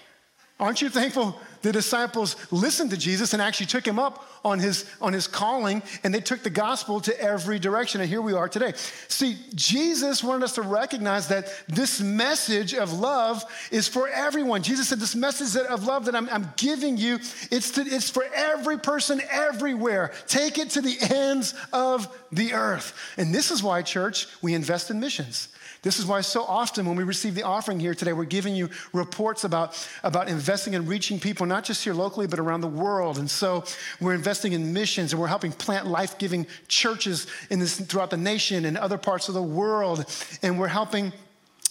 Aren't 0.61 0.83
you 0.83 0.91
thankful 0.91 1.37
the 1.63 1.73
disciples 1.73 2.37
listened 2.51 2.91
to 2.91 2.97
Jesus 2.97 3.33
and 3.33 3.43
actually 3.43 3.67
took 3.67 3.87
him 3.87 3.99
up 3.99 4.27
on 4.45 4.59
his, 4.59 4.87
on 5.01 5.13
his 5.13 5.27
calling, 5.27 5.83
and 6.03 6.15
they 6.15 6.21
took 6.21 6.43
the 6.43 6.51
gospel 6.51 7.01
to 7.01 7.21
every 7.21 7.59
direction. 7.59 8.01
And 8.01 8.09
here 8.09 8.23
we 8.23 8.33
are 8.33 8.49
today. 8.49 8.73
See, 9.09 9.37
Jesus 9.55 10.25
wanted 10.25 10.45
us 10.45 10.55
to 10.55 10.63
recognize 10.63 11.29
that 11.29 11.53
this 11.69 12.01
message 12.01 12.75
of 12.75 12.93
love 12.93 13.45
is 13.71 13.89
for 13.89 14.09
everyone. 14.09 14.63
Jesus 14.63 14.89
said, 14.89 15.01
This 15.01 15.15
message 15.15 15.61
of 15.67 15.85
love 15.85 16.07
that 16.07 16.15
I'm, 16.15 16.29
I'm 16.31 16.53
giving 16.57 16.97
you, 16.97 17.17
it's, 17.51 17.73
to, 17.73 17.83
it's 17.83 18.09
for 18.09 18.25
every 18.35 18.79
person 18.79 19.21
everywhere. 19.31 20.13
Take 20.27 20.59
it 20.59 20.71
to 20.71 20.81
the 20.81 20.97
ends 21.11 21.55
of 21.73 22.09
the 22.33 22.55
earth. 22.55 22.95
And 23.19 23.35
this 23.35 23.51
is 23.51 23.63
why, 23.63 23.83
church, 23.83 24.27
we 24.41 24.55
invest 24.55 24.91
in 24.91 25.01
missions. 25.01 25.49
This 25.83 25.99
is 25.99 26.05
why 26.05 26.21
so 26.21 26.45
often 26.45 26.85
when 26.85 26.97
we 26.97 27.05
receive 27.05 27.35
the 27.35 27.43
offering 27.43 27.81
here 27.81 27.95
today, 27.95 28.13
we're 28.13 28.25
giving 28.25 28.55
you 28.55 28.69
reports 28.93 29.45
about, 29.45 29.89
about 30.03 30.29
investing 30.29 30.75
and 30.75 30.87
reaching 30.87 31.19
people, 31.19 31.47
not 31.47 31.65
just 31.65 31.83
here 31.85 31.95
locally, 31.95 32.27
but 32.27 32.39
around 32.39 32.61
the 32.61 32.69
world. 32.69 33.19
And 33.19 33.31
so 33.31 33.65
we're 33.99 34.15
investing 34.15 34.53
in 34.53 34.75
missions 34.75 35.13
and 35.13 35.21
we're 35.21 35.29
helping 35.29 35.53
plant 35.53 35.87
life 35.87 36.19
giving 36.19 36.47
churches 36.69 37.27
in 37.49 37.61
this, 37.61 37.81
throughout 37.81 38.11
the 38.11 38.19
nation 38.19 38.67
and 38.67 38.77
other 38.77 38.99
parts 38.99 39.29
of 39.29 39.35
the 39.35 39.43
world. 39.43 40.05
And 40.43 40.59
we're 40.59 40.69
helping 40.69 41.13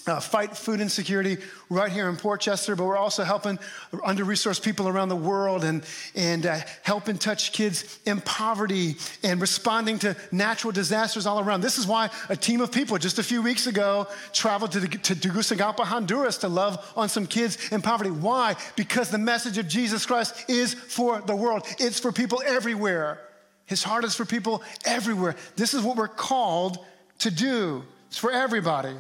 uh, 0.10 0.20
fight 0.20 0.58
food 0.58 0.82
insecurity 0.82 1.38
right 1.70 1.92
here 1.92 2.10
in 2.10 2.18
Port 2.18 2.42
Chester, 2.42 2.76
but 2.76 2.86
we're 2.86 2.98
also 2.98 3.24
helping 3.24 3.60
under 4.04 4.26
resourced 4.26 4.64
people 4.64 4.88
around 4.88 5.10
the 5.10 5.16
world 5.16 5.64
and, 5.64 5.84
and 6.16 6.46
uh, 6.46 6.60
helping 6.84 7.18
touch 7.18 7.54
kids 7.54 8.00
in 8.06 8.20
poverty 8.22 8.96
and 9.24 9.40
responding 9.40 10.00
to 10.00 10.16
natural 10.32 10.74
disasters 10.74 11.26
all 11.26 11.40
around. 11.40 11.62
This 11.62 11.78
is 11.78 11.88
why 11.88 12.10
a 12.30 12.36
team 12.36 12.62
of 12.62 12.72
people 12.72 12.98
just 12.98 13.20
a 13.20 13.24
few 13.24 13.42
weeks 13.42 13.68
ago 13.68 14.08
traveled 14.34 14.72
to, 14.74 14.80
the, 14.80 14.88
to 14.88 15.16
Tegucigalpa, 15.16 15.86
Honduras 15.86 16.40
to 16.40 16.50
love 16.50 16.92
on 16.98 17.08
some 17.08 17.26
kids 17.26 17.72
in 17.72 17.82
poverty. 17.82 18.12
Why? 18.12 18.56
Because 18.76 19.12
the 19.12 19.18
message 19.18 19.58
of 19.58 19.68
Jesus 19.68 20.06
Christ 20.06 20.50
is 20.50 20.74
for 20.74 21.22
the 21.22 21.36
world, 21.36 21.66
it's 21.78 22.00
for 22.00 22.12
people 22.12 22.42
everywhere. 22.46 23.20
His 23.66 23.84
heart 23.84 24.04
is 24.04 24.16
for 24.16 24.26
people 24.26 24.64
everywhere. 24.84 25.36
This 25.56 25.76
is 25.76 25.84
what 25.84 25.96
we're 25.96 26.08
called 26.08 26.80
to 27.20 27.30
do, 27.30 27.84
it's 28.08 28.18
for 28.18 28.32
everybody. 28.32 28.96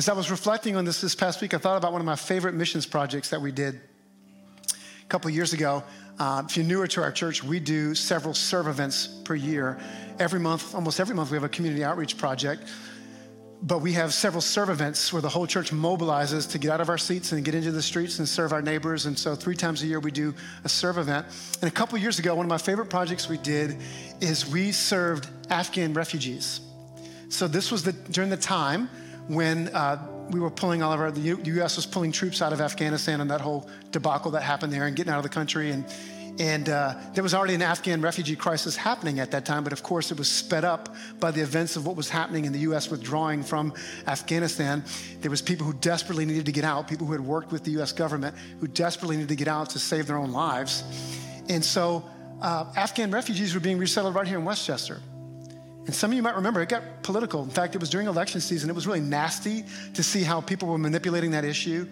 As 0.00 0.08
I 0.08 0.14
was 0.14 0.30
reflecting 0.30 0.76
on 0.76 0.86
this 0.86 1.02
this 1.02 1.14
past 1.14 1.42
week, 1.42 1.52
I 1.52 1.58
thought 1.58 1.76
about 1.76 1.92
one 1.92 2.00
of 2.00 2.06
my 2.06 2.16
favorite 2.16 2.54
missions 2.54 2.86
projects 2.86 3.28
that 3.28 3.42
we 3.42 3.52
did 3.52 3.78
a 4.72 5.06
couple 5.10 5.28
years 5.28 5.52
ago. 5.52 5.84
Uh, 6.18 6.42
if 6.48 6.56
you're 6.56 6.64
newer 6.64 6.86
to 6.86 7.02
our 7.02 7.12
church, 7.12 7.44
we 7.44 7.60
do 7.60 7.94
several 7.94 8.32
serve 8.32 8.66
events 8.66 9.08
per 9.26 9.34
year. 9.34 9.78
Every 10.18 10.40
month, 10.40 10.74
almost 10.74 11.00
every 11.00 11.14
month, 11.14 11.30
we 11.30 11.34
have 11.34 11.44
a 11.44 11.50
community 11.50 11.84
outreach 11.84 12.16
project. 12.16 12.62
But 13.62 13.82
we 13.82 13.92
have 13.92 14.14
several 14.14 14.40
serve 14.40 14.70
events 14.70 15.12
where 15.12 15.20
the 15.20 15.28
whole 15.28 15.46
church 15.46 15.70
mobilizes 15.70 16.50
to 16.52 16.58
get 16.58 16.70
out 16.70 16.80
of 16.80 16.88
our 16.88 16.96
seats 16.96 17.32
and 17.32 17.44
get 17.44 17.54
into 17.54 17.70
the 17.70 17.82
streets 17.82 18.20
and 18.20 18.26
serve 18.26 18.54
our 18.54 18.62
neighbors. 18.62 19.04
And 19.04 19.18
so, 19.18 19.34
three 19.34 19.54
times 19.54 19.82
a 19.82 19.86
year, 19.86 20.00
we 20.00 20.12
do 20.12 20.34
a 20.64 20.68
serve 20.70 20.96
event. 20.96 21.26
And 21.60 21.68
a 21.70 21.74
couple 21.74 21.98
years 21.98 22.18
ago, 22.18 22.34
one 22.34 22.46
of 22.46 22.50
my 22.50 22.56
favorite 22.56 22.88
projects 22.88 23.28
we 23.28 23.36
did 23.36 23.76
is 24.22 24.46
we 24.46 24.72
served 24.72 25.28
Afghan 25.50 25.92
refugees. 25.92 26.62
So, 27.28 27.46
this 27.46 27.70
was 27.70 27.82
the, 27.82 27.92
during 27.92 28.30
the 28.30 28.38
time 28.38 28.88
when 29.30 29.68
uh, 29.68 29.96
we 30.30 30.40
were 30.40 30.50
pulling 30.50 30.82
all 30.82 30.92
of 30.92 31.00
our, 31.00 31.12
the 31.12 31.20
U.S. 31.20 31.76
was 31.76 31.86
pulling 31.86 32.10
troops 32.10 32.42
out 32.42 32.52
of 32.52 32.60
Afghanistan 32.60 33.20
and 33.20 33.30
that 33.30 33.40
whole 33.40 33.68
debacle 33.92 34.32
that 34.32 34.42
happened 34.42 34.72
there 34.72 34.86
and 34.86 34.96
getting 34.96 35.12
out 35.12 35.18
of 35.18 35.22
the 35.22 35.28
country. 35.28 35.70
And, 35.70 35.84
and 36.40 36.68
uh, 36.68 36.94
there 37.14 37.22
was 37.22 37.32
already 37.32 37.54
an 37.54 37.62
Afghan 37.62 38.00
refugee 38.00 38.34
crisis 38.34 38.74
happening 38.74 39.20
at 39.20 39.30
that 39.30 39.44
time, 39.44 39.62
but 39.62 39.72
of 39.72 39.84
course 39.84 40.10
it 40.10 40.18
was 40.18 40.28
sped 40.28 40.64
up 40.64 40.94
by 41.20 41.30
the 41.30 41.42
events 41.42 41.76
of 41.76 41.86
what 41.86 41.94
was 41.94 42.08
happening 42.08 42.44
in 42.44 42.52
the 42.52 42.60
U.S. 42.60 42.90
withdrawing 42.90 43.44
from 43.44 43.72
Afghanistan. 44.08 44.84
There 45.20 45.30
was 45.30 45.42
people 45.42 45.64
who 45.64 45.74
desperately 45.74 46.24
needed 46.24 46.46
to 46.46 46.52
get 46.52 46.64
out, 46.64 46.88
people 46.88 47.06
who 47.06 47.12
had 47.12 47.20
worked 47.20 47.52
with 47.52 47.62
the 47.62 47.72
U.S. 47.72 47.92
government 47.92 48.36
who 48.58 48.66
desperately 48.66 49.16
needed 49.16 49.28
to 49.28 49.36
get 49.36 49.48
out 49.48 49.70
to 49.70 49.78
save 49.78 50.08
their 50.08 50.16
own 50.16 50.32
lives. 50.32 50.82
And 51.48 51.64
so 51.64 52.04
uh, 52.42 52.72
Afghan 52.76 53.12
refugees 53.12 53.54
were 53.54 53.60
being 53.60 53.78
resettled 53.78 54.16
right 54.16 54.26
here 54.26 54.38
in 54.38 54.44
Westchester. 54.44 55.00
And 55.86 55.94
some 55.94 56.10
of 56.10 56.16
you 56.16 56.22
might 56.22 56.36
remember 56.36 56.60
it 56.60 56.68
got 56.68 57.02
political. 57.02 57.42
In 57.42 57.50
fact, 57.50 57.74
it 57.74 57.78
was 57.78 57.90
during 57.90 58.06
election 58.06 58.40
season. 58.40 58.70
It 58.70 58.74
was 58.74 58.86
really 58.86 59.00
nasty 59.00 59.64
to 59.94 60.02
see 60.02 60.22
how 60.22 60.40
people 60.40 60.68
were 60.68 60.78
manipulating 60.78 61.30
that 61.32 61.44
issue. 61.44 61.86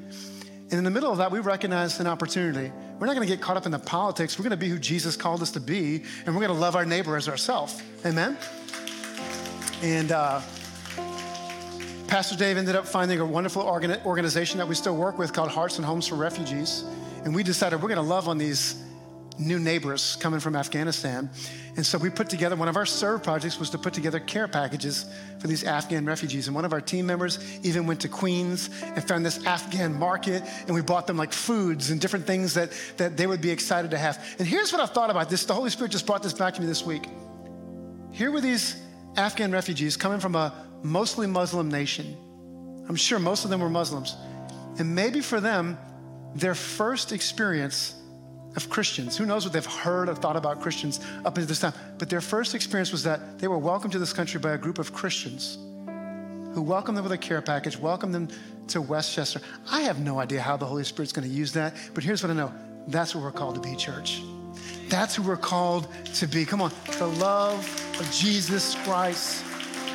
And 0.70 0.74
in 0.74 0.84
the 0.84 0.90
middle 0.90 1.10
of 1.10 1.18
that, 1.18 1.32
we 1.32 1.40
recognized 1.40 1.98
an 2.00 2.06
opportunity. 2.06 2.70
We're 2.98 3.06
not 3.06 3.16
going 3.16 3.26
to 3.26 3.34
get 3.34 3.40
caught 3.40 3.56
up 3.56 3.64
in 3.64 3.72
the 3.72 3.78
politics. 3.78 4.38
We're 4.38 4.42
going 4.42 4.50
to 4.50 4.56
be 4.58 4.68
who 4.68 4.78
Jesus 4.78 5.16
called 5.16 5.40
us 5.40 5.52
to 5.52 5.60
be, 5.60 6.04
and 6.26 6.34
we're 6.34 6.42
going 6.42 6.54
to 6.54 6.60
love 6.60 6.76
our 6.76 6.84
neighbor 6.84 7.16
as 7.16 7.28
ourselves. 7.28 7.82
Amen? 8.04 8.36
And 9.82 10.12
uh, 10.12 10.42
Pastor 12.06 12.36
Dave 12.36 12.58
ended 12.58 12.76
up 12.76 12.86
finding 12.86 13.20
a 13.20 13.24
wonderful 13.24 13.62
organization 13.62 14.58
that 14.58 14.68
we 14.68 14.74
still 14.74 14.96
work 14.96 15.18
with 15.18 15.32
called 15.32 15.50
Hearts 15.50 15.78
and 15.78 15.86
Homes 15.86 16.06
for 16.06 16.16
Refugees. 16.16 16.84
And 17.24 17.34
we 17.34 17.42
decided 17.42 17.82
we're 17.82 17.88
going 17.88 17.96
to 17.96 18.02
love 18.02 18.28
on 18.28 18.36
these 18.36 18.82
new 19.38 19.58
neighbors 19.58 20.16
coming 20.20 20.40
from 20.40 20.56
Afghanistan. 20.56 21.30
And 21.76 21.86
so 21.86 21.96
we 21.96 22.10
put 22.10 22.28
together, 22.28 22.56
one 22.56 22.68
of 22.68 22.76
our 22.76 22.86
serve 22.86 23.22
projects 23.22 23.58
was 23.58 23.70
to 23.70 23.78
put 23.78 23.94
together 23.94 24.18
care 24.18 24.48
packages 24.48 25.06
for 25.38 25.46
these 25.46 25.64
Afghan 25.64 26.04
refugees. 26.04 26.48
And 26.48 26.54
one 26.54 26.64
of 26.64 26.72
our 26.72 26.80
team 26.80 27.06
members 27.06 27.38
even 27.62 27.86
went 27.86 28.00
to 28.00 28.08
Queens 28.08 28.68
and 28.82 29.06
found 29.06 29.24
this 29.24 29.44
Afghan 29.46 29.94
market, 29.94 30.42
and 30.66 30.74
we 30.74 30.82
bought 30.82 31.06
them 31.06 31.16
like 31.16 31.32
foods 31.32 31.90
and 31.90 32.00
different 32.00 32.26
things 32.26 32.54
that, 32.54 32.72
that 32.96 33.16
they 33.16 33.26
would 33.26 33.40
be 33.40 33.50
excited 33.50 33.92
to 33.92 33.98
have. 33.98 34.24
And 34.38 34.48
here's 34.48 34.72
what 34.72 34.80
I've 34.80 34.90
thought 34.90 35.10
about 35.10 35.30
this. 35.30 35.44
The 35.44 35.54
Holy 35.54 35.70
Spirit 35.70 35.92
just 35.92 36.06
brought 36.06 36.22
this 36.22 36.32
back 36.32 36.54
to 36.54 36.60
me 36.60 36.66
this 36.66 36.84
week. 36.84 37.06
Here 38.10 38.30
were 38.30 38.40
these 38.40 38.80
Afghan 39.16 39.52
refugees 39.52 39.96
coming 39.96 40.20
from 40.20 40.34
a 40.34 40.52
mostly 40.82 41.26
Muslim 41.26 41.70
nation. 41.70 42.16
I'm 42.88 42.96
sure 42.96 43.18
most 43.18 43.44
of 43.44 43.50
them 43.50 43.60
were 43.60 43.70
Muslims. 43.70 44.16
And 44.78 44.94
maybe 44.94 45.20
for 45.20 45.40
them, 45.40 45.78
their 46.34 46.54
first 46.54 47.12
experience 47.12 47.94
of 48.58 48.68
Christians. 48.68 49.16
Who 49.16 49.24
knows 49.24 49.44
what 49.44 49.52
they've 49.52 49.64
heard 49.64 50.08
or 50.08 50.14
thought 50.16 50.36
about 50.36 50.60
Christians 50.60 50.98
up 51.24 51.36
until 51.36 51.46
this 51.46 51.60
time? 51.60 51.72
But 51.96 52.10
their 52.10 52.20
first 52.20 52.54
experience 52.56 52.90
was 52.90 53.04
that 53.04 53.38
they 53.38 53.46
were 53.46 53.56
welcomed 53.56 53.92
to 53.92 54.00
this 54.00 54.12
country 54.12 54.40
by 54.40 54.52
a 54.52 54.58
group 54.58 54.78
of 54.78 54.92
Christians 54.92 55.58
who 56.54 56.62
welcomed 56.62 56.96
them 56.96 57.04
with 57.04 57.12
a 57.12 57.18
care 57.18 57.40
package, 57.40 57.78
welcomed 57.78 58.12
them 58.12 58.28
to 58.66 58.82
Westchester. 58.82 59.40
I 59.70 59.82
have 59.82 60.00
no 60.00 60.18
idea 60.18 60.40
how 60.40 60.56
the 60.56 60.66
Holy 60.66 60.82
Spirit's 60.82 61.12
going 61.12 61.28
to 61.28 61.32
use 61.32 61.52
that, 61.52 61.74
but 61.94 62.02
here's 62.02 62.20
what 62.22 62.30
I 62.30 62.34
know 62.34 62.52
that's 62.88 63.14
what 63.14 63.22
we're 63.22 63.30
called 63.30 63.54
to 63.54 63.60
be, 63.60 63.76
church. 63.76 64.22
That's 64.88 65.14
who 65.14 65.22
we're 65.22 65.36
called 65.36 65.86
to 66.14 66.26
be. 66.26 66.44
Come 66.44 66.60
on, 66.60 66.72
the 66.98 67.06
love 67.06 67.60
of 68.00 68.10
Jesus 68.10 68.74
Christ. 68.82 69.44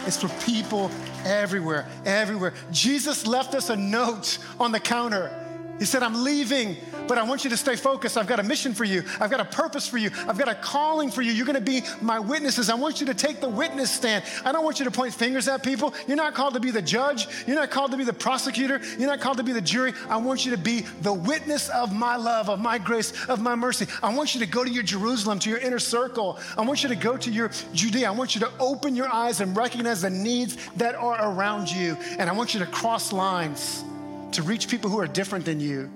It's 0.05 0.21
for 0.21 0.29
people 0.45 0.89
everywhere, 1.25 1.87
everywhere. 2.05 2.53
Jesus 2.71 3.25
left 3.25 3.55
us 3.55 3.69
a 3.69 3.75
note 3.75 4.37
on 4.59 4.71
the 4.71 4.79
counter. 4.79 5.31
He 5.79 5.85
said, 5.85 6.03
I'm 6.03 6.23
leaving, 6.23 6.77
but 7.07 7.17
I 7.17 7.23
want 7.23 7.43
you 7.43 7.49
to 7.49 7.57
stay 7.57 7.75
focused. 7.75 8.17
I've 8.17 8.27
got 8.27 8.39
a 8.39 8.43
mission 8.43 8.73
for 8.73 8.83
you. 8.83 9.03
I've 9.19 9.29
got 9.29 9.39
a 9.39 9.45
purpose 9.45 9.87
for 9.87 9.97
you. 9.97 10.09
I've 10.27 10.37
got 10.37 10.47
a 10.47 10.55
calling 10.55 11.11
for 11.11 11.21
you. 11.21 11.31
You're 11.31 11.45
going 11.45 11.55
to 11.55 11.61
be 11.61 11.81
my 12.01 12.19
witnesses. 12.19 12.69
I 12.69 12.75
want 12.75 12.99
you 12.99 13.07
to 13.07 13.13
take 13.13 13.41
the 13.41 13.49
witness 13.49 13.91
stand. 13.91 14.23
I 14.45 14.51
don't 14.51 14.63
want 14.63 14.79
you 14.79 14.85
to 14.85 14.91
point 14.91 15.13
fingers 15.13 15.47
at 15.47 15.63
people. 15.63 15.93
You're 16.07 16.17
not 16.17 16.33
called 16.33 16.53
to 16.53 16.59
be 16.59 16.71
the 16.71 16.81
judge. 16.81 17.27
You're 17.45 17.55
not 17.55 17.71
called 17.71 17.91
to 17.91 17.97
be 17.97 18.03
the 18.03 18.13
prosecutor. 18.13 18.79
You're 18.97 19.09
not 19.09 19.19
called 19.19 19.37
to 19.37 19.43
be 19.43 19.51
the 19.51 19.61
jury. 19.61 19.93
I 20.09 20.17
want 20.17 20.45
you 20.45 20.51
to 20.51 20.57
be 20.57 20.81
the 21.01 21.13
witness 21.13 21.69
of 21.69 21.93
my 21.93 22.15
love, 22.15 22.49
of 22.49 22.59
my 22.59 22.77
grace, 22.77 23.13
of 23.27 23.41
my 23.41 23.55
mercy. 23.55 23.87
I 24.01 24.13
want 24.13 24.33
you 24.33 24.39
to 24.39 24.47
go 24.47 24.63
to 24.63 24.69
your 24.69 24.83
Jerusalem, 24.83 25.39
to 25.39 25.49
your 25.49 25.59
inner 25.59 25.79
circle. 25.79 26.39
I 26.57 26.61
want 26.61 26.83
you 26.83 26.89
to 26.89 26.95
go 26.95 27.17
to 27.17 27.31
your 27.31 27.51
Judea. 27.73 28.07
I 28.07 28.11
want 28.11 28.35
you 28.35 28.41
to 28.41 28.51
open 28.59 28.95
your 28.95 29.11
eyes 29.13 29.41
and 29.41 29.55
recognize 29.55 30.01
the 30.01 30.09
needs 30.09 30.57
that 30.77 30.95
are 30.95 31.31
around 31.33 31.71
you. 31.71 31.97
And 32.17 32.29
I 32.29 32.33
want 32.33 32.53
you 32.53 32.59
to 32.59 32.65
cross 32.67 33.13
lines 33.13 33.83
to 34.31 34.41
reach 34.41 34.67
people 34.67 34.89
who 34.89 34.99
are 34.99 35.07
different 35.07 35.45
than 35.45 35.59
you 35.59 35.91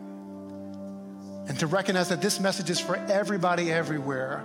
and 1.48 1.58
to 1.60 1.68
recognize 1.68 2.10
that 2.10 2.22
this 2.22 2.40
message 2.40 2.70
is 2.70 2.80
for 2.80 2.98
everybody 3.10 3.72
everywhere, 3.72 4.44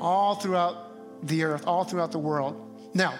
all 0.00 0.34
throughout 0.34 1.26
the 1.26 1.44
earth, 1.44 1.66
all 1.66 1.84
throughout 1.84 2.12
the 2.12 2.18
world. 2.18 2.54
Now, 2.94 3.14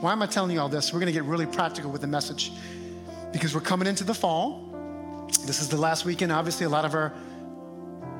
why 0.00 0.12
am 0.12 0.22
I 0.22 0.26
telling 0.26 0.50
you 0.50 0.60
all 0.60 0.68
this? 0.68 0.92
We're 0.92 1.00
going 1.00 1.12
to 1.12 1.18
get 1.18 1.24
really 1.24 1.46
practical 1.46 1.90
with 1.90 2.00
the 2.00 2.06
message 2.06 2.52
because 3.32 3.54
we're 3.54 3.60
coming 3.60 3.88
into 3.88 4.04
the 4.04 4.14
fall. 4.14 5.26
This 5.46 5.60
is 5.60 5.68
the 5.68 5.76
last 5.76 6.04
weekend. 6.04 6.32
Obviously, 6.32 6.66
a 6.66 6.68
lot 6.68 6.84
of 6.84 6.94
our 6.94 7.12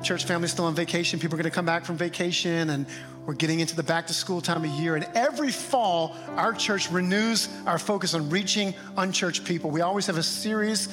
church 0.03 0.25
family's 0.25 0.51
still 0.51 0.65
on 0.65 0.75
vacation. 0.75 1.19
People 1.19 1.35
are 1.35 1.41
going 1.41 1.49
to 1.49 1.55
come 1.55 1.65
back 1.65 1.85
from 1.85 1.97
vacation, 1.97 2.69
and 2.69 2.85
we're 3.25 3.33
getting 3.33 3.59
into 3.59 3.75
the 3.75 3.83
back 3.83 4.07
to 4.07 4.13
school 4.13 4.41
time 4.41 4.63
of 4.63 4.69
year. 4.71 4.95
And 4.95 5.07
every 5.15 5.51
fall, 5.51 6.15
our 6.35 6.53
church 6.53 6.91
renews 6.91 7.49
our 7.65 7.79
focus 7.79 8.13
on 8.13 8.29
reaching 8.29 8.73
unchurched 8.97 9.45
people. 9.45 9.69
We 9.69 9.81
always 9.81 10.05
have 10.07 10.17
a 10.17 10.23
series 10.23 10.89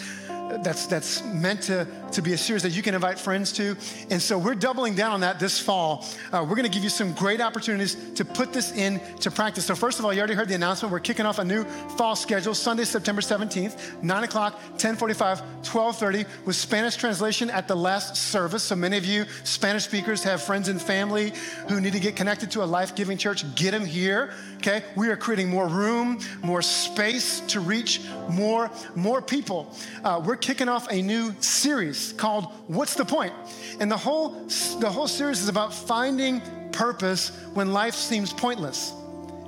that's, 0.62 0.86
that's 0.86 1.24
meant 1.24 1.62
to, 1.62 1.86
to 2.12 2.22
be 2.22 2.32
a 2.32 2.38
series 2.38 2.62
that 2.62 2.70
you 2.70 2.82
can 2.82 2.94
invite 2.94 3.18
friends 3.18 3.52
to. 3.52 3.76
And 4.10 4.20
so 4.20 4.38
we're 4.38 4.54
doubling 4.54 4.94
down 4.94 5.12
on 5.12 5.20
that 5.20 5.40
this 5.40 5.58
fall. 5.58 6.04
Uh, 6.32 6.44
we're 6.48 6.56
going 6.56 6.64
to 6.64 6.70
give 6.70 6.82
you 6.82 6.90
some 6.90 7.12
great 7.14 7.40
opportunities 7.40 7.96
to 8.14 8.24
put 8.24 8.52
this 8.52 8.72
into 8.72 9.30
practice. 9.30 9.64
So, 9.64 9.74
first 9.74 9.98
of 9.98 10.04
all, 10.04 10.12
you 10.12 10.20
already 10.20 10.34
heard 10.34 10.48
the 10.48 10.54
announcement. 10.54 10.92
We're 10.92 11.00
kicking 11.00 11.26
off 11.26 11.38
a 11.38 11.44
new 11.44 11.64
fall 11.96 12.16
schedule 12.16 12.54
Sunday, 12.54 12.84
September 12.84 13.20
17th, 13.20 14.02
9 14.02 14.24
o'clock, 14.24 14.54
1045, 14.54 15.40
1230, 15.40 16.24
with 16.44 16.56
Spanish 16.56 16.96
translation 16.96 17.50
at 17.50 17.68
the 17.68 17.74
last 17.76 18.16
service. 18.16 18.62
So, 18.62 18.76
many 18.76 18.96
of 18.96 19.04
you 19.04 19.24
Spanish 19.44 19.84
speakers 19.84 20.22
have 20.24 20.42
friends 20.42 20.68
and 20.68 20.80
family 20.80 21.32
who 21.68 21.80
need 21.80 21.92
to 21.92 22.00
get 22.00 22.16
connected 22.16 22.50
to 22.52 22.62
a 22.62 22.66
life 22.66 22.94
giving 22.94 23.18
church. 23.18 23.44
Get 23.54 23.72
them 23.72 23.84
here. 23.84 24.32
Okay? 24.66 24.82
We 24.96 25.08
are 25.10 25.16
creating 25.16 25.50
more 25.50 25.68
room, 25.68 26.20
more 26.42 26.62
space 26.62 27.40
to 27.48 27.60
reach 27.60 28.00
more, 28.30 28.70
more 28.94 29.20
people. 29.20 29.76
Uh, 30.02 30.22
we're 30.24 30.36
kicking 30.36 30.70
off 30.70 30.90
a 30.90 31.02
new 31.02 31.34
series 31.40 32.14
called 32.14 32.46
What's 32.66 32.94
the 32.94 33.04
Point? 33.04 33.34
And 33.78 33.92
the 33.92 33.98
whole, 33.98 34.30
the 34.80 34.90
whole 34.90 35.06
series 35.06 35.42
is 35.42 35.48
about 35.48 35.74
finding 35.74 36.40
purpose 36.72 37.28
when 37.52 37.74
life 37.74 37.94
seems 37.94 38.32
pointless. 38.32 38.94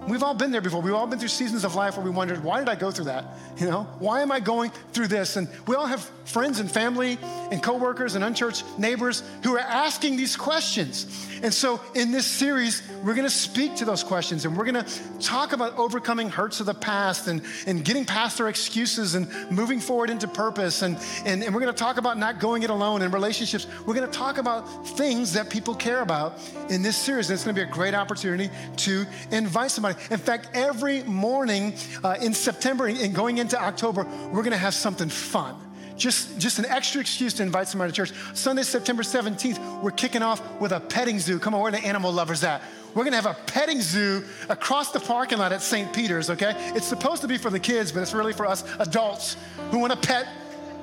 We've 0.07 0.23
all 0.23 0.35
been 0.35 0.51
there 0.51 0.61
before. 0.61 0.83
We've 0.83 0.93
all 0.93 1.07
been 1.07 1.19
through 1.19 1.29
seasons 1.29 1.65
of 1.65 1.75
life 1.75 1.97
where 1.97 2.05
we 2.05 2.11
wondered, 2.11 2.45
why 2.45 2.59
did 2.59 2.69
I 2.69 2.75
go 2.75 2.91
through 2.91 3.07
that? 3.07 3.25
You 3.59 3.67
know, 3.67 3.85
why 3.99 4.21
am 4.21 4.31
I 4.31 4.41
going 4.41 4.71
through 4.93 5.09
this? 5.09 5.37
And 5.37 5.49
we 5.67 5.77
all 5.77 5.87
have 5.87 6.11
friends 6.27 6.59
and 6.59 6.71
family 6.71 7.19
and 7.23 7.63
coworkers 7.63 8.15
and 8.15 8.25
unchurched 8.25 8.65
neighbors 8.79 9.23
who 9.43 9.55
are 9.57 9.61
asking 9.61 10.17
these 10.17 10.37
questions. 10.37 11.07
And 11.43 11.55
so 11.55 11.81
in 11.95 12.11
this 12.11 12.27
series, 12.27 12.83
we're 13.05 13.15
going 13.15 13.27
to 13.27 13.31
speak 13.31 13.77
to 13.77 13.85
those 13.85 14.03
questions 14.03 14.45
and 14.45 14.57
we're 14.57 14.65
going 14.65 14.85
to 14.85 15.19
talk 15.21 15.53
about 15.53 15.77
overcoming 15.79 16.29
hurts 16.29 16.61
of 16.61 16.67
the 16.67 16.75
past 16.75 17.29
and, 17.29 17.43
and 17.67 17.85
getting 17.85 18.05
past 18.05 18.41
our 18.41 18.49
excuses 18.49 19.15
and 19.15 19.29
moving 19.51 19.81
forward 19.81 20.11
into 20.11 20.27
purpose. 20.27 20.83
And, 20.83 20.99
and, 21.25 21.43
and 21.43 21.55
we're 21.55 21.61
going 21.61 21.73
to 21.73 21.79
talk 21.79 21.97
about 21.99 22.19
not 22.19 22.41
going 22.41 22.63
it 22.63 22.71
alone 22.71 23.03
in 23.03 23.11
relationships. 23.11 23.67
We're 23.87 23.95
going 23.95 24.11
to 24.11 24.19
talk 24.19 24.39
about 24.39 24.63
things 24.89 25.33
that 25.35 25.49
people 25.49 25.75
care 25.75 26.01
about 26.01 26.39
in 26.69 26.83
this 26.83 26.97
series. 26.97 27.31
And 27.31 27.35
it's 27.35 27.45
going 27.45 27.55
to 27.55 27.65
be 27.65 27.69
a 27.69 27.73
great 27.73 27.95
opportunity 27.95 28.51
to 28.79 29.07
invite 29.31 29.71
somebody. 29.71 29.99
In 30.11 30.19
fact, 30.19 30.49
every 30.55 31.05
morning 31.05 31.75
uh, 32.03 32.17
in 32.21 32.35
September 32.35 32.87
and 32.87 33.15
going 33.15 33.39
into 33.39 33.46
October, 33.55 34.05
we're 34.27 34.43
going 34.43 34.51
to 34.51 34.57
have 34.57 34.75
something 34.75 35.09
fun 35.09 35.57
just, 35.97 36.39
just 36.39 36.59
an 36.59 36.67
extra 36.67 37.01
excuse 37.01 37.33
to 37.35 37.43
invite 37.43 37.69
somebody 37.69 37.91
to 37.91 37.97
church. 37.97 38.13
Sunday, 38.35 38.63
September 38.63 39.03
17th, 39.03 39.83
we're 39.83 39.91
kicking 39.91 40.23
off 40.23 40.43
with 40.61 40.73
a 40.73 40.81
petting 40.81 41.19
zoo. 41.19 41.39
Come 41.39 41.55
on, 41.55 41.63
where 41.63 41.73
the 41.73 41.79
animal 41.79 42.13
lovers 42.13 42.45
at? 42.45 42.63
We're 42.95 43.05
gonna 43.05 43.17
have 43.17 43.27
a 43.27 43.37
petting 43.47 43.81
zoo 43.81 44.25
across 44.49 44.93
the 44.93 45.01
parking 45.01 45.39
lot 45.39 45.53
at 45.53 45.63
St. 45.63 45.93
Peter's, 45.93 46.31
okay? 46.31 46.55
It's 46.75 46.87
supposed 46.87 47.23
to 47.23 47.29
be 47.29 47.37
for 47.37 47.51
the 47.51 47.61
kids, 47.61 47.93
but 47.93 48.01
it's 48.01 48.15
really 48.15 48.33
for 48.33 48.47
us 48.47 48.65
adults 48.79 49.37
who 49.71 49.79
wanna 49.79 49.97
pet 49.97 50.27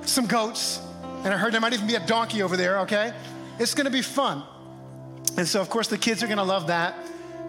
some 0.01 0.27
goats. 0.27 0.79
And 1.23 1.33
I 1.33 1.37
heard 1.37 1.53
there 1.53 1.61
might 1.61 1.73
even 1.73 1.87
be 1.87 1.95
a 1.95 2.05
donkey 2.05 2.41
over 2.41 2.57
there, 2.57 2.79
okay? 2.81 3.13
It's 3.59 3.73
gonna 3.73 3.89
be 3.89 4.01
fun. 4.01 4.43
And 5.37 5.47
so, 5.47 5.61
of 5.61 5.69
course, 5.69 5.87
the 5.87 5.97
kids 5.97 6.21
are 6.21 6.27
gonna 6.27 6.43
love 6.43 6.67
that. 6.67 6.95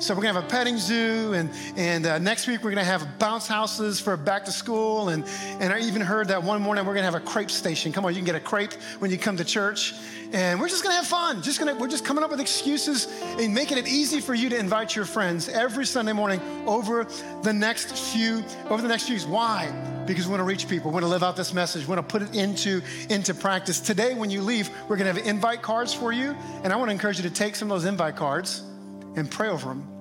So 0.05 0.15
we're 0.15 0.21
gonna 0.21 0.35
have 0.35 0.45
a 0.45 0.49
petting 0.49 0.77
zoo, 0.77 1.33
and 1.33 1.49
and 1.77 2.05
uh, 2.05 2.19
next 2.19 2.47
week 2.47 2.63
we're 2.63 2.73
gonna 2.73 2.85
have 2.85 3.19
bounce 3.19 3.47
houses 3.47 3.99
for 4.01 4.19
back 4.19 4.45
to 4.45 4.53
school, 4.53 5.09
and 5.09 5.25
and 5.61 5.73
I 5.73 5.79
even 5.81 6.03
heard 6.03 6.29
that 6.29 6.43
one 6.43 6.61
morning 6.61 6.85
we're 6.85 6.93
gonna 6.93 7.07
have 7.07 7.15
a 7.15 7.21
crepe 7.21 7.51
station. 7.51 7.91
Come 7.91 8.05
on, 8.05 8.13
you 8.13 8.19
can 8.19 8.27
get 8.27 8.35
a 8.35 8.41
crepe 8.41 8.75
when 8.99 9.11
you 9.11 9.17
come 9.17 9.39
to 9.39 9.45
church, 9.47 9.95
and 10.35 10.61
we're 10.61 10.69
just 10.69 10.83
gonna 10.83 10.97
have 10.97 11.07
fun. 11.07 11.41
Just 11.41 11.59
gonna 11.59 11.75
we're 11.75 11.89
just 11.89 12.05
coming 12.05 12.23
up 12.23 12.31
with 12.31 12.39
excuses 12.39 13.09
and 13.23 13.55
making 13.55 13.79
it 13.79 13.89
easy 13.89 14.21
for 14.21 14.35
you 14.35 14.51
to 14.51 14.59
invite 14.59 14.95
your 14.95 15.07
friends 15.07 15.49
every 15.49 15.87
Sunday 15.87 16.13
morning 16.13 16.39
over 16.67 17.07
the 17.43 17.55
next 17.55 17.97
few 18.13 18.45
over 18.69 18.83
the 18.83 18.89
next 18.89 19.05
few 19.05 19.15
weeks. 19.15 19.25
Why? 19.25 19.73
Because 20.07 20.27
we 20.27 20.33
want 20.33 20.41
to 20.41 20.45
reach 20.45 20.69
people. 20.69 20.91
We 20.91 20.97
want 20.97 21.05
to 21.05 21.11
live 21.11 21.23
out 21.23 21.35
this 21.35 21.55
message. 21.55 21.87
We 21.87 21.95
want 21.97 22.07
to 22.07 22.13
put 22.13 22.21
it 22.21 22.35
into 22.35 22.83
into 23.09 23.33
practice. 23.33 23.81
Today, 23.81 24.13
when 24.13 24.29
you 24.29 24.43
leave, 24.43 24.69
we're 24.87 24.99
gonna 24.99 25.15
have 25.15 25.27
invite 25.27 25.63
cards 25.63 25.95
for 25.95 26.13
you, 26.13 26.37
and 26.63 26.75
I 26.75 26.77
want 26.77 26.91
to 26.91 26.93
encourage 26.93 27.17
you 27.17 27.23
to 27.23 27.35
take 27.35 27.57
some 27.57 27.71
of 27.71 27.81
those 27.81 27.89
invite 27.89 28.17
cards 28.17 28.65
and 29.17 29.31
pray 29.31 29.49
over 29.49 29.69
them. 29.69 29.94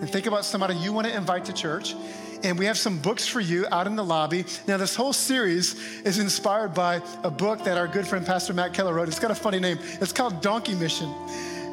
And 0.00 0.08
think 0.08 0.26
about 0.26 0.44
somebody 0.44 0.74
you 0.76 0.92
want 0.92 1.06
to 1.06 1.14
invite 1.14 1.44
to 1.46 1.52
church. 1.52 1.94
And 2.42 2.58
we 2.58 2.64
have 2.66 2.78
some 2.78 2.98
books 2.98 3.26
for 3.26 3.40
you 3.40 3.66
out 3.70 3.86
in 3.86 3.96
the 3.96 4.04
lobby. 4.04 4.46
Now, 4.66 4.78
this 4.78 4.96
whole 4.96 5.12
series 5.12 5.74
is 6.00 6.18
inspired 6.18 6.72
by 6.72 7.02
a 7.22 7.30
book 7.30 7.64
that 7.64 7.76
our 7.76 7.86
good 7.86 8.06
friend 8.06 8.24
Pastor 8.24 8.54
Matt 8.54 8.72
Keller 8.72 8.94
wrote. 8.94 9.08
It's 9.08 9.18
got 9.18 9.30
a 9.30 9.34
funny 9.34 9.60
name. 9.60 9.78
It's 10.00 10.12
called 10.12 10.40
Donkey 10.40 10.74
Mission. 10.74 11.12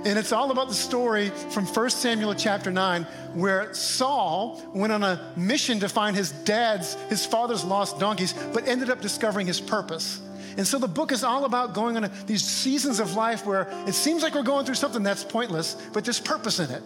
And 0.05 0.19
it's 0.19 0.31
all 0.31 0.51
about 0.51 0.67
the 0.67 0.73
story 0.73 1.29
from 1.49 1.65
1 1.65 1.89
Samuel 1.89 2.35
chapter 2.35 2.71
9, 2.71 3.03
where 3.33 3.73
Saul 3.73 4.61
went 4.73 4.93
on 4.93 5.03
a 5.03 5.33
mission 5.35 5.79
to 5.79 5.89
find 5.89 6.15
his 6.15 6.31
dad's, 6.31 6.95
his 7.09 7.25
father's 7.25 7.63
lost 7.63 7.99
donkeys, 7.99 8.33
but 8.53 8.67
ended 8.67 8.89
up 8.89 9.01
discovering 9.01 9.47
his 9.47 9.59
purpose. 9.59 10.21
And 10.57 10.65
so 10.65 10.79
the 10.79 10.87
book 10.87 11.11
is 11.11 11.23
all 11.23 11.45
about 11.45 11.73
going 11.73 11.97
on 11.97 12.05
a, 12.05 12.11
these 12.25 12.43
seasons 12.43 12.99
of 12.99 13.15
life 13.15 13.45
where 13.45 13.67
it 13.87 13.93
seems 13.93 14.23
like 14.23 14.33
we're 14.33 14.43
going 14.43 14.65
through 14.65 14.75
something 14.75 15.03
that's 15.03 15.23
pointless, 15.23 15.75
but 15.93 16.03
there's 16.03 16.19
purpose 16.19 16.59
in 16.59 16.71
it. 16.71 16.81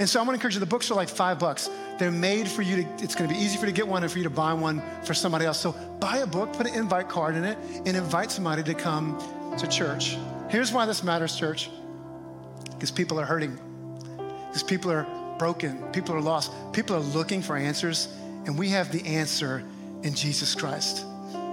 And 0.00 0.08
so 0.08 0.18
I 0.18 0.22
want 0.22 0.30
to 0.30 0.34
encourage 0.34 0.54
you, 0.54 0.60
the 0.60 0.66
books 0.66 0.90
are 0.90 0.94
like 0.94 1.08
five 1.08 1.38
bucks. 1.38 1.68
They're 1.98 2.10
made 2.10 2.48
for 2.48 2.62
you 2.62 2.82
to, 2.82 3.04
it's 3.04 3.14
going 3.14 3.28
to 3.28 3.34
be 3.34 3.40
easy 3.40 3.58
for 3.58 3.66
you 3.66 3.72
to 3.72 3.76
get 3.76 3.86
one 3.86 4.02
and 4.02 4.10
for 4.10 4.18
you 4.18 4.24
to 4.24 4.30
buy 4.30 4.54
one 4.54 4.82
for 5.04 5.12
somebody 5.12 5.44
else. 5.44 5.60
So 5.60 5.72
buy 6.00 6.18
a 6.18 6.26
book, 6.26 6.54
put 6.54 6.66
an 6.66 6.74
invite 6.74 7.08
card 7.08 7.36
in 7.36 7.44
it, 7.44 7.58
and 7.84 7.88
invite 7.88 8.32
somebody 8.32 8.62
to 8.62 8.74
come 8.74 9.18
to 9.58 9.68
church. 9.68 10.16
Here's 10.48 10.72
why 10.72 10.86
this 10.86 11.04
matters, 11.04 11.36
church 11.36 11.70
because 12.80 12.90
people 12.90 13.20
are 13.20 13.26
hurting, 13.26 13.58
because 14.46 14.62
people 14.62 14.90
are 14.90 15.06
broken, 15.38 15.76
people 15.92 16.14
are 16.14 16.20
lost, 16.22 16.50
people 16.72 16.96
are 16.96 17.00
looking 17.00 17.42
for 17.42 17.54
answers, 17.54 18.08
and 18.46 18.58
we 18.58 18.70
have 18.70 18.90
the 18.90 19.04
answer 19.04 19.62
in 20.02 20.14
Jesus 20.14 20.54
Christ. 20.54 21.04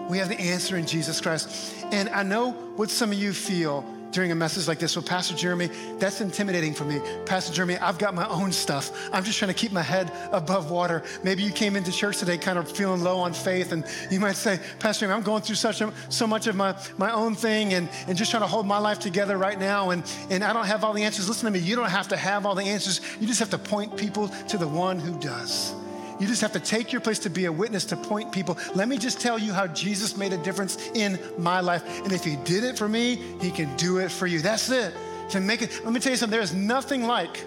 We 0.10 0.20
have 0.20 0.30
the 0.30 0.40
answer 0.40 0.78
in 0.78 0.86
Jesus 0.86 1.20
Christ. 1.20 1.76
And 1.92 2.08
I 2.08 2.24
know 2.24 2.52
what 2.78 2.90
some 2.90 3.12
of 3.12 3.18
you 3.18 3.34
feel 3.34 3.82
during 4.12 4.32
a 4.32 4.36
message 4.36 4.68
like 4.68 4.80
this. 4.80 4.96
Well, 4.96 5.04
Pastor 5.04 5.36
Jeremy, 5.36 5.70
that's 6.00 6.22
intimidating 6.22 6.74
for 6.74 6.86
me. 6.86 7.00
Pastor 7.26 7.54
Jeremy, 7.54 7.78
I've 7.78 7.98
got 7.98 8.14
my 8.14 8.28
own 8.28 8.52
stuff. 8.52 8.92
I'm 9.12 9.24
just 9.24 9.38
trying 9.38 9.50
to 9.50 9.56
keep 9.56 9.72
my 9.72 9.82
head 9.82 10.12
above 10.32 10.72
water. 10.72 11.04
Maybe 11.24 11.44
you 11.44 11.52
came 11.52 11.76
into 11.76 11.92
church 11.92 12.18
today 12.18 12.38
kind 12.38 12.58
of 12.58 12.72
feeling 12.72 13.02
low 13.02 13.20
on 13.20 13.34
faith, 13.34 13.72
and 13.72 13.86
you 14.10 14.20
might 14.20 14.36
say, 14.36 14.60
Pastor 14.80 15.02
Jeremy, 15.02 15.18
I'm 15.18 15.24
going 15.24 15.42
through 15.42 15.56
such 15.56 15.82
a, 15.82 15.94
so 16.10 16.28
much 16.28 16.48
of 16.48 16.56
my, 16.56 16.76
my 16.98 17.12
own 17.12 17.36
thing 17.36 17.74
and, 17.74 17.90
and 18.08 18.18
just 18.18 18.32
trying 18.32 18.44
to 18.44 18.48
hold 18.48 18.66
my 18.66 18.78
life 18.78 19.00
together 19.00 19.38
right 19.38 19.60
now, 19.60 19.92
and, 19.92 20.04
and 20.30 20.44
I 20.44 20.54
don't 20.54 20.66
have 20.66 20.84
all 20.84 20.94
the 20.94 21.04
answers. 21.04 21.28
Listen 21.28 21.46
to 21.46 21.52
me, 21.52 21.66
you 21.66 21.76
don't 21.76 21.90
have 21.90 22.08
to 22.10 22.18
have 22.18 22.46
all 22.46 22.56
the 22.56 22.64
answers. 22.64 23.02
You 23.20 23.28
just 23.28 23.40
have 23.40 23.50
to 23.52 23.58
point 23.58 23.98
people 23.98 24.30
to 24.50 24.58
the 24.58 24.68
one 24.68 25.00
who 25.00 25.20
does. 25.20 25.74
You 26.20 26.28
just 26.28 26.42
have 26.42 26.54
to 26.54 26.60
take 26.60 26.92
your 26.92 27.02
place 27.02 27.20
to 27.20 27.30
be 27.30 27.46
a 27.46 27.52
witness 27.52 27.86
to 27.86 27.96
point 27.96 28.32
people. 28.32 28.58
Let 28.74 28.88
me 28.88 28.98
just 28.98 29.22
tell 29.22 29.38
you 29.38 29.54
how 29.54 29.68
Jesus 29.68 30.18
made 30.18 30.34
a 30.34 30.38
difference 30.38 30.78
in 30.94 31.20
my 31.38 31.60
life. 31.60 31.84
And 32.04 32.12
if 32.12 32.24
he 32.24 32.38
did 32.38 32.64
it 32.64 32.78
for 32.78 32.88
me, 32.88 33.16
he 33.40 33.52
can 33.52 33.76
do 33.78 34.00
it 34.00 34.12
for 34.12 34.26
you. 34.26 34.40
That's 34.40 34.70
it. 34.70 34.94
To 35.30 35.40
make 35.40 35.62
it, 35.62 35.84
let 35.84 35.94
me 35.94 36.00
tell 36.00 36.12
you 36.12 36.18
something, 36.18 36.38
there's 36.38 36.54
nothing 36.54 37.04
like, 37.04 37.44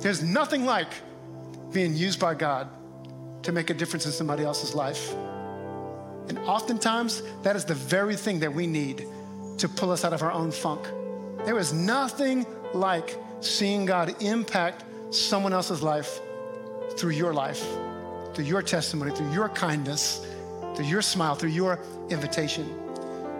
there's 0.00 0.22
nothing 0.22 0.64
like 0.64 0.88
being 1.72 1.94
used 1.94 2.18
by 2.18 2.34
God 2.34 2.68
to 3.42 3.52
make 3.52 3.70
a 3.70 3.74
difference 3.74 4.06
in 4.06 4.12
somebody 4.12 4.42
else's 4.42 4.74
life. 4.74 5.12
And 6.28 6.38
oftentimes, 6.40 7.22
that 7.42 7.54
is 7.54 7.64
the 7.64 7.74
very 7.74 8.16
thing 8.16 8.40
that 8.40 8.52
we 8.52 8.66
need 8.66 9.06
to 9.58 9.68
pull 9.68 9.90
us 9.90 10.04
out 10.04 10.12
of 10.12 10.22
our 10.22 10.32
own 10.32 10.50
funk. 10.50 10.86
There 11.44 11.58
is 11.58 11.72
nothing 11.72 12.46
like 12.72 13.16
seeing 13.40 13.84
God 13.84 14.20
impact 14.20 14.84
someone 15.10 15.52
else's 15.52 15.82
life 15.82 16.20
through 16.96 17.10
your 17.10 17.32
life, 17.32 17.64
through 18.34 18.44
your 18.44 18.62
testimony, 18.62 19.10
through 19.10 19.32
your 19.32 19.48
kindness, 19.48 20.26
through 20.74 20.86
your 20.86 21.02
smile, 21.02 21.34
through 21.34 21.50
your 21.50 21.78
invitation. 22.10 22.68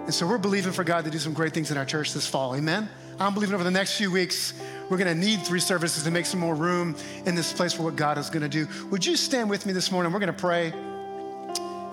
And 0.05 0.15
so 0.15 0.27
we're 0.27 0.39
believing 0.39 0.73
for 0.73 0.85
God 0.85 1.05
to 1.05 1.11
do 1.11 1.19
some 1.19 1.33
great 1.33 1.53
things 1.53 1.71
in 1.71 1.77
our 1.77 1.85
church 1.85 2.13
this 2.13 2.27
fall. 2.27 2.55
Amen. 2.55 2.89
I'm 3.19 3.35
believing 3.35 3.55
over 3.55 3.65
the 3.65 3.71
next 3.71 3.97
few 3.97 4.11
weeks, 4.11 4.53
we're 4.89 4.99
going 4.99 5.13
to 5.13 5.19
need 5.19 5.43
three 5.43 5.59
services 5.59 6.05
to 6.05 6.11
make 6.11 6.27
some 6.27 6.39
more 6.39 6.55
room 6.55 6.95
in 7.25 7.35
this 7.35 7.53
place 7.53 7.73
for 7.73 7.83
what 7.83 7.97
God 7.97 8.19
is 8.19 8.31
going 8.31 8.43
to 8.43 8.49
do. 8.49 8.69
Would 8.91 9.05
you 9.05 9.17
stand 9.17 9.51
with 9.51 9.67
me 9.67 9.73
this 9.73 9.91
morning? 9.91 10.13
We're 10.13 10.21
going 10.21 10.33
to 10.33 10.39
pray. 10.39 10.73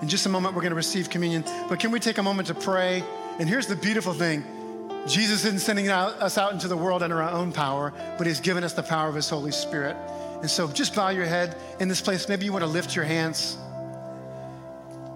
In 0.02 0.08
just 0.08 0.26
a 0.26 0.28
moment, 0.28 0.54
we're 0.54 0.60
going 0.60 0.70
to 0.70 0.76
receive 0.76 1.08
communion. 1.08 1.44
But 1.68 1.80
can 1.80 1.90
we 1.90 1.98
take 1.98 2.18
a 2.18 2.22
moment 2.22 2.48
to 2.48 2.54
pray? 2.54 3.02
And 3.38 3.48
here's 3.48 3.66
the 3.66 3.76
beautiful 3.76 4.12
thing 4.12 4.44
Jesus 5.06 5.44
isn't 5.44 5.60
sending 5.60 5.88
us 5.88 6.38
out 6.38 6.52
into 6.52 6.68
the 6.68 6.76
world 6.76 7.02
under 7.02 7.22
our 7.22 7.30
own 7.30 7.52
power, 7.52 7.92
but 8.16 8.26
He's 8.26 8.40
given 8.40 8.62
us 8.62 8.74
the 8.74 8.82
power 8.82 9.08
of 9.08 9.14
His 9.14 9.28
Holy 9.28 9.52
Spirit. 9.52 9.96
And 10.44 10.50
so 10.50 10.68
just 10.68 10.94
bow 10.94 11.08
your 11.08 11.24
head 11.24 11.56
in 11.80 11.88
this 11.88 12.02
place. 12.02 12.28
Maybe 12.28 12.44
you 12.44 12.52
want 12.52 12.64
to 12.64 12.70
lift 12.70 12.94
your 12.94 13.06
hands 13.06 13.56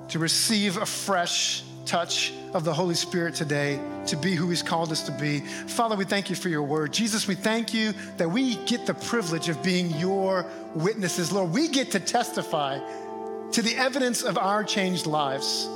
to 0.08 0.18
receive 0.18 0.78
a 0.78 0.86
fresh 0.86 1.62
touch 1.84 2.32
of 2.54 2.64
the 2.64 2.72
Holy 2.72 2.94
Spirit 2.94 3.34
today 3.34 3.78
to 4.06 4.16
be 4.16 4.34
who 4.34 4.48
He's 4.48 4.62
called 4.62 4.90
us 4.90 5.02
to 5.02 5.12
be. 5.12 5.40
Father, 5.40 5.96
we 5.96 6.06
thank 6.06 6.30
you 6.30 6.34
for 6.34 6.48
your 6.48 6.62
word. 6.62 6.94
Jesus, 6.94 7.28
we 7.28 7.34
thank 7.34 7.74
you 7.74 7.92
that 8.16 8.30
we 8.30 8.56
get 8.64 8.86
the 8.86 8.94
privilege 8.94 9.50
of 9.50 9.62
being 9.62 9.90
your 9.96 10.46
witnesses. 10.74 11.30
Lord, 11.30 11.52
we 11.52 11.68
get 11.68 11.90
to 11.90 12.00
testify 12.00 12.78
to 13.52 13.60
the 13.60 13.76
evidence 13.76 14.22
of 14.22 14.38
our 14.38 14.64
changed 14.64 15.04
lives 15.04 15.68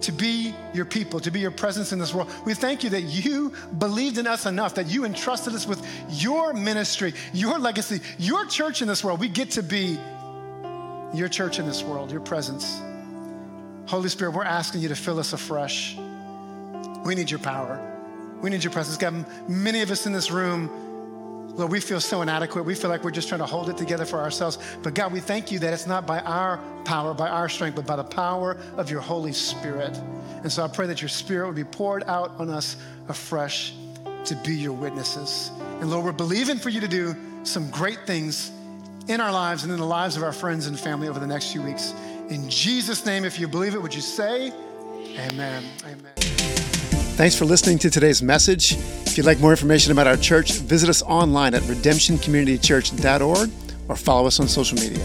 to 0.00 0.12
be 0.12 0.54
your 0.72 0.84
people, 0.84 1.20
to 1.20 1.30
be 1.30 1.40
your 1.40 1.50
presence 1.50 1.92
in 1.92 1.98
this 1.98 2.14
world. 2.14 2.30
We 2.44 2.54
thank 2.54 2.84
you 2.84 2.90
that 2.90 3.02
you 3.02 3.52
believed 3.78 4.18
in 4.18 4.26
us 4.26 4.46
enough, 4.46 4.74
that 4.76 4.86
you 4.86 5.04
entrusted 5.04 5.54
us 5.54 5.66
with 5.66 5.84
your 6.10 6.52
ministry, 6.54 7.14
your 7.32 7.58
legacy, 7.58 8.00
your 8.18 8.46
church 8.46 8.82
in 8.82 8.88
this 8.88 9.02
world. 9.02 9.20
We 9.20 9.28
get 9.28 9.50
to 9.52 9.62
be 9.62 9.98
your 11.14 11.28
church 11.28 11.58
in 11.58 11.66
this 11.66 11.82
world, 11.82 12.10
your 12.10 12.20
presence. 12.20 12.80
Holy 13.86 14.08
Spirit, 14.08 14.32
we're 14.32 14.44
asking 14.44 14.82
you 14.82 14.88
to 14.88 14.96
fill 14.96 15.18
us 15.18 15.32
afresh. 15.32 15.96
We 17.04 17.14
need 17.14 17.30
your 17.30 17.40
power. 17.40 17.84
We 18.40 18.50
need 18.50 18.62
your 18.62 18.72
presence. 18.72 18.96
God, 18.96 19.24
many 19.48 19.80
of 19.82 19.90
us 19.90 20.06
in 20.06 20.12
this 20.12 20.30
room 20.30 20.87
Lord, 21.58 21.72
we 21.72 21.80
feel 21.80 22.00
so 22.00 22.22
inadequate. 22.22 22.64
We 22.64 22.76
feel 22.76 22.88
like 22.88 23.02
we're 23.02 23.10
just 23.10 23.28
trying 23.28 23.40
to 23.40 23.46
hold 23.46 23.68
it 23.68 23.76
together 23.76 24.04
for 24.04 24.20
ourselves. 24.20 24.58
But 24.84 24.94
God, 24.94 25.12
we 25.12 25.18
thank 25.18 25.50
you 25.50 25.58
that 25.58 25.72
it's 25.72 25.88
not 25.88 26.06
by 26.06 26.20
our 26.20 26.58
power, 26.84 27.12
by 27.14 27.28
our 27.28 27.48
strength, 27.48 27.74
but 27.74 27.84
by 27.84 27.96
the 27.96 28.04
power 28.04 28.56
of 28.76 28.92
your 28.92 29.00
Holy 29.00 29.32
Spirit. 29.32 29.96
And 30.42 30.52
so 30.52 30.64
I 30.64 30.68
pray 30.68 30.86
that 30.86 31.02
your 31.02 31.08
Spirit 31.08 31.48
would 31.48 31.56
be 31.56 31.64
poured 31.64 32.04
out 32.04 32.30
on 32.38 32.48
us 32.48 32.76
afresh 33.08 33.74
to 34.26 34.36
be 34.36 34.54
your 34.54 34.72
witnesses. 34.72 35.50
And 35.80 35.90
Lord, 35.90 36.04
we're 36.04 36.12
believing 36.12 36.58
for 36.58 36.68
you 36.68 36.80
to 36.80 36.88
do 36.88 37.16
some 37.42 37.68
great 37.70 38.06
things 38.06 38.52
in 39.08 39.20
our 39.20 39.32
lives 39.32 39.64
and 39.64 39.72
in 39.72 39.78
the 39.78 39.84
lives 39.84 40.16
of 40.16 40.22
our 40.22 40.32
friends 40.32 40.68
and 40.68 40.78
family 40.78 41.08
over 41.08 41.18
the 41.18 41.26
next 41.26 41.50
few 41.50 41.62
weeks. 41.62 41.92
In 42.28 42.48
Jesus' 42.48 43.04
name, 43.04 43.24
if 43.24 43.40
you 43.40 43.48
believe 43.48 43.74
it, 43.74 43.82
would 43.82 43.94
you 43.94 44.00
say, 44.00 44.52
Amen? 45.16 45.64
Amen. 45.84 46.37
Thanks 47.18 47.34
for 47.34 47.46
listening 47.46 47.78
to 47.80 47.90
today's 47.90 48.22
message. 48.22 48.74
If 48.74 49.16
you'd 49.16 49.26
like 49.26 49.40
more 49.40 49.50
information 49.50 49.90
about 49.90 50.06
our 50.06 50.16
church, 50.16 50.52
visit 50.52 50.88
us 50.88 51.02
online 51.02 51.52
at 51.52 51.62
redemptioncommunitychurch.org 51.62 53.50
or 53.88 53.96
follow 53.96 54.28
us 54.28 54.38
on 54.38 54.46
social 54.46 54.78
media. 54.78 55.04